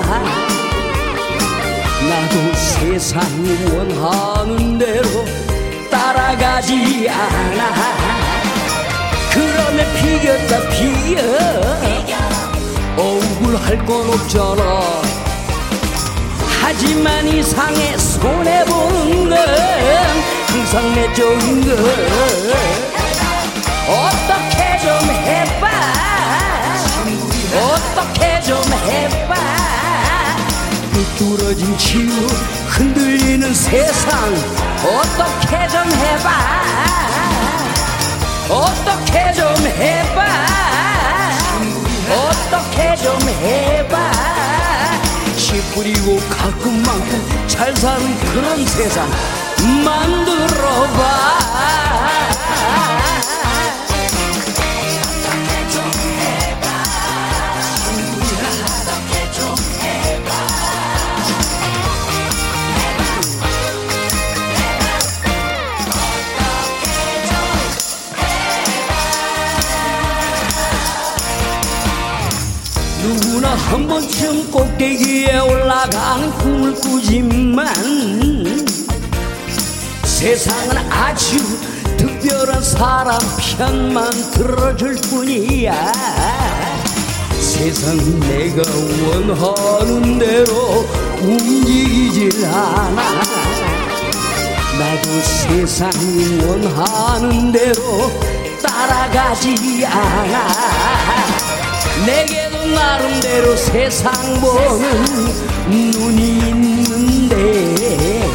[2.10, 5.08] 나도 세상이 원하는 대로
[5.92, 8.17] 따라가지 않아
[9.78, 11.22] 그러면 피겼다 피어.
[12.98, 14.82] 억울할 건 없잖아.
[16.62, 19.38] 하지만 이상해 손해보는 건
[20.48, 21.78] 항상 내 쪽인 걸.
[23.88, 25.70] 어떻게 좀 해봐.
[27.62, 29.36] 어떻게 좀 해봐.
[30.92, 32.10] 삐뚤어진 치유
[32.68, 34.34] 흔들리는 세상.
[34.84, 37.17] 어떻게 좀 해봐
[38.50, 40.26] 어떻게 좀 해봐.
[42.10, 44.12] 어떻게 좀 해봐.
[45.36, 49.08] 씨 뿌리고 가끔만큼 잘 사는 그런 세상
[49.86, 51.57] 만들어봐
[73.78, 77.68] 한 번쯤 꼭대기에 올라가는 꿈을 꾸지만
[80.04, 81.38] 세상은 아주
[81.96, 85.92] 특별한 사람 편만 들어줄 뿐이야.
[87.40, 88.64] 세상은 내가
[89.12, 90.88] 원하는 대로
[91.22, 93.22] 움직이질 않아.
[94.80, 98.12] 나도 세상이 원하는 대로
[98.64, 100.48] 따라가지 않아.
[102.08, 108.28] 내게도 나름대로 세상 보는 눈이 있는데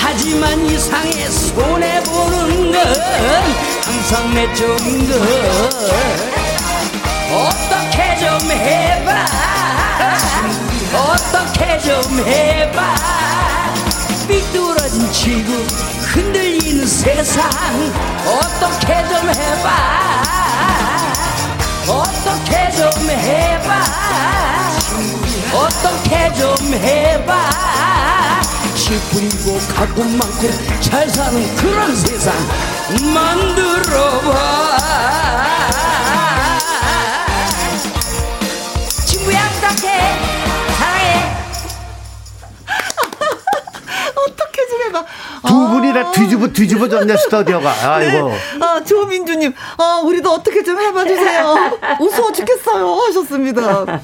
[0.00, 2.82] 하지만 이상해 손해보는 건
[3.84, 5.20] 항상 내 쪽인 걸
[7.32, 9.26] 어떻게 좀 해봐.
[10.94, 12.94] 어떻게 좀 해봐.
[14.28, 15.52] 삐뚤어진 지구
[16.12, 17.48] 흔들리는 세상
[18.26, 20.41] 어떻게 좀 해봐
[21.88, 23.82] 어떻게 좀 해봐.
[25.54, 27.50] 어떻게 좀 해봐.
[28.74, 32.34] 씨 뿌리고 가끔만큼 잘 사는 그런 세상
[33.14, 34.32] 만들어봐
[46.10, 47.72] 두 분이나 뒤집어 뒤집어졌네 스튜디오가.
[47.94, 48.32] 아이고.
[48.60, 51.54] 아, 조민주님, 아, 우리도 어떻게 좀 해봐 주세요.
[51.98, 52.94] 무서워 죽겠어요.
[53.06, 54.00] 하셨습니다.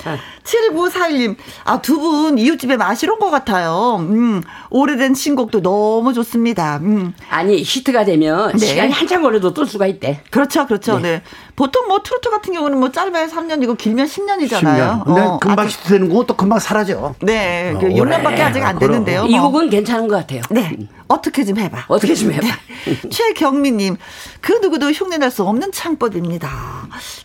[0.49, 3.97] 7941님, 아, 두 분 이웃집에 마실 온것 같아요.
[3.99, 6.77] 음, 오래된 신곡도 너무 좋습니다.
[6.79, 7.13] 음.
[7.29, 8.59] 아니 히트가 되면 네.
[8.67, 10.23] 시간이 한참 걸려도 뜰 수가 있대.
[10.31, 10.99] 그렇죠, 그렇죠.
[11.01, 11.23] 네.
[11.57, 15.03] 보통 뭐 트로트 같은 경우는 뭐 짧아야 3년이고 길면 10년이잖아요.
[15.03, 15.05] 10년.
[15.05, 17.15] 근데 금방 히트 되는 거또 금방 사라져.
[17.21, 18.93] 네, 어, 그 6년밖에 아직 안 그럼.
[18.93, 19.25] 됐는데요.
[19.27, 19.51] 이 뭐.
[19.51, 20.43] 곡은 괜찮은 것 같아요.
[20.51, 20.77] 네.
[21.09, 21.87] 어떻게 좀 해봐.
[21.89, 22.47] 어떻게 좀 해봐.
[23.11, 23.97] 최경미님,
[24.41, 26.49] 그 누구도 흉내낼 수 없는 창법입니다.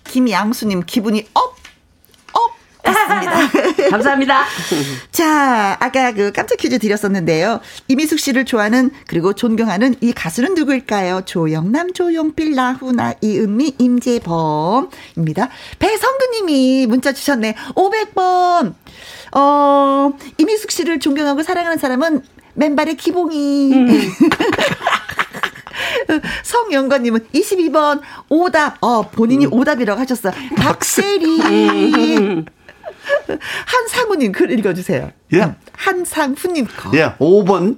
[0.06, 1.63] 김양수님, 기분이 up!
[2.94, 3.12] up!
[3.12, 3.90] 했습니다.
[3.90, 4.44] 감사합니다.
[5.12, 7.60] 자, 아까 그 깜짝 퀴즈 드렸었는데요.
[7.88, 11.22] 이미숙 씨를 좋아하는 그리고 존경하는 이 가수는 누구일까요?
[11.26, 15.50] 조영남, 조용필, 나훈아, 이은미, 임재범입니다.
[15.80, 17.56] 배성근 님이 문자 주셨네.
[17.76, 18.74] 500번.
[19.36, 22.24] 어, 이미숙 씨를 존경하고 사랑하는 사람은
[22.56, 23.74] 맨발의 기봉이.
[26.44, 28.78] 성영관님은 22번 오답.
[28.82, 29.54] 어, 본인이 음.
[29.54, 30.34] 오답이라고 하셨어요.
[30.58, 32.46] 박세리.
[33.66, 35.12] 한상우님 글 읽어주세요.
[35.34, 35.56] 예.
[35.74, 36.92] 한상훈님 거.
[36.96, 37.78] 예, 5번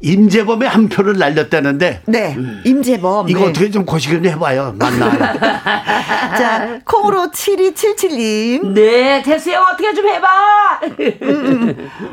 [0.00, 3.28] 임재범의 한 표를 날렸다는데 네, 임재범.
[3.28, 3.46] 이거 네.
[3.46, 4.74] 어떻게 좀 거시기 좀 해봐요.
[4.78, 5.10] 맞나요?
[6.36, 8.74] 자, 콩으로 7277님.
[8.74, 9.64] 네, 됐어요.
[9.72, 10.80] 어떻게 좀 해봐.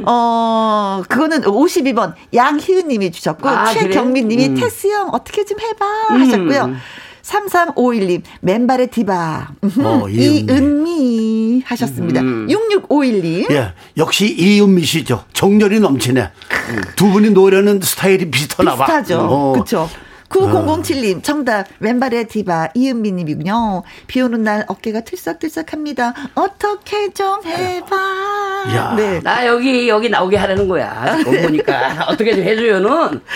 [0.06, 4.57] 어, 그거는 52번 양희은 님이 주셨고, 아, 최경민 님이 그래요?
[4.57, 4.61] 음.
[4.61, 6.76] 테스 형 어떻게 좀 해봐 하셨고요.
[7.24, 9.48] 3351님, 맨발의 디바.
[9.84, 10.45] 어, 이은미.
[10.54, 12.22] 이은미 하셨습니다.
[12.22, 12.48] 음.
[12.48, 13.52] 6651님.
[13.52, 15.24] 예, 역시 이은미 씨죠.
[15.34, 16.30] 정열이 넘치네.
[16.95, 18.86] 두 분이 노래는 스타일이 비슷하나 봐.
[18.86, 19.20] 비슷하죠.
[19.22, 19.52] 어.
[19.54, 19.90] 그렇죠.
[20.30, 23.84] 9007님 정답 왼발의 디바 이은미님이군요.
[24.08, 26.14] 비 오는 날 어깨가 들썩들썩합니다.
[26.34, 27.95] 어떻게 좀 해봐.
[28.76, 28.94] 야.
[28.98, 29.20] 네.
[29.22, 31.18] 나 여기 여기 나오게 하라는 거야.
[31.24, 32.91] 보니까 어떻게 좀 해줘요는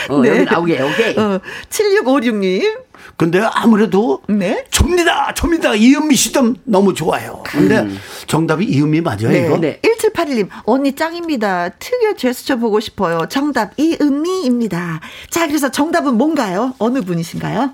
[0.09, 0.29] 어, 네.
[0.29, 1.15] 여기 나오게 오케이.
[1.19, 1.39] 어,
[1.69, 2.86] 7656님.
[3.15, 4.65] 근데 아무래도 네.
[4.71, 5.73] 접니다, 접니다.
[5.73, 7.41] 이은미 씨좀 너무 좋아요.
[7.45, 7.87] 근데
[8.27, 9.45] 정답이 이은미 맞아요, 네.
[9.45, 9.57] 이거?
[9.57, 9.79] 네.
[9.81, 11.69] 1781님, 언니 짱입니다.
[11.69, 13.27] 특유의 제스처 보고 싶어요.
[13.29, 14.99] 정답, 이은미입니다.
[15.29, 16.73] 자, 그래서 정답은 뭔가요?
[16.79, 17.71] 어느 분이신가요?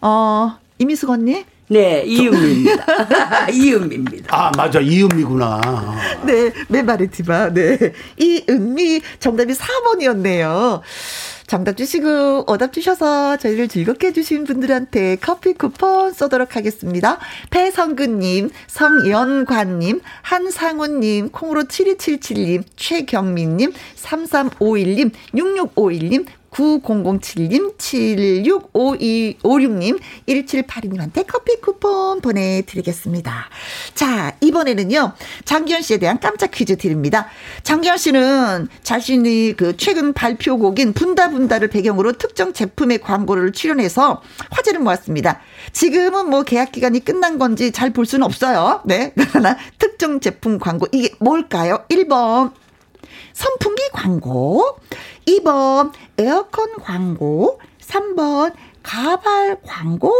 [0.00, 1.44] 어, 이미숙 언니?
[1.68, 3.46] 네, 이은미입니다.
[3.52, 4.36] 이은미입니다.
[4.36, 4.80] 아, 맞아.
[4.80, 5.60] 이은미구나.
[6.24, 7.52] 네, 맨발의 디바.
[7.52, 7.78] 네.
[8.18, 10.80] 이은미, 정답이 4번이었네요.
[11.50, 17.18] 정답 주시고, 오답 주셔서 저희를 즐겁게 해주신 분들한테 커피 쿠폰 쏘도록 하겠습니다.
[17.50, 33.48] 배성근님, 성연관님, 한상훈님, 콩으로 7277님, 최경민님, 3351님, 6651님, 9007님, 765256님, 1782님한테 커피 쿠폰 보내드리겠습니다.
[33.94, 35.12] 자, 이번에는요,
[35.44, 37.28] 장기현 씨에 대한 깜짝 퀴즈 드립니다.
[37.62, 45.40] 장기현 씨는 자신이 그 최근 발표곡인 분다분다를 배경으로 특정 제품의 광고를 출연해서 화제를 모았습니다.
[45.72, 48.82] 지금은 뭐 계약 기간이 끝난 건지 잘 볼 수는 없어요.
[48.84, 49.12] 네.
[49.30, 51.84] 그러나 특정 제품 광고, 이게 뭘까요?
[51.88, 52.52] 1번.
[53.40, 54.76] 선풍기 광고,
[55.26, 58.52] 2번 에어컨 광고, 3번
[58.82, 60.12] 가발 광고,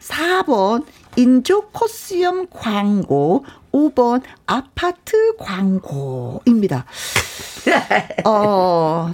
[0.00, 0.84] 4번
[1.14, 6.86] 인조 코스염 광고, 5번 아파트 광고입니다.
[8.26, 9.12] 어,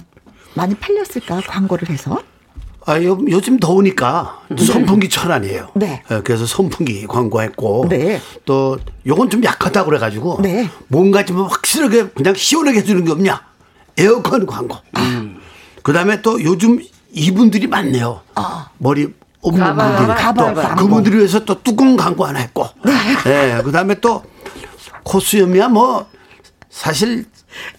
[0.55, 1.41] 많이 팔렸을까?
[1.41, 2.23] 광고를 해서?
[2.85, 5.69] 아, 요, 요즘 더우니까 선풍기 철안이에요.
[5.75, 6.03] 네.
[6.11, 8.19] 예, 그래서 선풍기 광고했고 네.
[8.45, 10.69] 또 요건 좀 약하다고 그래가지고 네.
[10.89, 13.41] 뭔가 좀 확실하게 그냥 시원하게 해주는 게 없냐?
[13.97, 14.77] 에어컨 광고.
[15.81, 16.79] 그다음에 또 요즘
[17.13, 18.21] 이분들이 많네요.
[18.79, 20.83] 머리 없는 가발, 분들 가발 또 광고.
[20.83, 22.67] 그분들을 위해서 또 뚜껑 광고 하나 했고.
[23.23, 23.61] 네.
[23.63, 24.23] 그다음에 또
[25.03, 26.07] 코수염이야 뭐
[26.69, 27.25] 사실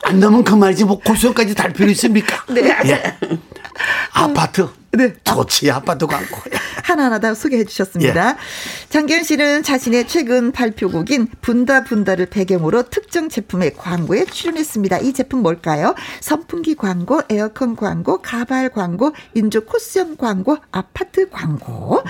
[0.05, 2.43] 안 넣으면 그만이지 뭐 코수염까지 달 필요 있습니까?
[2.49, 2.75] 네.
[2.87, 3.19] 예.
[4.13, 4.69] 아파트.
[4.97, 5.15] 네.
[5.25, 6.41] 좋지 아파트 광고.
[6.83, 8.31] 하나하나 다 소개해 주셨습니다.
[8.31, 8.37] 예.
[8.91, 14.99] 장기현 씨는 자신의 최근 발표곡인 분다 분다를 배경으로 특정 제품의 광고에 출연했습니다.
[14.99, 15.95] 이 제품 뭘까요?
[16.21, 22.03] 선풍기 광고, 에어컨 광고, 가발 광고, 인조 코스염 광고, 아파트 광고.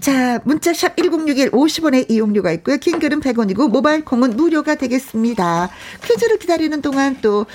[0.00, 2.76] 자, 문자샵 1061 50원의 이용료가 있고요.
[2.76, 5.68] 긴 글은 100원이고 모바일 콩은 무료가 되겠습니다.
[6.04, 7.46] 퀴즈를 기다리는 동안 또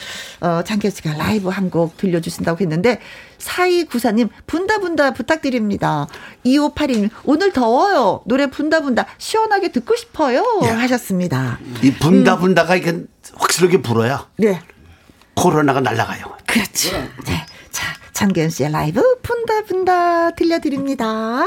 [0.41, 3.01] 어, 장기현 씨가 라이브 한 곡 들려주신다고 했는데
[3.39, 6.07] 4294님 분다 분다 부탁드립니다.
[6.45, 8.21] 2582님 오늘 더워요.
[8.25, 10.43] 노래 분다 분다 시원하게 듣고 싶어요.
[10.63, 10.67] 예.
[10.67, 11.59] 하셨습니다.
[11.83, 13.03] 이 분다 분다가 이게
[13.35, 14.61] 확실하게 불어야 네.
[15.35, 16.25] 코로나가 날아가요.
[16.47, 16.97] 그렇죠.
[17.25, 17.45] 네.
[17.71, 21.45] 자, 장기현 씨의 라이브 분다 분다 들려드립니다.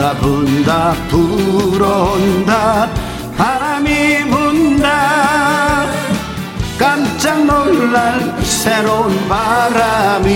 [0.00, 2.88] 분다 분다 불어온다.
[3.36, 5.86] 바람이 분다.
[6.78, 10.30] 깜짝 놀랄 새로운 바람이.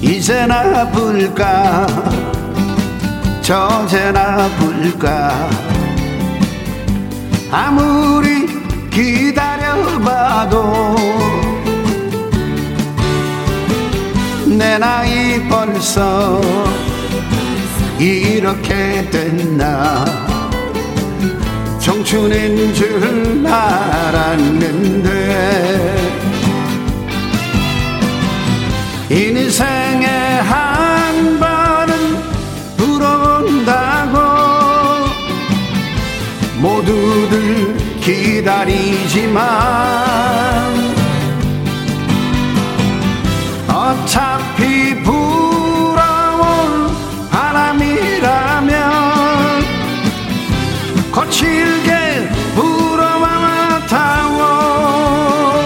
[0.00, 1.86] 이제나 불까?
[3.42, 5.50] 저제나 불까?
[7.50, 8.46] 아무리
[8.90, 10.54] 기다려봐도
[14.58, 16.40] 내 나이 벌써
[17.98, 20.04] 이렇게 됐나?
[21.80, 25.10] 청춘인 줄 알았는데
[29.10, 30.06] 인생에
[30.40, 32.16] 한 번은
[32.76, 34.18] 불어온다고
[36.60, 39.44] 모두들 기다리지만
[43.84, 46.88] 어차피 불어올
[47.30, 48.72] 바람이라면
[51.12, 55.60] 거칠게 불어와 타워.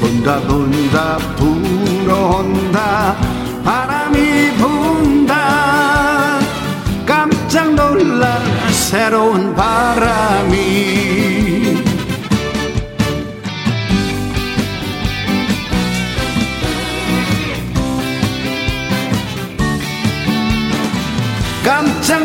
[0.00, 3.16] 분다 분다 불어온다.
[3.64, 6.40] 바람이 분다.
[7.06, 11.23] 깜짝 놀랄 새로운 바람이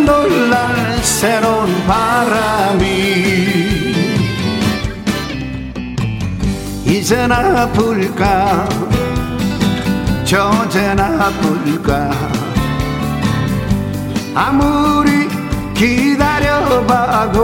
[0.10, 2.84] 놀랄 새로운 바람이.
[6.84, 8.68] 이제나 불까?
[10.26, 12.10] 저제나 불까?
[14.34, 15.28] 아무리
[15.76, 17.38] 기다려봐도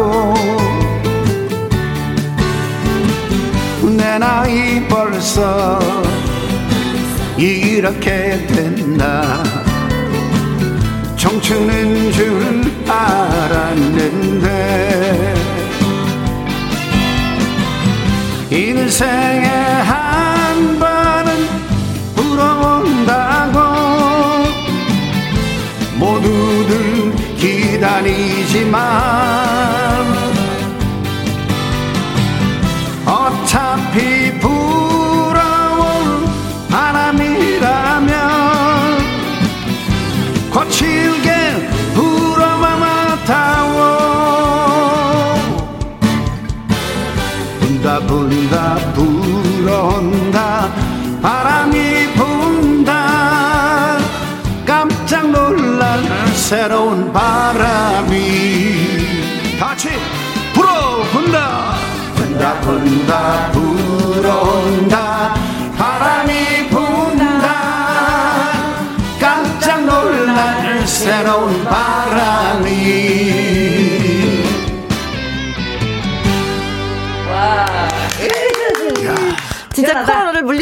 [3.95, 5.79] 내 나이 벌써
[7.37, 9.54] 이렇게 된다
[11.25, 14.45] 청춘인 줄 알았는데
[18.51, 21.47] 인생에 한 번은
[22.15, 23.59] 불어온다고
[25.95, 28.85] 모두들 기다리지만
[33.07, 34.64] 어차피 불
[48.93, 50.69] 불어온다.
[51.21, 53.97] 바람이 분다.
[54.65, 56.03] 깜짝 놀랄
[56.33, 58.17] 새로운 바람이
[59.59, 59.89] 같이
[60.53, 61.75] 불어본다.
[62.15, 63.64] 분다 분다 불어온다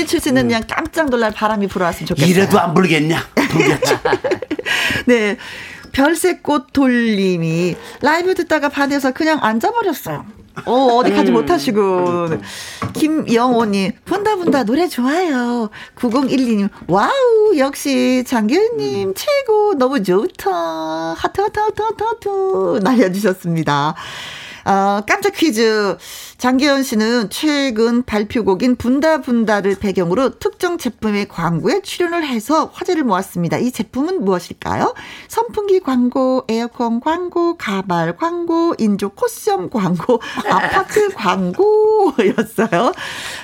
[0.03, 2.30] 물리칠 수 있는 그냥 깜짝 놀랄 바람이 불어왔으면 좋겠어요.
[2.30, 3.95] 이래도 안 불겠냐 불겠지
[5.07, 5.38] 네.
[5.91, 10.25] 별새꽃 돌님이 라이브 듣다가 반에서 그냥 앉아버렸어요.
[10.65, 11.34] 어, 어디 가지 음.
[11.34, 12.30] 못하시고.
[12.93, 15.69] 김영호님, 분다 분다 노래 좋아요.
[15.95, 20.51] 9012님, 와우, 역시 장기현님, 최고, 너무 좋다.
[21.15, 22.80] 하트, 하트, 하트, 하트, 하트.
[22.84, 23.95] 날려주셨습니다.
[24.65, 25.98] 어, 깜짝 퀴즈.
[26.38, 33.57] 장기현 씨는 최근 발표곡인 분다 분다를 배경으로 특정 제품의 광고에 출연을 해서 화제를 모았습니다.
[33.57, 34.94] 이 제품은 무엇일까요?
[35.27, 42.94] 선풍기 광고, 에어컨 광고, 가발 광고, 인조 코스염 광고, 아파트 광고였어요.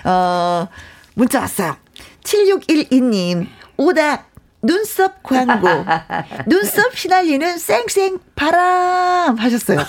[0.06, 0.68] 어,
[1.16, 1.76] 문자 왔어요.
[2.24, 3.48] 7612님,
[3.78, 4.29] 오답.
[4.62, 5.68] 눈썹 광고.
[6.48, 9.80] 눈썹 휘날리는 쌩쌩 바람 하셨어요.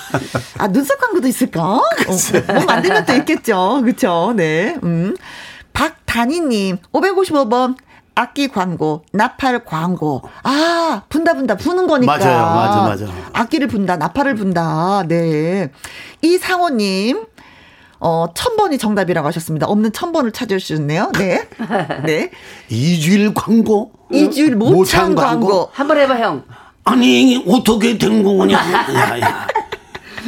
[0.58, 1.62] 아, 눈썹 광고도 있을까?
[1.62, 1.82] 어,
[2.54, 3.82] 뭐 만들면 또 있겠죠.
[3.84, 4.32] 그쵸?
[4.36, 4.76] 네.
[4.82, 5.16] 음.
[5.72, 7.76] 박단희님, 555번.
[8.16, 10.20] 악기 광고, 나팔 광고.
[10.42, 12.18] 아, 분다 분다 부는 거니까.
[12.18, 12.54] 맞아요.
[12.54, 13.06] 맞아, 맞아.
[13.32, 15.04] 악기를 분다, 나팔을 분다.
[15.08, 15.70] 네.
[16.20, 17.24] 이상호님,
[18.00, 19.66] 어, 천 번이 정답이라고 하셨습니다.
[19.66, 21.12] 없는 천 번을 찾아주셨네요.
[21.18, 21.46] 네.
[22.04, 22.30] 네.
[22.68, 25.68] 이주일 광고 이주일 모창 광고.
[25.72, 26.42] 한번 해봐 형.
[26.84, 29.46] 아니 어떻게 된 거냐 야, 야.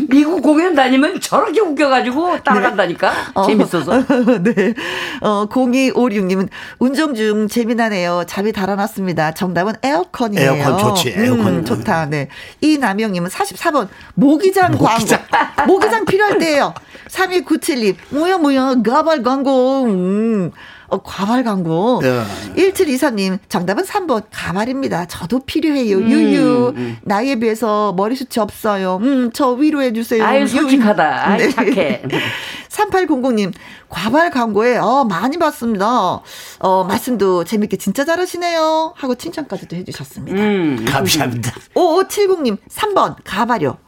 [0.09, 3.93] 미국 공연 다니면 저렇게 웃겨가지고 따라간다니까 어, 재밌어서.
[4.43, 4.75] 네.
[5.21, 6.49] 어, 0256님은
[6.79, 8.25] 운전 중 재미나네요.
[8.27, 9.33] 잠이 달아났습니다.
[9.33, 10.53] 정답은 에어컨이에요.
[10.55, 11.47] 에어컨 좋지, 에어컨.
[11.47, 12.07] 음, 좋다.
[12.07, 12.29] 네.
[12.61, 15.21] 이남영님은 44번 모기장, 모기장.
[15.31, 15.73] 광고.
[15.73, 16.75] 모기장 필요할 때예요.
[17.09, 19.85] 3297님 뭐야 뭐야 가발 광고.
[19.85, 20.53] 음.
[20.93, 22.03] 어, 과발 광고.
[22.05, 22.27] 야.
[22.55, 24.25] 1723님, 정답은 3번.
[24.31, 25.07] 가발입니다.
[25.07, 25.97] 저도 필요해요.
[25.97, 26.75] 음, 유유.
[27.05, 28.99] 나이에 비해서 머리숱이 없어요.
[29.01, 30.23] 음, 저 위로해주세요.
[30.23, 31.29] 아유, 솔직하다.
[31.31, 31.49] 아유, 네.
[31.51, 32.03] 착해.
[32.69, 33.53] 3800님,
[33.89, 36.21] 과발 광고에, 어, 많이 봤습니다.
[36.59, 38.93] 어, 말씀도 재밌게 진짜 잘하시네요.
[38.95, 40.43] 하고 칭찬까지도 해주셨습니다.
[40.43, 40.85] 음.
[40.87, 43.79] 감사합니다 5570님, 3번, 가발요.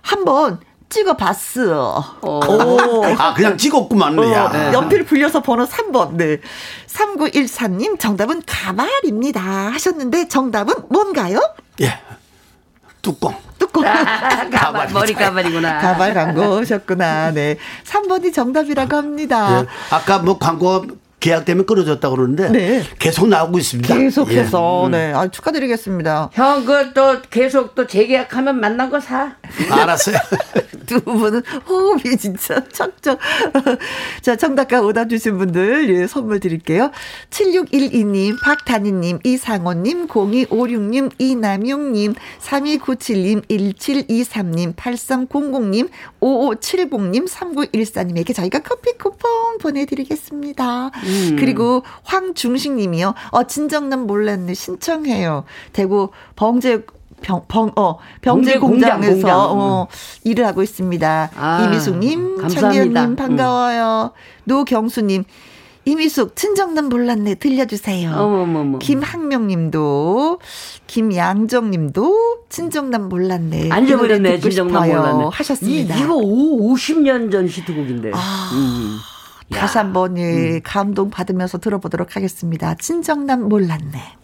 [0.00, 0.60] 한번
[0.92, 2.18] 찍어봤어.
[2.22, 3.04] 오.
[3.18, 4.72] 아 그냥 찍었구만 어, 야.
[4.72, 6.12] 연필 불려서 번호 3번.
[6.12, 6.38] 네.
[6.86, 9.40] 3914님, 정답은 가발입니다.
[9.40, 11.40] 하셨는데, 정답은 뭔가요?
[11.80, 11.98] 예
[13.00, 13.82] 뚜껑 뚜껑.
[14.52, 15.78] 가발, 머리 가발이구나.
[15.78, 17.30] 가발 광고셨구나.
[17.32, 17.56] 네.
[17.84, 19.62] 3번이 정답이라고 합니다.
[19.62, 19.66] 예.
[19.90, 20.84] 아까 뭐 광고
[21.20, 22.82] 계약되면 끊어졌다고 그러는데 네.
[22.98, 23.94] 계속 나오고 있습니다.
[23.96, 24.86] 계속해서 예.
[24.86, 24.90] 음.
[24.90, 26.30] 네, 아, 축하드리겠습니다.
[26.32, 29.36] 형, 그 또 계속 또 재계약하면 만난 거 사.
[29.70, 30.16] 알았어요.
[30.86, 33.18] 두 분은 호흡이 진짜 척척.
[34.20, 36.90] 자, 정답과 오답 주신 분들 예, 선물 드릴게요.
[37.30, 45.88] 7612님, 박단희님, 이상원님, 0256님, 이남용님, 3297님, 1723님, 8300님,
[46.20, 50.86] 5570님, 3914님에게 저희가 커피 쿠폰 보내드리겠습니다.
[50.86, 51.36] 음.
[51.38, 53.14] 그리고 황중식님이요.
[53.30, 54.54] 어, 진정남 몰랐네.
[54.54, 55.44] 신청해요.
[55.72, 56.84] 대구 범죄
[57.22, 59.38] 병, 병, 어, 공장, 공장에서 공장.
[59.38, 59.88] 어,
[60.24, 61.30] 일을 하고 있습니다.
[61.34, 63.04] 아, 이미숙님, 감사합니다.
[63.04, 63.16] 음.
[63.16, 64.12] 반가워요.
[64.44, 65.24] 노경수님,
[65.84, 68.12] 이미숙 친정남 몰랐네 들려주세요.
[68.12, 68.78] 어머머머.
[68.78, 70.38] 김학명님도,
[70.86, 73.70] 김양정님도 친정남 몰랐네.
[73.70, 75.00] 안이 노래 잊어버렸네, 듣고 진정남 싶어요.
[75.00, 75.30] 몰랐네.
[75.32, 75.96] 하셨습니다.
[75.96, 78.12] 이, 이거 5, 50년 전 히트곡인데.
[78.14, 78.50] 아.
[78.54, 78.98] 음.
[79.52, 80.60] 다시 한번 예, 음.
[80.64, 82.74] 감동 받으면서 들어보도록 하겠습니다.
[82.74, 84.16] 친정남 몰랐네.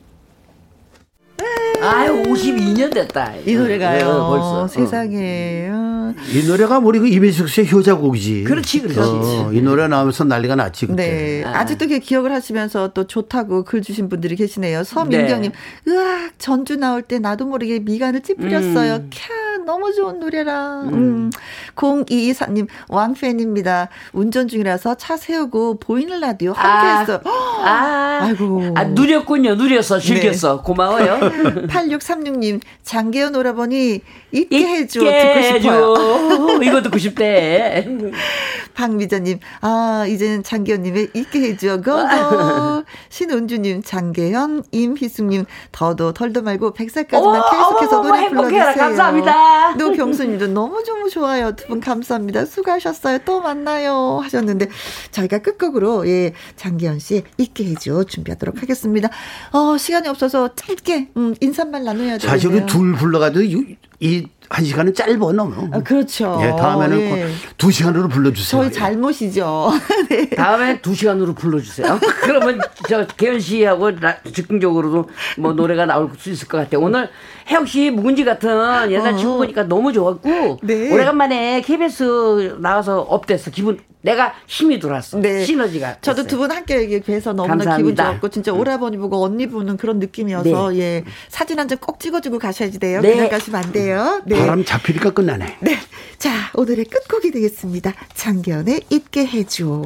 [1.81, 3.35] 아유, 52년 됐다.
[3.47, 4.07] 이 노래가요.
[4.09, 4.63] 어, 벌써.
[4.63, 4.69] 어.
[4.69, 5.69] 세상에.
[5.71, 6.15] 어.
[6.33, 8.45] 이 노래가 우리 그 이민숙 씨의 효자곡이지.
[8.45, 9.01] 그렇지, 그렇지.
[9.01, 11.43] 어, 이 노래 나오면서 난리가 났지 그때.
[11.43, 11.45] 네.
[11.45, 14.85] 아 직도 그 기억을 하시면서 또 좋다고 글 주신 분들이 계시네요.
[14.85, 15.53] 서민경님,
[15.85, 15.93] 네.
[15.93, 18.95] 으악, 전주 나올 때 나도 모르게 미간을 찌푸렸어요.
[18.95, 19.11] 음.
[19.11, 20.81] 캬, 너무 좋은 노래라.
[20.85, 21.31] 음.
[21.77, 23.91] 0224님, 왕팬입니다.
[24.15, 27.21] 운전 중이라서 차 세우고 보이는 라디오 함께 아, 했어요.
[27.27, 28.73] 아, 아이고.
[28.75, 29.57] 아, 누렸군요.
[29.57, 29.99] 누렸어.
[29.99, 30.57] 즐겼어.
[30.57, 30.63] 네.
[30.65, 31.19] 고마워요.
[31.69, 34.01] 8636님, 장계연 오라버니
[34.33, 35.01] 잊게 해줘.
[35.01, 35.95] 있게 듣고 싶어요.
[35.95, 36.61] 해줘.
[36.65, 37.87] 이거 듣고 싶대.
[38.73, 41.83] 박미자님, 아, 이제는 장계현님의 잊게 해줘.
[41.83, 42.85] 고고.
[43.11, 48.29] 신은주님, 장계현, 임희숙님, 더도 덜도 말고 백살까지만 계속해서 노래.
[48.31, 48.75] 불러주세요.
[48.75, 49.58] 감사합니다.
[49.77, 51.53] 노경수님도 너무너무 좋아요.
[51.57, 52.45] 두 분 감사합니다.
[52.47, 53.19] 수고하셨어요.
[53.25, 54.21] 또 만나요.
[54.23, 54.69] 하셨는데,
[55.11, 58.05] 저희가 끝곡으로, 예, 장계현 씨 잊게 해줘.
[58.05, 59.09] 준비하도록 하겠습니다.
[59.53, 62.31] 어, 시간이 없어서 짧게, 음, 인사말 나눠야 되겠네요.
[62.31, 63.65] 사실 우리 둘 불러가지고
[64.01, 65.69] 이 한 시간은 짧아 너무.
[65.73, 66.39] 아, 그렇죠.
[66.43, 67.27] 예, 다음에는 예.
[67.51, 68.63] 꼭두 시간으로 불러주세요.
[68.63, 69.71] 저희 잘못이죠.
[70.09, 70.31] 네.
[70.31, 71.99] 다음에 두 시간으로 불러주세요.
[72.23, 75.09] 그러면 저 개현 씨하고 나- 즉흥적으로도
[75.39, 76.81] 뭐 노래가 나올 수 있을 것 같아요.
[76.81, 77.11] 오늘
[77.51, 79.17] 혜영 씨 묵은지 같은 옛날 어.
[79.17, 80.93] 친구 보니까 너무 좋았고 네.
[80.93, 83.51] 오래간만에 KBS 나와서 업됐어.
[83.51, 85.19] 기분 내가 힘이 돌았어.
[85.19, 85.45] 네.
[85.45, 85.99] 시너지가.
[86.01, 86.29] 저도 됐어요.
[86.31, 88.05] 두분 함께 얘기 뵈서 너무나 기분 감사합니다.
[88.05, 92.79] 좋았고 진짜 오라버니 보고 언니 보는 그런 느낌이어서 예 사진 한 장 꼭 찍어주고 가셔야지
[92.79, 93.01] 돼요.
[93.01, 93.13] 네.
[93.15, 94.23] 그냥 가시면 안 돼요.
[94.25, 94.39] 네.
[94.39, 95.59] 바람 잡히니까 끝나네.
[95.61, 95.77] 네.
[96.19, 97.93] 자 오늘의 끝곡이 되겠습니다.
[98.15, 99.83] 장기현의 잊게 해줘.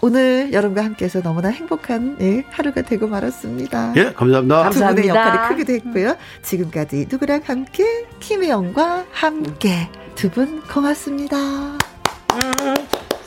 [0.00, 3.92] 오늘 여러분과 함께해서 너무나 행복한 예, 하루가 되고 말았습니다.
[3.96, 4.70] 예, 감사합니다.
[4.70, 5.08] 두 분의 감사합니다.
[5.08, 6.16] 역할이 크기도 했고요.
[6.42, 11.38] 지금까지 누구랑 함께 김혜영과 함께 두 분 고맙습니다.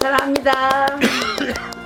[0.05, 0.99] 사랑합니다.